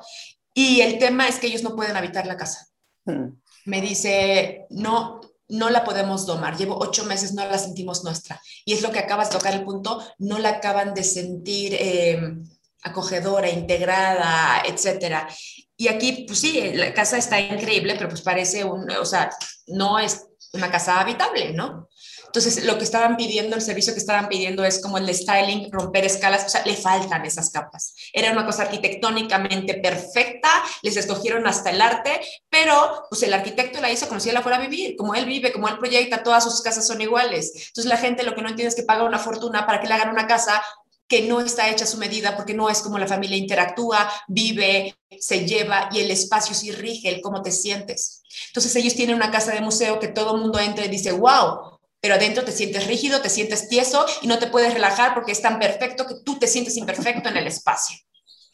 Y 0.54 0.82
el 0.82 0.98
tema 0.98 1.28
es 1.28 1.38
que 1.38 1.48
ellos 1.48 1.64
no 1.64 1.76
pueden 1.76 1.96
habitar 1.96 2.26
la 2.26 2.38
casa. 2.38 2.68
Hmm. 3.06 3.40
Me 3.66 3.82
dice, 3.82 4.66
no, 4.70 5.22
no 5.48 5.70
la 5.70 5.84
podemos 5.84 6.26
domar. 6.26 6.58
Llevo 6.58 6.78
ocho 6.80 7.06
meses, 7.06 7.34
no 7.34 7.46
la 7.46 7.58
sentimos 7.58 8.04
nuestra. 8.04 8.42
Y 8.66 8.74
es 8.74 8.82
lo 8.82 8.92
que 8.92 9.00
acabas 9.00 9.30
de 9.30 9.38
tocar 9.38 9.54
el 9.54 9.64
punto, 9.64 10.04
no 10.18 10.40
la 10.40 10.50
acaban 10.50 10.94
de 10.94 11.04
sentir 11.04 11.76
eh, 11.76 12.20
acogedora, 12.82 13.50
integrada, 13.50 14.64
etcétera. 14.66 15.28
Y 15.78 15.90
aquí, 15.90 16.26
pues 16.28 16.40
sí, 16.40 16.72
la 16.74 16.94
casa 16.94 17.18
está 17.18 17.40
increíble, 17.40 17.96
pero 17.98 18.10
pues 18.10 18.22
parece 18.22 18.64
un, 18.64 18.90
o 18.90 19.06
sea, 19.06 19.30
no 19.68 20.00
es 20.00 20.26
una 20.54 20.72
casa 20.72 21.00
habitable, 21.00 21.54
¿no? 21.54 21.90
Entonces, 22.36 22.66
lo 22.66 22.78
que 22.78 22.84
estaban 22.84 23.16
pidiendo, 23.16 23.56
el 23.56 23.62
servicio 23.62 23.94
que 23.94 24.00
estaban 24.00 24.28
pidiendo 24.28 24.66
es 24.66 24.82
como 24.82 24.98
el 24.98 25.06
de 25.06 25.14
styling, 25.14 25.72
romper 25.72 26.04
escalas, 26.04 26.44
o 26.46 26.50
sea, 26.50 26.66
le 26.66 26.76
faltan 26.76 27.26
esas 27.26 27.50
capas. 27.50 27.96
Era 28.12 28.34
una 28.34 28.46
cosa 28.46 28.64
arquitectónicamente 28.64 29.76
perfecta, 29.76 30.50
les 30.82 30.98
escogieron 30.98 31.48
hasta 31.48 31.70
el 31.70 31.80
arte, 31.80 32.20
pero 32.50 33.06
pues 33.10 33.24
el 33.24 33.34
arquitecto 33.34 33.80
la 33.80 33.90
hizo 33.90 34.10
como 34.10 34.20
si 34.20 34.28
él 34.28 34.36
la 34.36 34.42
fuera 34.42 34.58
a 34.58 34.62
vivir, 34.62 34.98
como 34.98 35.16
él 35.16 35.26
vive, 35.26 35.54
como 35.54 35.70
él 35.70 35.78
proyecta, 35.78 36.24
todas 36.24 36.44
sus 36.44 36.62
casas 36.62 36.86
son 36.86 37.00
iguales. 37.00 37.54
Entonces, 37.68 37.86
la 37.86 37.96
gente 37.96 38.24
lo 38.24 38.36
que 38.36 38.42
no 38.42 38.50
entiende 38.50 38.68
es 38.68 38.76
que 38.76 38.84
paga 38.84 39.06
una 39.06 39.18
fortuna 39.18 39.66
para 39.66 39.80
que 39.80 39.88
le 39.88 39.94
hagan 39.94 40.10
una 40.10 40.28
casa 40.28 40.62
que 41.08 41.22
no 41.30 41.40
está 41.40 41.70
hecha 41.70 41.86
a 41.86 41.88
su 41.88 41.98
medida 41.98 42.36
porque 42.36 42.54
no 42.54 42.70
es 42.70 42.82
como 42.82 42.98
la 42.98 43.08
familia 43.08 43.38
interactúa, 43.38 44.12
vive, 44.28 44.98
se 45.20 45.46
lleva 45.46 45.88
y 45.94 46.00
el 46.00 46.12
espacio 46.12 46.54
sí 46.54 46.72
rige 46.72 47.08
el 47.08 47.22
cómo 47.22 47.42
te 47.42 47.54
sientes. 47.54 48.24
Entonces 48.48 48.76
ellos 48.76 48.96
tienen 48.96 49.16
una 49.16 49.32
casa 49.32 49.54
de 49.54 49.62
museo 49.62 50.00
que 50.00 50.10
todo 50.10 50.36
el 50.36 50.42
mundo 50.42 50.60
entra 50.60 50.84
y 50.84 50.90
dice, 50.90 51.14
wow, 51.14 51.75
pero 52.06 52.18
adentro 52.18 52.46
te 52.46 52.52
sientes 52.52 52.86
rígido, 52.86 53.20
te 53.20 53.32
sientes 53.32 53.68
tieso 53.68 54.06
y 54.22 54.28
no 54.28 54.38
te 54.38 54.46
puedes 54.46 54.76
relajar 54.76 55.16
porque 55.16 55.32
es 55.32 55.42
tan 55.42 55.58
perfecto 55.58 56.06
que 56.06 56.14
tú 56.24 56.38
te 56.38 56.46
sientes 56.46 56.78
imperfecto 56.78 57.30
en 57.30 57.38
el 57.38 57.48
espacio, 57.48 57.98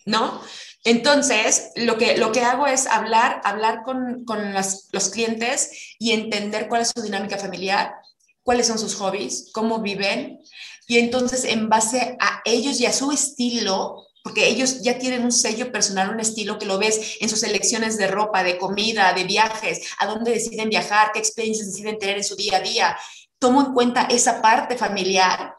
¿no? 0.06 0.42
Entonces, 0.86 1.72
lo 1.76 1.98
que, 1.98 2.16
lo 2.16 2.32
que 2.32 2.44
hago 2.44 2.66
es 2.66 2.88
hablar, 2.88 3.42
hablar 3.44 3.84
con, 3.84 4.24
con 4.24 4.54
los, 4.54 4.88
los 4.94 5.10
clientes 5.10 5.96
y 6.00 6.14
entender 6.14 6.70
cuál 6.70 6.84
es 6.84 6.94
su 6.96 7.02
dinámica 7.02 7.38
familiar, 7.38 7.94
cuáles 8.42 8.68
son 8.68 8.80
sus 8.80 8.96
hobbies, 8.96 9.50
cómo 9.52 9.82
viven, 9.82 10.40
y 10.88 11.00
entonces 11.00 11.44
en 11.44 11.68
base 11.68 12.16
a 12.22 12.42
ellos 12.46 12.80
y 12.80 12.86
a 12.86 12.94
su 12.94 13.12
estilo, 13.12 14.08
porque 14.24 14.48
ellos 14.48 14.82
ya 14.82 14.98
tienen 14.98 15.26
un 15.26 15.34
sello 15.34 15.74
personal, 15.74 16.10
un 16.10 16.22
estilo 16.22 16.58
que 16.58 16.66
lo 16.66 16.78
ves 16.78 17.18
en 17.20 17.28
sus 17.28 17.44
elecciones 17.44 17.98
de 17.98 18.08
ropa, 18.08 18.44
de 18.44 18.58
comida, 18.58 19.12
de 19.12 19.26
viajes, 19.26 19.82
a 20.00 20.06
dónde 20.06 20.32
deciden 20.32 20.70
viajar, 20.70 21.12
qué 21.12 21.20
experiencias 21.20 21.68
deciden 21.68 22.00
tener 22.00 22.16
en 22.16 22.24
su 22.24 22.38
día 22.38 22.56
a 22.56 22.62
día 22.62 22.98
tomo 23.42 23.62
en 23.62 23.74
cuenta 23.74 24.04
esa 24.04 24.40
parte 24.40 24.78
familiar 24.78 25.56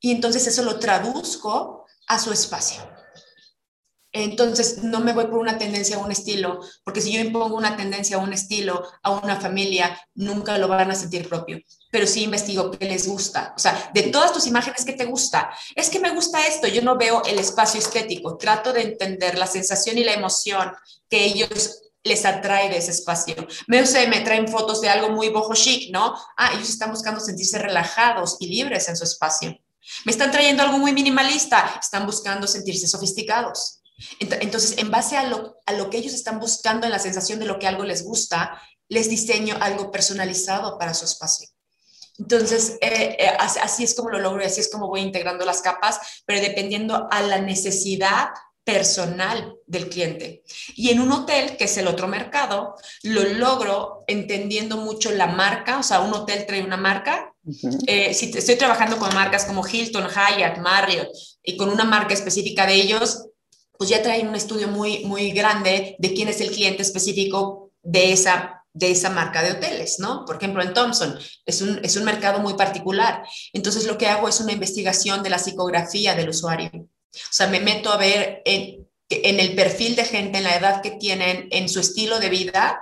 y 0.00 0.10
entonces 0.10 0.46
eso 0.46 0.62
lo 0.62 0.78
traduzco 0.78 1.84
a 2.08 2.18
su 2.18 2.32
espacio. 2.32 2.82
Entonces, 4.10 4.82
no 4.82 5.00
me 5.00 5.12
voy 5.12 5.26
por 5.26 5.38
una 5.38 5.58
tendencia 5.58 5.96
a 5.96 5.98
un 5.98 6.10
estilo, 6.10 6.60
porque 6.84 7.02
si 7.02 7.12
yo 7.12 7.20
impongo 7.20 7.54
una 7.54 7.76
tendencia 7.76 8.16
a 8.16 8.20
un 8.20 8.32
estilo, 8.32 8.82
a 9.02 9.10
una 9.10 9.38
familia, 9.38 10.00
nunca 10.14 10.56
lo 10.56 10.68
van 10.68 10.90
a 10.90 10.94
sentir 10.94 11.28
propio. 11.28 11.60
Pero 11.90 12.06
sí 12.06 12.22
investigo 12.22 12.70
qué 12.70 12.86
les 12.86 13.06
gusta. 13.06 13.52
O 13.54 13.58
sea, 13.58 13.90
de 13.92 14.04
todas 14.04 14.32
tus 14.32 14.46
imágenes, 14.46 14.86
¿qué 14.86 14.94
te 14.94 15.04
gusta? 15.04 15.50
Es 15.74 15.90
que 15.90 16.00
me 16.00 16.14
gusta 16.14 16.46
esto. 16.46 16.66
Yo 16.66 16.80
no 16.80 16.96
veo 16.96 17.22
el 17.26 17.38
espacio 17.38 17.78
estético. 17.78 18.38
Trato 18.38 18.72
de 18.72 18.82
entender 18.82 19.36
la 19.36 19.46
sensación 19.46 19.98
y 19.98 20.04
la 20.04 20.14
emoción 20.14 20.72
que 21.10 21.22
ellos 21.22 21.82
les 22.06 22.24
atrae 22.24 22.68
de 22.68 22.78
ese 22.78 22.92
espacio. 22.92 23.34
Me, 23.66 23.84
sé, 23.84 24.06
me 24.08 24.20
traen 24.20 24.48
fotos 24.48 24.80
de 24.80 24.88
algo 24.88 25.10
muy 25.10 25.28
boho 25.28 25.54
chic, 25.54 25.92
¿no? 25.92 26.14
Ah, 26.36 26.52
ellos 26.54 26.68
están 26.68 26.90
buscando 26.90 27.20
sentirse 27.20 27.58
relajados 27.58 28.36
y 28.40 28.48
libres 28.48 28.88
en 28.88 28.96
su 28.96 29.04
espacio. 29.04 29.56
Me 30.04 30.12
están 30.12 30.30
trayendo 30.30 30.62
algo 30.62 30.78
muy 30.78 30.92
minimalista, 30.92 31.78
están 31.80 32.06
buscando 32.06 32.46
sentirse 32.46 32.88
sofisticados. 32.88 33.82
Entonces, 34.20 34.76
en 34.78 34.90
base 34.90 35.16
a 35.16 35.24
lo, 35.24 35.56
a 35.64 35.72
lo 35.72 35.88
que 35.88 35.98
ellos 35.98 36.12
están 36.12 36.38
buscando 36.38 36.86
en 36.86 36.92
la 36.92 36.98
sensación 36.98 37.38
de 37.38 37.46
lo 37.46 37.58
que 37.58 37.66
algo 37.66 37.84
les 37.84 38.04
gusta, 38.04 38.60
les 38.88 39.08
diseño 39.08 39.56
algo 39.60 39.90
personalizado 39.90 40.78
para 40.78 40.94
su 40.94 41.04
espacio. 41.04 41.48
Entonces, 42.18 42.78
eh, 42.80 43.16
eh, 43.18 43.36
así 43.38 43.84
es 43.84 43.94
como 43.94 44.10
lo 44.10 44.18
logro 44.18 44.42
y 44.42 44.46
así 44.46 44.60
es 44.60 44.70
como 44.70 44.88
voy 44.88 45.00
integrando 45.00 45.44
las 45.44 45.60
capas, 45.60 46.22
pero 46.24 46.40
dependiendo 46.40 47.08
a 47.10 47.20
la 47.22 47.40
necesidad 47.40 48.28
personal 48.66 49.54
del 49.64 49.88
cliente. 49.88 50.42
Y 50.74 50.90
en 50.90 51.00
un 51.00 51.12
hotel, 51.12 51.56
que 51.56 51.64
es 51.64 51.76
el 51.76 51.86
otro 51.86 52.08
mercado, 52.08 52.74
lo 53.04 53.22
logro 53.22 54.02
entendiendo 54.08 54.76
mucho 54.76 55.12
la 55.12 55.28
marca, 55.28 55.78
o 55.78 55.84
sea, 55.84 56.00
un 56.00 56.12
hotel 56.12 56.46
trae 56.46 56.64
una 56.64 56.76
marca. 56.76 57.32
Eh, 57.86 58.12
si 58.12 58.36
estoy 58.36 58.56
trabajando 58.56 58.98
con 58.98 59.14
marcas 59.14 59.44
como 59.44 59.64
Hilton, 59.64 60.08
Hyatt, 60.08 60.58
Marriott, 60.58 61.08
y 61.44 61.56
con 61.56 61.68
una 61.68 61.84
marca 61.84 62.12
específica 62.12 62.66
de 62.66 62.74
ellos, 62.74 63.28
pues 63.78 63.88
ya 63.88 64.02
traen 64.02 64.26
un 64.26 64.34
estudio 64.34 64.66
muy, 64.66 65.04
muy 65.04 65.30
grande 65.30 65.94
de 66.00 66.12
quién 66.12 66.28
es 66.28 66.40
el 66.40 66.50
cliente 66.50 66.82
específico 66.82 67.70
de 67.84 68.10
esa, 68.10 68.64
de 68.72 68.90
esa 68.90 69.10
marca 69.10 69.44
de 69.44 69.52
hoteles, 69.52 70.00
¿no? 70.00 70.24
Por 70.24 70.38
ejemplo, 70.38 70.60
en 70.60 70.74
Thompson 70.74 71.16
es 71.44 71.62
un, 71.62 71.78
es 71.84 71.96
un 71.96 72.02
mercado 72.02 72.40
muy 72.40 72.54
particular. 72.54 73.22
Entonces, 73.52 73.86
lo 73.86 73.96
que 73.96 74.08
hago 74.08 74.28
es 74.28 74.40
una 74.40 74.52
investigación 74.52 75.22
de 75.22 75.30
la 75.30 75.38
psicografía 75.38 76.16
del 76.16 76.30
usuario 76.30 76.88
o 77.16 77.32
sea, 77.32 77.46
me 77.48 77.60
meto 77.60 77.90
a 77.90 77.96
ver 77.96 78.42
en, 78.44 78.86
el 79.08 79.54
perfil 79.54 79.96
de 79.96 80.04
gente, 80.04 80.38
en 80.38 80.44
la 80.44 80.56
edad 80.56 80.82
que 80.82 80.92
tienen, 80.92 81.48
en 81.50 81.68
su 81.68 81.80
estilo 81.80 82.18
de 82.18 82.28
vida, 82.28 82.80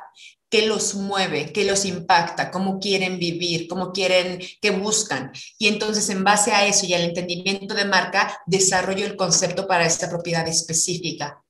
qué 0.54 0.68
los 0.68 0.94
mueve, 0.94 1.52
qué 1.52 1.64
los 1.64 1.84
impacta, 1.84 2.52
cómo 2.52 2.78
quieren 2.78 3.18
vivir, 3.18 3.66
cómo 3.66 3.90
quieren, 3.90 4.40
qué 4.62 4.70
buscan. 4.70 5.32
Y 5.58 5.66
entonces 5.66 6.08
en 6.10 6.22
base 6.22 6.52
a 6.52 6.64
eso 6.64 6.86
y 6.86 6.94
al 6.94 7.02
entendimiento 7.02 7.74
de 7.74 7.84
marca, 7.84 8.40
desarrollo 8.46 9.04
el 9.04 9.16
concepto 9.16 9.66
para 9.66 9.84
esta 9.84 10.08
propiedad 10.08 10.46
específica. 10.46 11.42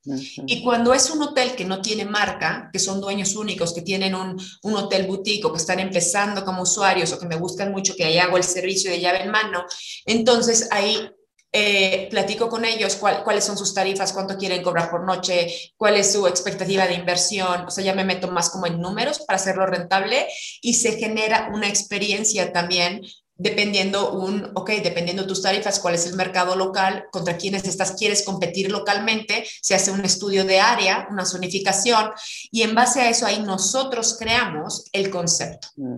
Y 0.47 0.63
cuando 0.63 0.91
es 0.91 1.11
un 1.11 1.21
hotel 1.21 1.55
que 1.55 1.65
no 1.65 1.83
tiene 1.83 2.03
marca, 2.05 2.71
que 2.73 2.79
son 2.79 2.99
dueños 2.99 3.35
únicos, 3.35 3.73
que 3.73 3.83
tienen 3.83 4.15
un, 4.15 4.41
un 4.63 4.75
hotel 4.75 5.05
boutique 5.05 5.45
o 5.45 5.51
que 5.51 5.59
están 5.59 5.79
empezando 5.79 6.43
como 6.43 6.63
usuarios 6.63 7.13
o 7.13 7.19
que 7.19 7.27
me 7.27 7.35
buscan 7.35 7.71
mucho, 7.71 7.95
que 7.95 8.05
ahí 8.05 8.17
hago 8.17 8.37
el 8.37 8.43
servicio 8.43 8.89
de 8.89 9.01
llave 9.01 9.21
en 9.21 9.29
mano, 9.29 9.65
entonces 10.07 10.67
ahí 10.71 11.11
eh, 11.57 12.09
platico 12.11 12.49
con 12.49 12.65
ellos 12.65 12.97
cuáles 12.97 13.45
son 13.45 13.57
sus 13.57 13.73
tarifas, 13.73 14.11
cuánto 14.11 14.35
quieren 14.35 14.61
cobrar 14.61 14.91
por 14.91 15.05
noche, 15.05 15.71
cuál 15.77 15.95
es 15.95 16.11
su 16.11 16.27
expectativa 16.27 16.85
de 16.85 16.95
inversión, 16.95 17.65
o 17.65 17.71
sea, 17.71 17.81
ya 17.81 17.95
me 17.95 18.03
meto 18.03 18.29
más 18.29 18.49
como 18.49 18.67
en 18.67 18.81
números 18.81 19.19
para 19.19 19.37
hacerlo 19.37 19.65
rentable 19.65 20.27
y 20.61 20.73
se 20.73 20.97
genera 20.97 21.49
una 21.53 21.69
experiencia 21.69 22.51
también 22.51 23.03
dependiendo 23.37 24.11
un, 24.11 24.51
ok, 24.53 24.69
dependiendo 24.83 25.25
tus 25.25 25.41
tarifas, 25.41 25.79
cuál 25.79 25.95
es 25.95 26.05
el 26.07 26.17
mercado 26.17 26.57
local, 26.57 27.05
contra 27.09 27.37
quiénes 27.37 27.63
estás, 27.63 27.93
quieres 27.93 28.23
competir 28.23 28.69
localmente, 28.69 29.47
se 29.61 29.75
hace 29.75 29.91
un 29.91 30.03
estudio 30.03 30.43
de 30.43 30.59
área, 30.59 31.07
una 31.09 31.25
zonificación, 31.25 32.11
y 32.51 32.63
en 32.63 32.75
base 32.75 32.99
a 32.99 33.09
eso 33.09 33.25
ahí 33.25 33.39
nosotros 33.39 34.17
creamos 34.19 34.89
el 34.91 35.09
concepto 35.09 35.69
mm. 35.77 35.95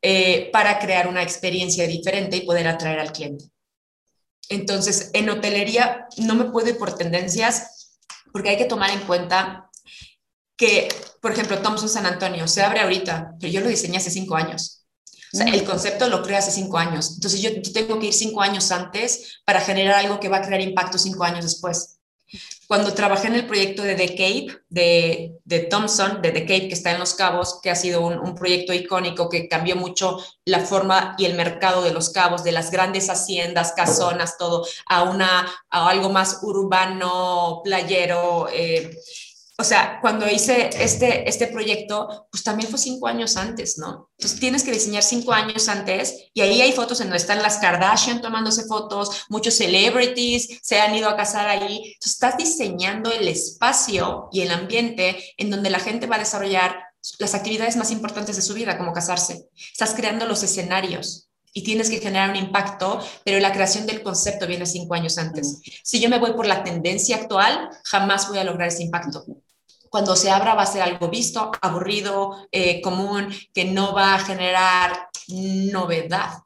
eh, 0.00 0.48
para 0.50 0.78
crear 0.78 1.06
una 1.06 1.22
experiencia 1.22 1.86
diferente 1.86 2.38
y 2.38 2.46
poder 2.46 2.66
atraer 2.66 3.00
al 3.00 3.12
cliente. 3.12 3.44
Entonces, 4.48 5.10
en 5.12 5.28
hotelería 5.28 6.06
no 6.18 6.34
me 6.34 6.46
puedo 6.46 6.68
ir 6.68 6.78
por 6.78 6.96
tendencias 6.96 7.98
porque 8.32 8.50
hay 8.50 8.56
que 8.56 8.64
tomar 8.66 8.90
en 8.90 9.00
cuenta 9.00 9.70
que, 10.56 10.88
por 11.20 11.32
ejemplo, 11.32 11.58
Thompson 11.58 11.88
San 11.88 12.06
Antonio 12.06 12.46
se 12.48 12.62
abre 12.62 12.80
ahorita, 12.80 13.34
pero 13.40 13.52
yo 13.52 13.60
lo 13.60 13.68
diseñé 13.68 13.98
hace 13.98 14.10
cinco 14.10 14.36
años. 14.36 14.84
O 15.32 15.36
sea, 15.36 15.46
el 15.46 15.64
concepto 15.64 16.08
lo 16.08 16.22
creo 16.22 16.38
hace 16.38 16.50
cinco 16.50 16.78
años. 16.78 17.14
Entonces 17.14 17.42
yo, 17.42 17.50
tengo 17.72 17.98
que 17.98 18.06
ir 18.06 18.14
cinco 18.14 18.40
años 18.40 18.70
antes 18.70 19.40
para 19.44 19.60
generar 19.60 19.96
algo 19.96 20.20
que 20.20 20.28
va 20.28 20.38
a 20.38 20.42
crear 20.42 20.60
impacto 20.60 20.98
cinco 20.98 21.24
años 21.24 21.44
después. 21.44 21.95
Cuando 22.66 22.92
trabajé 22.94 23.28
en 23.28 23.34
el 23.34 23.46
proyecto 23.46 23.82
de 23.82 23.94
The 23.94 24.08
Cape, 24.08 24.58
de, 24.68 25.36
de 25.44 25.60
Thompson, 25.60 26.20
de 26.20 26.32
The 26.32 26.40
Cape, 26.40 26.68
que 26.68 26.74
está 26.74 26.90
en 26.90 26.98
Los 26.98 27.14
Cabos, 27.14 27.60
que 27.62 27.70
ha 27.70 27.76
sido 27.76 28.00
un, 28.00 28.18
un, 28.18 28.34
proyecto 28.34 28.72
icónico 28.72 29.28
que 29.28 29.48
cambió 29.48 29.76
mucho 29.76 30.18
la 30.44 30.60
forma 30.60 31.14
y 31.18 31.26
el 31.26 31.34
mercado 31.34 31.82
de 31.82 31.92
Los 31.92 32.10
Cabos, 32.10 32.42
de 32.42 32.52
las 32.52 32.70
grandes 32.70 33.08
haciendas, 33.08 33.72
casonas, 33.76 34.36
todo, 34.36 34.66
a, 34.86 35.04
una, 35.04 35.46
a 35.70 35.88
algo 35.88 36.08
más 36.10 36.40
urbano, 36.42 37.60
playero. 37.62 38.48
Eh, 38.52 38.90
o 39.58 39.64
sea, 39.64 40.00
cuando 40.02 40.28
hice 40.28 40.68
este, 40.78 41.26
este 41.26 41.46
proyecto, 41.46 42.28
pues 42.30 42.44
también 42.44 42.68
fue 42.68 42.78
cinco 42.78 43.06
años 43.06 43.38
antes, 43.38 43.78
¿no? 43.78 44.10
Entonces 44.18 44.38
tienes 44.38 44.62
que 44.62 44.70
diseñar 44.70 45.02
cinco 45.02 45.32
años 45.32 45.68
antes 45.68 46.28
y 46.34 46.42
ahí 46.42 46.60
hay 46.60 46.72
fotos 46.72 47.00
en 47.00 47.06
donde 47.06 47.18
están 47.18 47.42
las 47.42 47.56
Kardashian 47.56 48.20
tomándose 48.20 48.64
fotos, 48.66 49.24
muchos 49.30 49.54
celebrities 49.54 50.60
se 50.62 50.78
han 50.78 50.94
ido 50.94 51.08
a 51.08 51.16
casar 51.16 51.48
ahí. 51.48 51.76
Entonces 51.76 52.12
estás 52.12 52.36
diseñando 52.36 53.10
el 53.10 53.26
espacio 53.28 54.28
y 54.30 54.42
el 54.42 54.50
ambiente 54.50 55.24
en 55.38 55.48
donde 55.48 55.70
la 55.70 55.80
gente 55.80 56.06
va 56.06 56.16
a 56.16 56.20
desarrollar 56.20 56.76
las 57.18 57.34
actividades 57.34 57.76
más 57.76 57.90
importantes 57.90 58.36
de 58.36 58.42
su 58.42 58.52
vida, 58.52 58.76
como 58.76 58.92
casarse. 58.92 59.48
Estás 59.72 59.94
creando 59.94 60.26
los 60.26 60.42
escenarios 60.42 61.30
y 61.54 61.62
tienes 61.62 61.88
que 61.88 62.00
generar 62.00 62.28
un 62.28 62.36
impacto, 62.36 63.00
pero 63.24 63.40
la 63.40 63.52
creación 63.52 63.86
del 63.86 64.02
concepto 64.02 64.46
viene 64.46 64.66
cinco 64.66 64.92
años 64.92 65.16
antes. 65.16 65.62
Si 65.82 65.98
yo 65.98 66.10
me 66.10 66.18
voy 66.18 66.34
por 66.34 66.44
la 66.46 66.62
tendencia 66.62 67.16
actual, 67.16 67.70
jamás 67.84 68.28
voy 68.28 68.36
a 68.36 68.44
lograr 68.44 68.68
ese 68.68 68.82
impacto 68.82 69.24
cuando 69.90 70.16
se 70.16 70.30
abra 70.30 70.54
va 70.54 70.62
a 70.62 70.66
ser 70.66 70.82
algo 70.82 71.08
visto, 71.08 71.50
aburrido, 71.60 72.48
eh, 72.52 72.80
común, 72.80 73.32
que 73.52 73.64
no 73.64 73.94
va 73.94 74.14
a 74.14 74.18
generar 74.20 75.08
novedad. 75.28 76.42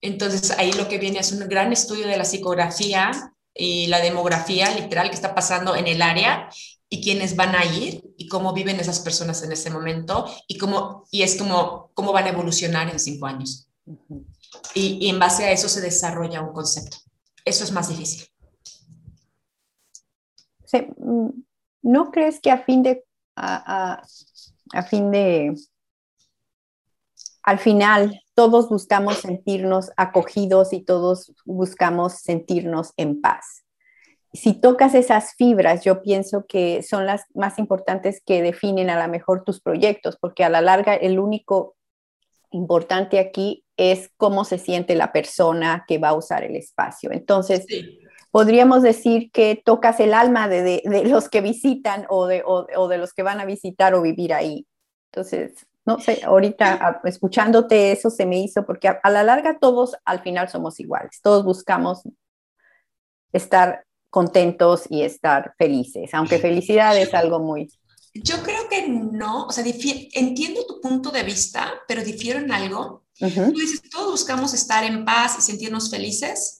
Entonces 0.00 0.50
ahí 0.52 0.72
lo 0.72 0.88
que 0.88 0.98
viene 0.98 1.20
es 1.20 1.32
un 1.32 1.48
gran 1.48 1.72
estudio 1.72 2.06
de 2.06 2.16
la 2.16 2.24
psicografía 2.24 3.10
y 3.54 3.86
la 3.88 4.00
demografía 4.00 4.74
literal 4.74 5.10
que 5.10 5.16
está 5.16 5.34
pasando 5.34 5.76
en 5.76 5.86
el 5.86 6.00
área 6.00 6.48
y 6.88 7.02
quiénes 7.02 7.36
van 7.36 7.54
a 7.54 7.64
ir 7.64 8.02
y 8.16 8.26
cómo 8.28 8.52
viven 8.52 8.80
esas 8.80 9.00
personas 9.00 9.42
en 9.42 9.52
ese 9.52 9.70
momento 9.70 10.26
y 10.48 10.58
cómo 10.58 11.04
y 11.10 11.22
es 11.22 11.36
como 11.36 11.90
cómo 11.94 12.12
van 12.12 12.24
a 12.24 12.30
evolucionar 12.30 12.88
en 12.88 12.98
cinco 12.98 13.26
años. 13.26 13.68
y, 14.74 14.98
y 15.00 15.08
en 15.08 15.18
base 15.18 15.44
a 15.44 15.52
eso 15.52 15.68
se 15.68 15.80
desarrolla 15.80 16.40
un 16.40 16.52
concepto. 16.52 16.96
Eso 17.44 17.64
es 17.64 17.72
más 17.72 17.88
difícil. 17.88 18.26
Sí, 20.70 20.86
mm, 20.98 21.30
¿no 21.82 22.10
crees 22.10 22.40
que 22.40 22.50
a 22.50 22.58
fin 22.64 22.82
de, 22.82 23.04
a, 23.36 24.02
fin 24.88 25.10
de, 25.10 25.54
al 27.42 27.58
final 27.58 28.20
todos 28.34 28.68
buscamos 28.68 29.18
sentirnos 29.18 29.90
acogidos 29.96 30.72
y 30.72 30.82
todos 30.82 31.32
buscamos 31.44 32.14
sentirnos 32.14 32.92
en 32.96 33.20
paz? 33.20 33.64
Si 34.32 34.54
tocas 34.54 34.94
esas 34.94 35.34
fibras, 35.34 35.82
yo 35.82 36.02
pienso 36.02 36.46
que 36.46 36.84
son 36.84 37.04
las 37.04 37.24
más 37.34 37.58
importantes 37.58 38.22
que 38.24 38.42
definen 38.42 38.88
a 38.88 39.04
lo 39.04 39.10
mejor 39.10 39.42
tus 39.44 39.60
proyectos, 39.60 40.16
porque 40.20 40.44
a 40.44 40.48
la 40.48 40.60
larga 40.60 40.94
el 40.94 41.18
único 41.18 41.76
importante 42.52 43.18
aquí 43.18 43.64
es 43.76 44.10
cómo 44.16 44.44
se 44.44 44.58
siente 44.58 44.94
la 44.94 45.12
persona 45.12 45.84
que 45.88 45.98
va 45.98 46.10
a 46.10 46.14
usar 46.14 46.44
el 46.44 46.54
espacio. 46.54 47.10
Entonces, 47.12 47.66
podríamos 48.30 48.82
decir 48.82 49.30
que 49.32 49.60
tocas 49.64 50.00
el 50.00 50.14
alma 50.14 50.48
de, 50.48 50.82
los 51.06 51.28
que 51.28 51.40
visitan 51.40 52.06
o 52.08 52.26
de, 52.26 52.42
de, 52.88 52.98
los 52.98 53.12
que 53.12 53.22
van 53.22 53.40
a 53.40 53.44
visitar 53.44 53.94
o 53.94 54.02
vivir 54.02 54.32
ahí. 54.32 54.66
Entonces, 55.12 55.66
no 55.84 55.98
sé, 55.98 56.20
ahorita 56.24 57.00
escuchándote 57.04 57.92
eso 57.92 58.10
se 58.10 58.26
me 58.26 58.40
hizo, 58.40 58.64
porque 58.64 58.88
a, 58.88 59.10
la 59.10 59.22
larga 59.22 59.58
todos 59.58 59.96
al 60.04 60.22
final 60.22 60.48
somos 60.48 60.78
iguales, 60.78 61.20
todos 61.22 61.44
buscamos 61.44 62.02
estar 63.32 63.84
contentos 64.08 64.84
y 64.88 65.02
estar 65.02 65.54
felices, 65.58 66.12
aunque 66.14 66.38
felicidad 66.38 66.96
es 66.96 67.14
algo 67.14 67.40
muy... 67.40 67.68
Yo 68.12 68.42
creo 68.42 68.68
que 68.68 68.88
no, 68.88 69.46
o 69.46 69.52
sea, 69.52 69.64
entiendo 69.64 70.66
tu 70.66 70.80
punto 70.80 71.10
de 71.10 71.22
vista, 71.22 71.72
pero 71.86 72.02
difiero 72.02 72.40
en 72.40 72.50
algo. 72.50 73.04
Tú 73.16 73.52
dices, 73.52 73.82
todos 73.88 74.10
buscamos 74.10 74.52
estar 74.52 74.82
en 74.82 75.04
paz 75.04 75.36
y 75.38 75.42
sentirnos 75.42 75.90
felices, 75.90 76.59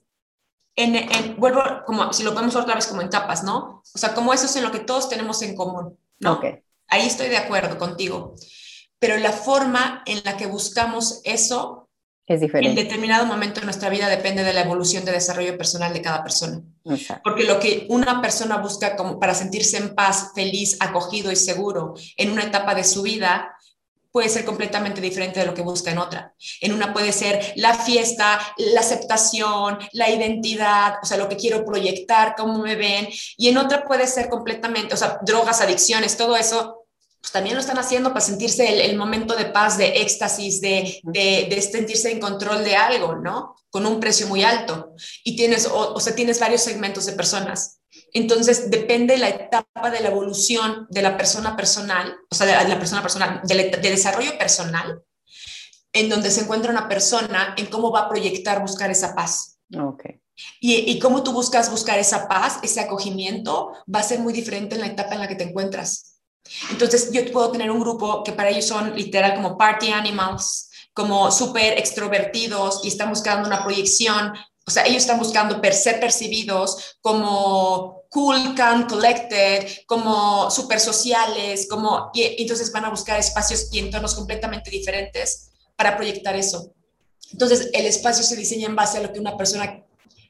en, 0.77 1.37
vuelvo, 1.37 1.63
como 1.87 2.13
si 2.13 2.23
lo 2.23 2.35
vemos 2.35 2.57
otra 2.57 2.75
vez 2.75 2.87
como 2.87 3.03
en 3.03 3.09
capas, 3.09 3.43
¿no? 3.45 3.83
O 3.95 3.99
sea, 3.99 4.15
como 4.15 4.33
eso 4.33 4.47
es 4.47 4.57
en 4.57 4.63
lo 4.63 4.73
que 4.73 4.81
todos 4.81 5.09
tenemos 5.09 5.43
en 5.43 5.55
común, 5.55 5.99
¿no? 6.19 6.41
Ahí 6.89 7.07
estoy 7.07 7.29
de 7.29 7.37
acuerdo 7.37 7.79
contigo. 7.79 8.35
Pero 8.99 9.17
la 9.17 9.33
forma 9.33 10.03
en 10.07 10.21
la 10.25 10.37
que 10.37 10.47
buscamos 10.47 11.21
eso 11.25 11.89
es 12.27 12.41
diferente. 12.41 12.81
En 12.81 12.87
determinado 12.87 13.27
momento 13.27 13.61
de 13.61 13.67
nuestra 13.67 13.89
vida 13.89 14.09
depende 14.09 14.45
de 14.45 14.53
la 14.53 14.61
evolución 14.61 15.05
de 15.05 15.13
desarrollo 15.13 15.57
personal 15.59 15.93
de 15.93 16.03
cada 16.03 16.23
persona. 16.23 16.63
Porque 17.25 17.45
lo 17.45 17.59
que 17.59 17.87
una 17.89 18.21
persona 18.21 18.59
busca 18.59 18.95
como 18.95 19.19
para 19.19 19.35
sentirse 19.35 19.79
en 19.79 19.95
paz, 19.95 20.31
feliz, 20.35 20.77
acogido 20.81 21.33
y 21.33 21.37
seguro 21.37 21.95
en 22.17 22.31
una 22.31 22.45
etapa 22.45 22.75
de 22.75 22.85
su 22.85 23.03
vida 23.03 23.53
puede 24.13 24.29
ser 24.29 24.45
completamente 24.45 25.01
diferente 25.01 25.41
de 25.41 25.47
lo 25.47 25.55
que 25.55 25.63
busca 25.63 25.91
en 25.91 25.99
otra. 25.99 26.35
En 26.61 26.73
una 26.73 26.93
puede 26.93 27.13
ser 27.13 27.53
la 27.57 27.75
fiesta, 27.75 28.41
la 28.57 28.81
aceptación, 28.81 29.79
la 29.93 30.11
identidad, 30.11 30.95
o 31.03 31.07
sea, 31.07 31.17
lo 31.17 31.29
que 31.29 31.37
quiero 31.37 31.65
proyectar, 31.65 32.35
cómo 32.37 32.59
me 32.59 32.77
ven, 32.77 33.09
y 33.37 33.49
en 33.49 33.59
otra 33.59 33.85
puede 33.85 34.07
ser 34.07 34.29
completamente, 34.29 34.95
o 34.95 34.97
sea, 34.97 35.19
drogas, 35.23 35.61
adicciones, 35.61 36.17
todo 36.17 36.37
eso, 36.37 36.87
pues 37.21 37.33
también 37.33 37.55
lo 37.55 37.61
están 37.61 37.79
haciendo 37.79 38.11
para 38.11 38.25
sentirse 38.25 38.87
el, 38.87 38.97
momento 38.97 39.37
de 39.37 39.45
paz, 39.47 39.77
de 39.77 40.01
éxtasis, 40.01 40.61
de, 40.61 41.01
de, 41.03 41.63
sentirse 41.63 42.11
en 42.11 42.19
control 42.19 42.65
de 42.65 42.77
algo, 42.77 43.17
¿no? 43.17 43.57
Con 43.69 43.85
un 43.85 44.01
precio 44.01 44.27
muy 44.27 44.43
alto. 44.43 44.95
Y 45.23 45.37
tienes, 45.37 45.69
o 45.71 46.01
sea, 46.01 46.15
tienes 46.15 46.41
varios 46.41 46.63
segmentos 46.63 47.05
de 47.05 47.13
personas. 47.13 47.80
Entonces, 48.13 48.71
depende 48.71 49.17
la 49.19 49.29
etapa 49.29 49.91
de 49.91 50.01
la 50.01 50.09
evolución 50.09 50.87
de 50.91 51.03
la 51.03 51.17
persona 51.17 51.57
personal, 51.57 52.17
o 52.31 52.35
sea, 52.35 52.47
de 52.65 52.69
la 52.69 52.79
persona 52.79 53.03
personal, 53.03 53.41
de, 53.45 53.71
desarrollo 53.83 54.37
personal, 54.39 55.03
en 55.93 56.09
donde 56.09 56.31
se 56.31 56.43
encuentra 56.43 56.71
una 56.71 56.89
persona, 56.89 57.55
en 57.57 57.67
cómo 57.67 57.91
va 57.91 58.01
a 58.01 58.09
proyectar 58.09 58.61
buscar 58.61 58.91
esa 58.91 59.15
paz. 59.15 59.59
Okay. 59.73 60.21
Y, 60.61 60.91
y 60.91 60.99
cómo 60.99 61.23
tú 61.23 61.33
buscas 61.33 61.71
buscar 61.71 61.99
esa 61.99 62.27
paz, 62.29 62.59
ese 62.63 62.81
acogimiento, 62.81 63.73
va 63.93 64.01
a 64.01 64.05
ser 64.05 64.21
muy 64.21 64.33
diferente 64.33 64.75
en 64.75 64.81
la 64.81 64.89
etapa 64.89 65.15
en 65.15 65.21
la 65.21 65.29
que 65.29 65.37
te 65.37 65.45
encuentras. 65.45 66.21
Entonces, 66.71 67.11
yo 67.13 67.31
puedo 67.31 67.53
tener 67.53 67.71
un 67.71 67.81
grupo 67.81 68.25
que 68.25 68.33
para 68.33 68.51
ellos 68.51 68.67
son 68.67 68.97
literal 68.97 69.35
como 69.35 69.57
party 69.57 69.93
animals, 69.93 70.71
como 70.93 71.31
súper 71.31 71.79
extrovertidos 71.79 72.81
y 72.85 72.89
están 72.89 73.11
buscando 73.11 73.47
una 73.47 73.63
proyección 73.63 74.33
o 74.71 74.73
sea, 74.73 74.85
ellos 74.85 75.03
están 75.03 75.19
buscando 75.19 75.61
ser 75.73 75.99
percibidos 75.99 76.97
como 77.01 78.00
cool, 78.11 78.55
calm, 78.55 78.87
collected, 78.87 79.67
como 79.87 80.51
super 80.51 80.81
sociales, 80.81 81.67
como, 81.71 82.11
y, 82.13 82.43
entonces 82.43 82.71
van 82.73 82.85
a 82.85 82.91
buscar 82.91 83.19
espacios 83.19 83.69
y 83.73 83.79
entornos 83.79 84.15
completamente 84.15 84.71
diferentes 84.71 85.53
para 85.77 85.97
proyectar 85.97 86.37
eso. 86.37 86.73
Entonces, 87.33 87.71
el 87.73 87.87
espacio 87.87 88.25
se 88.25 88.37
diseña 88.37 88.67
en 88.67 88.77
base 88.77 88.99
a 88.99 89.03
lo 89.03 89.13
que 89.13 89.21
una 89.21 89.37
persona 89.37 89.85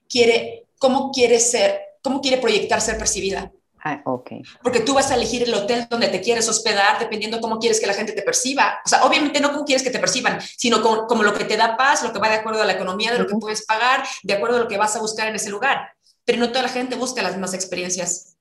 quiere, 0.09 0.67
cómo 0.79 1.11
quiere 1.11 1.41
ser, 1.41 1.81
cómo 2.03 2.21
quiere 2.21 2.37
proyectar 2.37 2.81
ser 2.81 2.99
percibida. 2.99 3.51
Ah, 3.83 4.03
okay. 4.05 4.43
Porque 4.63 4.81
tú 4.81 4.93
vas 4.93 5.11
a 5.11 5.15
elegir 5.15 5.43
el 5.43 5.55
hotel 5.55 5.87
donde 5.89 6.09
te 6.09 6.21
quieres 6.21 6.47
hospedar 6.49 6.99
dependiendo 6.99 7.41
cómo 7.41 7.59
quieres 7.59 7.81
que 7.81 7.87
la 7.87 7.95
gente 7.95 8.13
te 8.13 8.21
perciba. 8.21 8.79
O 8.85 8.89
sea, 8.89 9.05
obviamente 9.05 9.41
no 9.41 9.53
cómo 9.53 9.65
quieres 9.65 9.83
que 9.83 9.91
te 9.91 9.99
perciban, 9.99 10.39
sino 10.41 10.83
como, 10.83 11.23
lo 11.23 11.33
que 11.33 11.45
te 11.45 11.57
da 11.57 11.79
paz, 11.79 12.03
lo 12.03 12.13
que 12.13 12.19
va 12.19 12.29
de 12.29 12.37
acuerdo 12.37 12.61
a 12.61 12.67
la 12.67 12.75
economía, 12.75 13.13
de 13.13 13.19
lo 13.19 13.27
que 13.27 13.37
puedes 13.37 13.65
pagar, 13.65 14.05
de 14.23 14.35
acuerdo 14.35 14.57
a 14.57 14.61
lo 14.61 14.69
que 14.69 14.77
vas 14.77 14.97
a 14.97 15.01
buscar 15.01 15.29
en 15.29 15.37
ese 15.37 15.49
lugar. 15.49 15.93
Pero 16.31 16.43
no 16.43 16.51
toda 16.51 16.63
la 16.63 16.69
gente 16.69 16.95
busca 16.95 17.25
las 17.25 17.33
mismas 17.33 17.55
experiencias. 17.55 18.37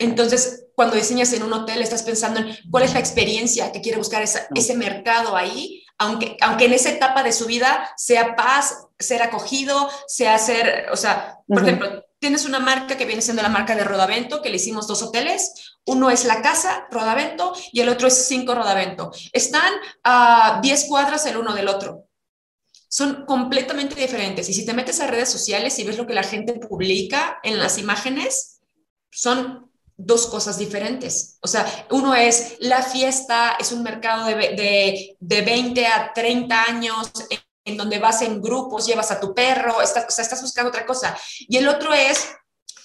Entonces, 0.00 0.66
cuando 0.74 0.96
diseñas 0.96 1.32
en 1.32 1.44
un 1.44 1.52
hotel, 1.52 1.80
estás 1.80 2.02
pensando 2.02 2.40
en 2.40 2.56
cuál 2.72 2.82
es 2.82 2.92
la 2.92 2.98
experiencia 2.98 3.70
que 3.70 3.80
quiere 3.80 3.98
buscar 3.98 4.20
ese 4.20 4.76
mercado 4.76 5.36
ahí, 5.36 5.84
aunque, 5.96 6.36
aunque 6.40 6.64
en 6.64 6.72
esa 6.72 6.90
etapa 6.90 7.22
de 7.22 7.32
su 7.32 7.46
vida 7.46 7.88
sea 7.96 8.34
paz, 8.34 8.88
ser 8.98 9.22
acogido, 9.22 9.88
sea 10.08 10.36
ser, 10.38 10.88
o 10.90 10.96
sea, 10.96 11.38
por 11.46 11.62
ejemplo, 11.62 12.04
tienes 12.18 12.46
una 12.46 12.58
marca 12.58 12.96
que 12.96 13.06
viene 13.06 13.22
siendo 13.22 13.42
la 13.42 13.48
marca 13.48 13.76
de 13.76 13.84
Rodavento, 13.84 14.42
que 14.42 14.50
le 14.50 14.56
hicimos 14.56 14.88
dos 14.88 15.04
hoteles. 15.04 15.76
Uno 15.86 16.10
es 16.10 16.24
la 16.24 16.42
casa 16.42 16.88
Rodavento 16.90 17.54
y 17.70 17.78
el 17.78 17.90
otro 17.90 18.08
es 18.08 18.26
cinco 18.26 18.56
Rodavento. 18.56 19.12
Están 19.32 19.72
a 20.02 20.58
10 20.60 20.86
cuadras 20.86 21.26
el 21.26 21.36
uno 21.36 21.54
del 21.54 21.68
otro. 21.68 22.08
Son 22.92 23.24
completamente 23.24 23.94
diferentes. 23.98 24.50
Y 24.50 24.52
si 24.52 24.66
te 24.66 24.74
metes 24.74 25.00
a 25.00 25.06
redes 25.06 25.30
sociales 25.30 25.78
y 25.78 25.84
ves 25.84 25.96
lo 25.96 26.06
que 26.06 26.12
la 26.12 26.22
gente 26.22 26.52
publica 26.52 27.40
en 27.42 27.58
las 27.58 27.78
imágenes, 27.78 28.60
son 29.10 29.70
dos 29.96 30.26
cosas 30.26 30.58
diferentes. 30.58 31.38
O 31.40 31.48
sea, 31.48 31.64
uno 31.90 32.14
es 32.14 32.56
la 32.60 32.82
fiesta, 32.82 33.56
es 33.58 33.72
un 33.72 33.82
mercado 33.82 34.26
de, 34.26 34.34
de, 34.34 35.16
de 35.18 35.40
20 35.40 35.86
a 35.86 36.12
30 36.12 36.64
años 36.64 37.10
en 37.64 37.76
donde 37.78 37.98
vas 37.98 38.20
en 38.20 38.42
grupos, 38.42 38.86
llevas 38.86 39.10
a 39.10 39.20
tu 39.20 39.32
perro, 39.32 39.80
estás, 39.80 40.04
o 40.06 40.10
sea, 40.10 40.24
estás 40.24 40.42
buscando 40.42 40.68
otra 40.68 40.84
cosa. 40.84 41.16
Y 41.38 41.56
el 41.56 41.68
otro 41.68 41.94
es 41.94 42.28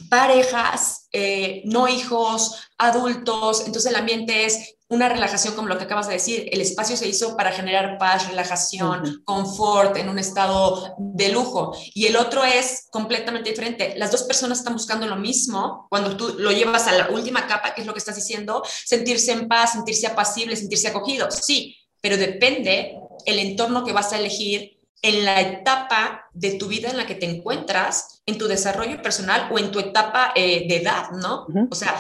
parejas, 0.09 1.09
eh, 1.11 1.63
no 1.65 1.89
hijos, 1.89 2.55
adultos, 2.77 3.65
entonces 3.65 3.91
el 3.91 3.97
ambiente 3.97 4.45
es 4.45 4.76
una 4.89 5.09
relajación 5.09 5.53
como 5.55 5.67
lo 5.67 5.77
que 5.77 5.83
acabas 5.83 6.07
de 6.07 6.13
decir. 6.13 6.47
El 6.51 6.61
espacio 6.61 6.95
se 6.95 7.07
hizo 7.07 7.35
para 7.35 7.51
generar 7.51 7.97
paz, 7.97 8.27
relajación, 8.27 9.21
confort, 9.25 9.97
en 9.97 10.09
un 10.09 10.17
estado 10.17 10.95
de 10.97 11.29
lujo. 11.29 11.75
Y 11.93 12.05
el 12.05 12.15
otro 12.15 12.43
es 12.43 12.87
completamente 12.89 13.49
diferente. 13.49 13.95
Las 13.97 14.11
dos 14.11 14.23
personas 14.23 14.59
están 14.59 14.73
buscando 14.73 15.05
lo 15.05 15.17
mismo 15.17 15.87
cuando 15.89 16.15
tú 16.15 16.35
lo 16.39 16.51
llevas 16.51 16.87
a 16.87 16.93
la 16.93 17.09
última 17.09 17.47
capa, 17.47 17.73
que 17.73 17.81
es 17.81 17.87
lo 17.87 17.93
que 17.93 17.99
estás 17.99 18.15
diciendo, 18.15 18.63
sentirse 18.65 19.33
en 19.33 19.47
paz, 19.47 19.73
sentirse 19.73 20.07
apacible, 20.07 20.55
sentirse 20.55 20.87
acogido. 20.87 21.29
Sí, 21.31 21.75
pero 21.99 22.15
depende 22.15 22.97
el 23.25 23.39
entorno 23.39 23.83
que 23.83 23.93
vas 23.93 24.13
a 24.13 24.19
elegir 24.19 24.79
en 25.01 25.25
la 25.25 25.41
etapa 25.41 26.27
de 26.33 26.51
tu 26.51 26.67
vida 26.67 26.89
en 26.89 26.97
la 26.97 27.05
que 27.05 27.15
te 27.15 27.29
encuentras, 27.29 28.21
en 28.25 28.37
tu 28.37 28.47
desarrollo 28.47 29.01
personal 29.01 29.49
o 29.51 29.59
en 29.59 29.71
tu 29.71 29.79
etapa 29.79 30.31
eh, 30.35 30.65
de 30.67 30.77
edad, 30.77 31.11
¿no? 31.11 31.45
O 31.69 31.75
sea, 31.75 31.95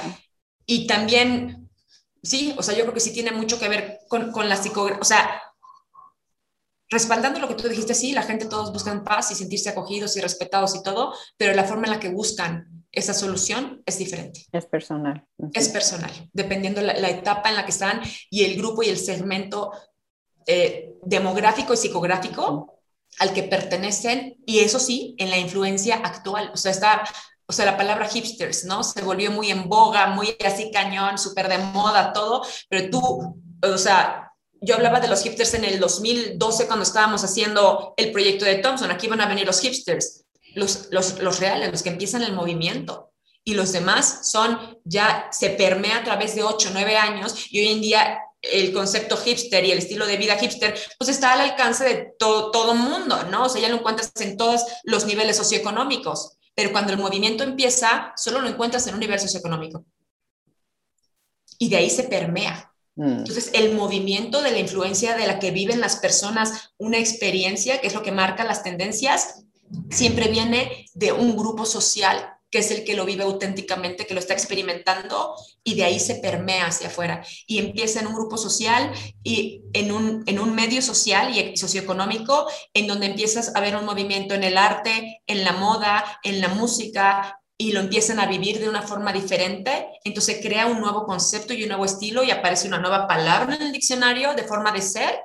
y 0.65 0.87
también 0.87 1.66
Sí, 2.23 2.55
o 2.57 2.63
sea, 2.63 2.75
yo 2.75 2.81
creo 2.83 2.93
que 2.93 2.99
sí 2.99 3.13
tiene 3.13 3.31
mucho 3.31 3.59
que 3.59 3.69
ver 3.69 3.99
con, 4.07 4.31
con 4.31 4.49
la 4.49 4.57
psicografía, 4.57 5.01
o 5.01 5.05
sea, 5.05 5.41
respaldando 6.89 7.39
lo 7.39 7.47
que 7.47 7.55
tú 7.55 7.67
dijiste, 7.67 7.93
sí, 7.93 8.13
la 8.13 8.23
gente 8.23 8.45
todos 8.45 8.71
buscan 8.71 9.03
paz 9.03 9.31
y 9.31 9.35
sentirse 9.35 9.69
acogidos 9.69 10.15
y 10.17 10.21
respetados 10.21 10.75
y 10.75 10.83
todo, 10.83 11.13
pero 11.37 11.53
la 11.53 11.63
forma 11.63 11.85
en 11.85 11.91
la 11.91 11.99
que 11.99 12.09
buscan 12.09 12.85
esa 12.91 13.13
solución 13.13 13.83
es 13.85 13.97
diferente. 13.97 14.45
Es 14.51 14.65
personal. 14.65 15.27
Es 15.53 15.69
personal, 15.69 16.11
dependiendo 16.33 16.81
la, 16.81 16.93
la 16.93 17.09
etapa 17.09 17.49
en 17.49 17.55
la 17.55 17.65
que 17.65 17.71
están 17.71 18.01
y 18.29 18.45
el 18.45 18.57
grupo 18.57 18.83
y 18.83 18.89
el 18.89 18.97
segmento 18.97 19.71
eh, 20.49 20.93
demográfico 21.03 21.73
y 21.73 21.77
psicográfico 21.77 22.73
al 23.19 23.33
que 23.33 23.43
pertenecen, 23.43 24.37
y 24.45 24.59
eso 24.59 24.79
sí, 24.79 25.15
en 25.17 25.29
la 25.29 25.37
influencia 25.37 25.95
actual. 25.95 26.51
O 26.53 26.57
sea, 26.57 26.71
está 26.71 27.03
o 27.47 27.53
sea, 27.53 27.65
la 27.65 27.77
palabra 27.77 28.09
hipsters, 28.09 28.65
¿no? 28.65 28.83
Se 28.83 29.01
volvió 29.01 29.31
muy 29.31 29.49
en 29.49 29.69
boga, 29.69 30.07
muy 30.07 30.35
así 30.45 30.69
cañón, 30.69 31.17
súper 31.17 31.47
de 31.47 31.57
moda, 31.57 32.11
todo, 32.11 32.45
pero 32.69 32.89
tú, 32.89 33.41
o 33.63 33.77
sea, 33.77 34.33
yo 34.59 34.75
hablaba 34.75 34.99
de 34.99 35.07
los 35.07 35.23
hipsters 35.23 35.53
en 35.53 35.63
el 35.63 35.79
2012 35.79 36.67
cuando 36.67 36.83
estábamos 36.83 37.23
haciendo 37.23 37.93
el 37.95 38.11
proyecto 38.11 38.43
de 38.43 38.55
Thompson, 38.55 38.91
aquí 38.91 39.07
van 39.07 39.21
a 39.21 39.27
venir 39.27 39.45
los 39.45 39.61
hipsters, 39.61 40.25
los, 40.55 40.89
los, 40.91 41.19
los 41.19 41.39
reales, 41.39 41.71
los 41.71 41.83
que 41.83 41.89
empiezan 41.89 42.23
el 42.23 42.33
movimiento. 42.33 43.13
Y 43.45 43.53
los 43.53 43.71
demás 43.71 44.29
son, 44.29 44.77
ya 44.83 45.29
se 45.31 45.51
permea 45.51 45.99
a 45.99 46.03
través 46.03 46.35
de 46.35 46.43
8, 46.43 46.71
9 46.73 46.97
años 46.97 47.45
y 47.49 47.59
hoy 47.59 47.67
en 47.67 47.81
día 47.81 48.19
el 48.41 48.73
concepto 48.73 49.15
hipster 49.15 49.63
y 49.63 49.71
el 49.71 49.77
estilo 49.77 50.05
de 50.05 50.17
vida 50.17 50.37
hipster, 50.37 50.77
pues 50.97 51.09
está 51.09 51.31
al 51.31 51.41
alcance 51.41 51.85
de 51.85 52.13
todo, 52.19 52.51
todo 52.51 52.75
mundo, 52.75 53.23
¿no? 53.31 53.45
O 53.45 53.49
sea, 53.49 53.61
ya 53.61 53.69
lo 53.69 53.77
encuentras 53.77 54.11
en 54.17 54.35
todos 54.35 54.63
los 54.83 55.05
niveles 55.05 55.37
socioeconómicos 55.37 56.37
pero 56.57 56.71
cuando 56.71 56.91
el 56.91 56.97
movimiento 56.97 57.43
empieza, 57.43 58.13
solo 58.15 58.41
lo 58.41 58.49
encuentras 58.49 58.87
en 58.87 58.95
un 58.95 58.99
nivel 58.99 59.19
socioeconómico. 59.19 59.85
Y 61.59 61.69
de 61.69 61.77
ahí 61.77 61.89
se 61.91 62.05
permea. 62.05 62.73
Mm. 62.95 63.19
Entonces, 63.19 63.51
el 63.53 63.75
movimiento 63.75 64.41
de 64.41 64.49
la 64.49 64.57
influencia 64.57 65.15
de 65.15 65.27
la 65.27 65.37
que 65.37 65.51
viven 65.51 65.79
las 65.79 65.97
personas, 65.97 66.71
una 66.79 66.97
experiencia, 66.97 67.79
que 67.79 67.85
es 67.85 67.93
lo 67.93 68.01
que 68.01 68.11
marca 68.11 68.43
las 68.43 68.63
tendencias, 68.63 69.43
siempre 69.91 70.29
viene 70.29 70.87
de 70.95 71.11
un 71.11 71.37
grupo 71.37 71.63
social 71.63 72.36
que 72.49 72.59
es 72.59 72.71
el 72.71 72.83
que 72.83 72.95
lo 72.95 73.05
vive 73.05 73.23
auténticamente, 73.23 74.05
que 74.05 74.13
lo 74.13 74.19
está 74.19 74.33
experimentando 74.33 75.35
y 75.63 75.75
de 75.75 75.83
ahí 75.83 75.99
se 75.99 76.15
permea 76.15 76.67
hacia 76.67 76.87
afuera 76.87 77.25
y 77.45 77.59
empieza 77.59 77.99
en 77.99 78.07
un 78.07 78.15
grupo 78.15 78.37
social 78.37 78.91
y 79.23 79.61
en 79.73 79.91
un, 79.91 80.23
en 80.25 80.39
un 80.39 80.55
medio 80.55 80.81
social 80.81 81.35
y 81.35 81.57
socioeconómico 81.57 82.47
en 82.73 82.87
donde 82.87 83.07
empiezas 83.07 83.55
a 83.55 83.59
ver 83.59 83.75
un 83.75 83.85
movimiento 83.85 84.33
en 84.33 84.43
el 84.43 84.57
arte, 84.57 85.21
en 85.27 85.43
la 85.43 85.53
moda, 85.53 86.19
en 86.23 86.39
la 86.41 86.49
música 86.49 87.39
y 87.57 87.71
lo 87.71 87.79
empiezan 87.79 88.19
a 88.19 88.27
vivir 88.27 88.59
de 88.59 88.69
una 88.69 88.83
forma 88.83 89.11
diferente, 89.11 89.87
entonces 90.03 90.39
crea 90.41 90.67
un 90.67 90.79
nuevo 90.79 91.05
concepto 91.05 91.53
y 91.53 91.63
un 91.63 91.69
nuevo 91.69 91.85
estilo 91.85 92.23
y 92.23 92.29
aparece 92.29 92.67
una 92.67 92.77
nueva 92.77 93.07
palabra 93.07 93.55
en 93.55 93.63
el 93.63 93.71
diccionario 93.71 94.35
de 94.35 94.43
forma 94.43 94.71
de 94.71 94.81
ser 94.81 95.19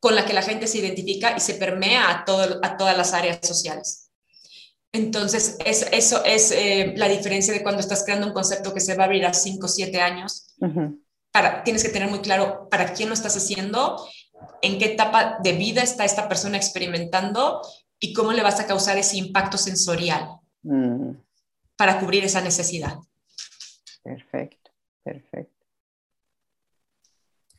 con 0.00 0.14
la 0.14 0.24
que 0.24 0.32
la 0.32 0.42
gente 0.42 0.66
se 0.66 0.78
identifica 0.78 1.36
y 1.36 1.40
se 1.40 1.54
permea 1.54 2.10
a, 2.10 2.24
todo, 2.24 2.60
a 2.62 2.76
todas 2.76 2.96
las 2.96 3.12
áreas 3.12 3.38
sociales. 3.42 4.03
Entonces, 4.94 5.58
eso 5.66 6.24
es 6.24 6.52
eh, 6.52 6.94
la 6.96 7.08
diferencia 7.08 7.52
de 7.52 7.64
cuando 7.64 7.80
estás 7.80 8.04
creando 8.04 8.28
un 8.28 8.32
concepto 8.32 8.72
que 8.72 8.78
se 8.78 8.94
va 8.94 9.02
a 9.02 9.06
abrir 9.06 9.26
a 9.26 9.34
5 9.34 9.66
o 9.66 9.68
7 9.68 10.00
años. 10.00 10.54
para, 11.32 11.64
tienes 11.64 11.82
que 11.82 11.88
tener 11.88 12.08
muy 12.08 12.20
claro 12.20 12.68
para 12.70 12.92
quién 12.92 13.08
lo 13.08 13.14
estás 13.14 13.36
haciendo, 13.36 14.06
en 14.62 14.78
qué 14.78 14.84
etapa 14.92 15.38
de 15.42 15.52
vida 15.54 15.82
está 15.82 16.04
esta 16.04 16.28
persona 16.28 16.56
experimentando 16.56 17.60
y 17.98 18.12
cómo 18.12 18.32
le 18.32 18.44
vas 18.44 18.60
a 18.60 18.68
causar 18.68 18.96
ese 18.96 19.16
impacto 19.16 19.58
sensorial 19.58 20.38
mm. 20.62 21.10
para 21.76 21.98
cubrir 21.98 22.24
esa 22.24 22.40
necesidad. 22.40 22.94
Perfecto, 24.04 24.70
perfecto. 25.02 25.66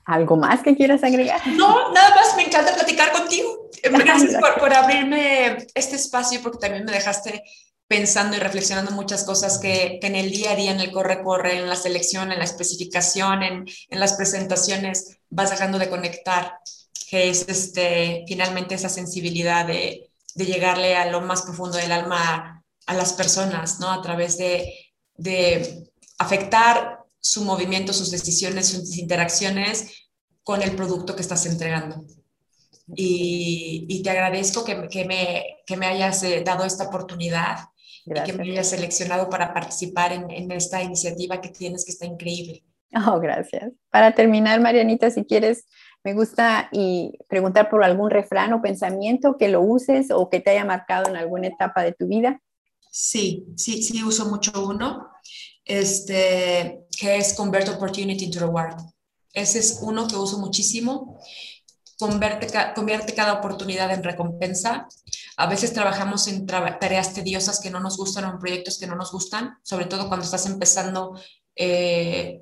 ¿Algo 0.05 0.38
más 0.38 0.61
que 0.63 0.73
quieras 0.73 1.03
agregar? 1.03 1.45
No, 1.47 1.91
nada 1.91 2.15
más, 2.15 2.33
me 2.38 2.43
encanta 2.43 2.73
platicar 2.73 3.11
contigo. 3.11 3.64
Gracias 3.91 4.36
por, 4.59 4.73
abrirme 4.73 5.57
este 5.73 5.95
espacio 5.95 6.41
porque 6.41 6.59
también 6.59 6.86
me 6.86 6.91
dejaste 6.91 7.43
pensando 7.88 8.36
y 8.36 8.39
reflexionando 8.39 8.91
muchas 8.91 9.23
cosas 9.23 9.59
que, 9.59 9.99
en 10.01 10.15
el 10.15 10.31
día 10.31 10.51
a 10.51 10.55
día, 10.55 10.71
en 10.71 10.79
el 10.79 10.91
corre-corre, 10.91 11.57
en 11.57 11.69
la 11.69 11.75
selección, 11.75 12.31
en 12.31 12.39
la 12.39 12.45
especificación, 12.45 13.43
en, 13.43 13.65
las 13.89 14.13
presentaciones, 14.13 15.19
vas 15.29 15.51
dejando 15.51 15.77
de 15.77 15.89
conectar, 15.89 16.57
que 17.09 17.29
es 17.29 17.47
este, 17.47 18.25
finalmente 18.27 18.73
esa 18.73 18.89
sensibilidad 18.89 19.67
de, 19.67 20.09
de 20.33 20.45
llegarle 20.45 20.95
a 20.95 21.11
lo 21.11 21.21
más 21.21 21.43
profundo 21.43 21.77
del 21.77 21.91
alma 21.91 22.63
a, 22.88 22.93
las 22.93 23.13
personas, 23.13 23.79
¿no? 23.79 23.91
A 23.91 24.01
través 24.01 24.38
de, 24.38 24.73
de 25.15 25.91
afectar 26.17 26.99
su 27.19 27.43
movimiento, 27.43 27.93
sus 27.93 28.11
decisiones, 28.11 28.67
sus 28.67 28.97
interacciones 28.97 30.09
con 30.43 30.61
el 30.61 30.75
producto 30.75 31.15
que 31.15 31.21
estás 31.21 31.45
entregando. 31.45 32.03
Y, 32.88 34.01
te 34.03 34.09
agradezco 34.09 34.63
que, 34.63 34.75
me, 34.75 35.77
me, 35.77 35.86
hayas 35.86 36.21
eh, 36.23 36.43
dado 36.45 36.65
esta 36.65 36.86
oportunidad 36.86 37.57
y 38.05 38.13
que 38.23 38.33
me 38.33 38.43
hayas 38.43 38.69
seleccionado 38.69 39.29
para 39.29 39.53
participar 39.53 40.13
en, 40.13 40.51
esta 40.51 40.83
iniciativa 40.83 41.41
que 41.41 41.49
tienes, 41.49 41.83
que 41.83 41.91
está 41.91 42.05
increíble. 42.05 42.63
Oh, 43.07 43.19
gracias. 43.19 43.71
Para 43.89 44.13
terminar, 44.13 44.61
Marianita, 44.61 45.09
si 45.09 45.25
quieres, 45.25 45.65
me 46.03 46.13
gusta 46.13 46.69
y 46.71 47.17
preguntar 47.27 47.69
por 47.69 47.83
algún 47.83 48.11
refrán 48.11 48.53
o 48.53 48.61
pensamiento 48.61 49.38
que 49.38 49.49
lo 49.49 49.61
uses 49.61 50.11
o 50.11 50.29
que 50.29 50.39
te 50.39 50.51
haya 50.51 50.65
marcado 50.65 51.09
en 51.09 51.15
alguna 51.15 51.47
etapa 51.47 51.81
de 51.81 51.93
tu 51.93 52.07
vida. 52.07 52.39
Sí, 52.91 53.47
sí, 53.57 53.81
sí, 53.81 54.03
uso 54.03 54.27
mucho 54.27 54.51
uno 54.65 55.09
este, 55.65 56.86
que 56.97 57.17
es 57.17 57.33
Convert 57.33 57.67
Opportunity 57.69 58.25
into 58.25 58.39
Reward. 58.39 58.79
Ese 59.33 59.59
es 59.59 59.79
uno 59.81 60.07
que 60.07 60.15
uso 60.15 60.38
muchísimo. 60.38 61.19
Convierte, 61.98 62.48
convierte 62.76 63.14
cada 63.14 63.34
oportunidad 63.34 63.91
en 63.91 64.04
recompensa. 64.04 64.88
A 65.38 65.48
veces 65.48 65.74
trabajamos 65.74 66.28
en 66.28 66.46
tareas 66.46 67.14
tediosas 67.14 67.60
que 67.60 67.70
no 67.70 67.80
nos 67.80 67.98
gustan 67.98 68.26
o 68.26 68.32
en 68.32 68.39
proyectos 68.39 68.78
que 68.78 68.88
no 68.88 68.96
nos 68.96 69.12
gustan, 69.12 69.58
sobre 69.64 69.86
todo 69.86 70.08
cuando 70.08 70.26
estás 70.26 70.46
empezando 70.46 71.20
eh, 71.56 72.41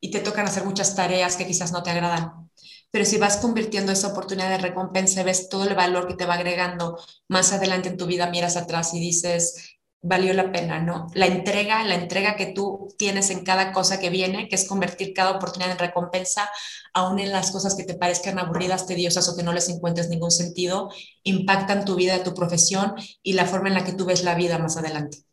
y 0.00 0.10
te 0.10 0.20
tocan 0.20 0.46
hacer 0.46 0.64
muchas 0.64 0.94
tareas 0.94 1.36
que 1.36 1.46
quizás 1.46 1.72
no 1.72 1.82
te 1.82 1.90
agradan. 1.90 2.50
Pero 2.90 3.04
si 3.04 3.18
vas 3.18 3.38
convirtiendo 3.38 3.90
esa 3.90 4.08
oportunidad 4.08 4.50
de 4.50 4.58
recompensa, 4.58 5.22
ves 5.24 5.48
todo 5.48 5.64
el 5.64 5.74
valor 5.74 6.06
que 6.06 6.14
te 6.14 6.26
va 6.26 6.34
agregando 6.34 6.96
más 7.28 7.52
adelante 7.52 7.88
en 7.88 7.96
tu 7.96 8.06
vida, 8.06 8.30
miras 8.30 8.56
atrás 8.56 8.94
y 8.94 9.00
dices, 9.00 9.73
valió 10.04 10.34
la 10.34 10.52
pena, 10.52 10.80
¿no? 10.80 11.06
La 11.14 11.26
entrega, 11.26 11.82
la 11.82 11.94
entrega 11.94 12.36
que 12.36 12.46
tú 12.46 12.94
tienes 12.98 13.30
en 13.30 13.42
cada 13.42 13.72
cosa 13.72 13.98
que 13.98 14.10
viene, 14.10 14.48
que 14.48 14.54
es 14.54 14.68
convertir 14.68 15.14
cada 15.14 15.30
oportunidad 15.30 15.72
en 15.72 15.78
recompensa, 15.78 16.50
aún 16.92 17.18
en 17.18 17.32
las 17.32 17.50
cosas 17.50 17.74
que 17.74 17.84
te 17.84 17.94
parezcan 17.94 18.38
aburridas, 18.38 18.86
tediosas 18.86 19.26
o 19.30 19.36
que 19.36 19.42
no 19.42 19.54
les 19.54 19.70
encuentres 19.70 20.10
ningún 20.10 20.30
sentido, 20.30 20.90
impactan 21.22 21.86
tu 21.86 21.96
vida, 21.96 22.22
tu 22.22 22.34
profesión 22.34 22.92
y 23.22 23.32
la 23.32 23.46
forma 23.46 23.68
en 23.68 23.74
la 23.74 23.84
que 23.84 23.94
tú 23.94 24.04
ves 24.04 24.24
la 24.24 24.34
vida 24.34 24.58
más 24.58 24.76
adelante. 24.76 25.24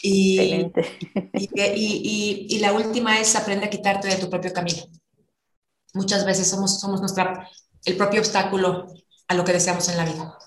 Y, 0.00 0.70
y, 1.34 2.46
y, 2.48 2.58
la 2.60 2.72
última 2.72 3.18
es 3.18 3.34
aprende 3.34 3.66
a 3.66 3.70
quitarte 3.70 4.06
de 4.06 4.16
tu 4.16 4.30
propio 4.30 4.52
camino. 4.52 4.84
Muchas 5.92 6.24
veces 6.24 6.48
somos, 6.48 6.78
somos 6.78 7.00
nuestra, 7.00 7.50
el 7.84 7.96
propio 7.96 8.20
obstáculo 8.20 8.86
a 9.26 9.34
lo 9.34 9.44
que 9.44 9.52
deseamos 9.52 9.88
en 9.88 9.96
la 9.96 10.04
vida. 10.04 10.38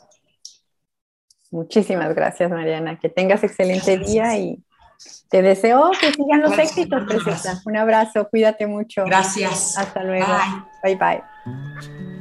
Muchísimas 1.51 2.13
gracias, 2.13 2.49
Mariana. 2.49 2.99
Que 2.99 3.09
tengas 3.09 3.43
excelente 3.43 3.97
día 3.97 4.37
y 4.37 4.63
te 5.29 5.41
deseo 5.41 5.91
que 5.99 6.13
sigan 6.13 6.41
los 6.41 6.57
éxitos, 6.57 7.03
preciosa. 7.05 7.61
Un 7.65 7.77
abrazo, 7.77 8.27
cuídate 8.29 8.67
mucho. 8.67 9.05
Gracias. 9.05 9.77
Hasta 9.77 10.03
luego. 10.03 10.27
bye. 10.83 10.95
bye. 10.95 12.18